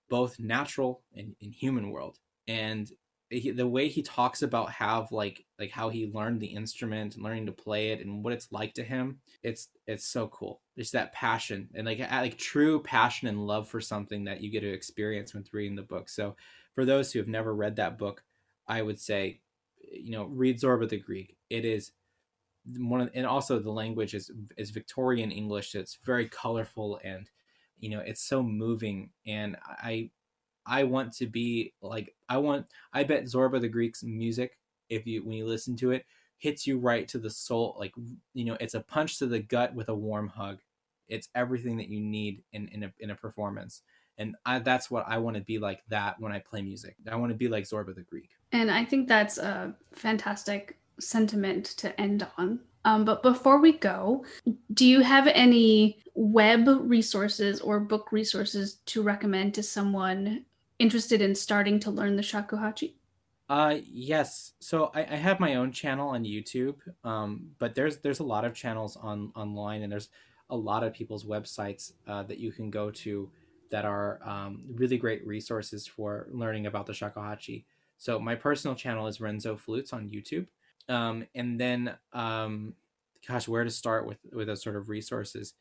[0.10, 2.20] both natural and, and human world.
[2.48, 2.90] And
[3.34, 7.24] he, the way he talks about how like like how he learned the instrument and
[7.24, 10.62] learning to play it and what it's like to him it's it's so cool.
[10.78, 14.62] It's that passion and like like true passion and love for something that you get
[14.62, 16.10] to experience when reading the book.
[16.10, 16.36] So
[16.74, 18.24] for those who have never read that book
[18.68, 19.40] i would say
[19.92, 21.38] you know read zorba the greek.
[21.50, 21.92] It is
[22.78, 27.30] one of and also the language is is victorian english it's very colorful and
[27.80, 29.10] you know it's so moving.
[29.28, 30.10] And i
[30.66, 34.58] i want to be like i want i bet zorba the greek's music
[34.90, 36.06] if you when you listen to it
[36.44, 37.94] hits you right to the soul like
[38.34, 40.60] you know it's a punch to the gut with a warm hug.
[41.08, 43.82] It's everything that you need in in a, in a performance.
[44.18, 46.98] And I, that's what i want to be like that when i play music.
[47.10, 48.32] I want to be like zorba the greek.
[48.52, 52.60] And i think that's a fantastic sentiment to end on.
[52.86, 54.26] Um, but before we go,
[54.74, 60.46] do you have any web resources or book resources to recommend to someone
[60.80, 62.94] interested in starting to learn the shakuhachi?
[63.50, 64.54] Uh, yes.
[64.60, 68.46] So I, I have my own channel on YouTube, um, but there's there's a lot
[68.46, 70.10] of channels on online, and there's
[70.50, 73.30] a lot of people's websites uh, that you can go to
[73.70, 77.66] that are um, really great resources for learning about the shakuhachi.
[77.98, 80.48] So my personal channel is Renzo Flutes on YouTube.
[80.90, 82.76] Um, and then, um,
[83.28, 85.54] gosh, where to start with with those sort of resources?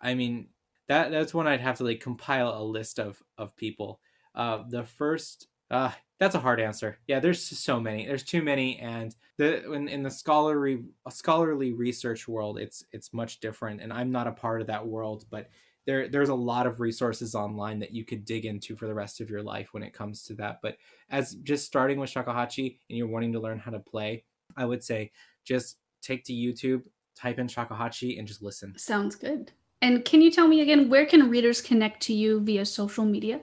[0.00, 0.48] I mean,
[0.88, 4.00] that that's when I'd have to like compile a list of of people.
[4.34, 6.98] Uh, the first, uh, that's a hard answer.
[7.06, 8.06] Yeah, there's so many.
[8.06, 13.40] There's too many, and the in, in the scholarly scholarly research world, it's it's much
[13.40, 13.80] different.
[13.80, 15.48] And I'm not a part of that world, but
[15.86, 19.20] there there's a lot of resources online that you could dig into for the rest
[19.20, 20.60] of your life when it comes to that.
[20.62, 20.76] But
[21.10, 24.24] as just starting with shakuhachi and you're wanting to learn how to play,
[24.56, 25.10] I would say
[25.44, 26.86] just take to YouTube,
[27.16, 28.74] type in shakuhachi, and just listen.
[28.78, 29.52] Sounds good.
[29.80, 33.40] And can you tell me again where can readers connect to you via social media?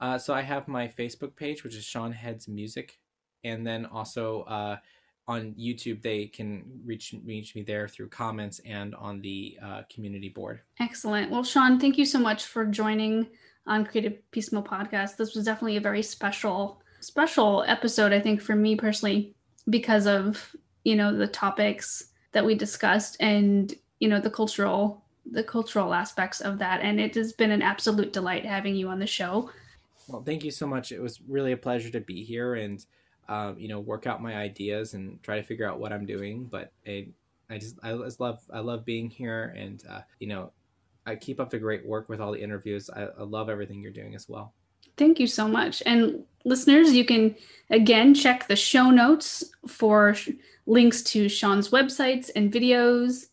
[0.00, 2.98] Uh, so I have my Facebook page, which is Shawn Head's Music,
[3.44, 4.76] and then also uh,
[5.28, 10.28] on YouTube they can reach reach me there through comments and on the uh, community
[10.28, 10.60] board.
[10.80, 11.30] Excellent.
[11.30, 13.28] Well, Shawn, thank you so much for joining
[13.66, 15.16] on Creative Peacemeal Podcast.
[15.16, 19.34] This was definitely a very special special episode, I think, for me personally,
[19.68, 20.54] because of
[20.84, 26.40] you know the topics that we discussed and you know the cultural the cultural aspects
[26.40, 26.80] of that.
[26.80, 29.50] And it has been an absolute delight having you on the show.
[30.10, 30.90] Well, thank you so much.
[30.90, 32.84] It was really a pleasure to be here and
[33.28, 36.44] um, you know work out my ideas and try to figure out what I'm doing.
[36.44, 37.08] But I,
[37.48, 40.52] I just I just love I love being here and uh, you know
[41.06, 42.90] I keep up the great work with all the interviews.
[42.90, 44.52] I, I love everything you're doing as well.
[44.96, 45.82] Thank you so much.
[45.86, 47.36] And listeners, you can
[47.70, 50.16] again check the show notes for
[50.66, 53.26] links to Shawn's websites and videos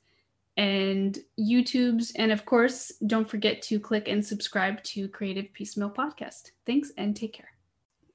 [0.57, 2.11] and YouTube's.
[2.15, 6.51] And of course, don't forget to click and subscribe to Creative Peacemeal Podcast.
[6.65, 7.51] Thanks and take care.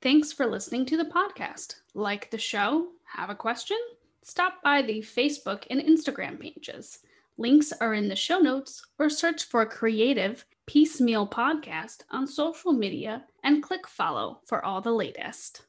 [0.02, 1.76] Thanks for listening to the podcast.
[1.94, 2.88] Like the show?
[3.04, 3.78] Have a question?
[4.22, 6.98] Stop by the Facebook and Instagram pages.
[7.38, 13.24] Links are in the show notes or search for Creative Peacemeal Podcast on social media
[13.42, 15.62] and click follow for all the latest.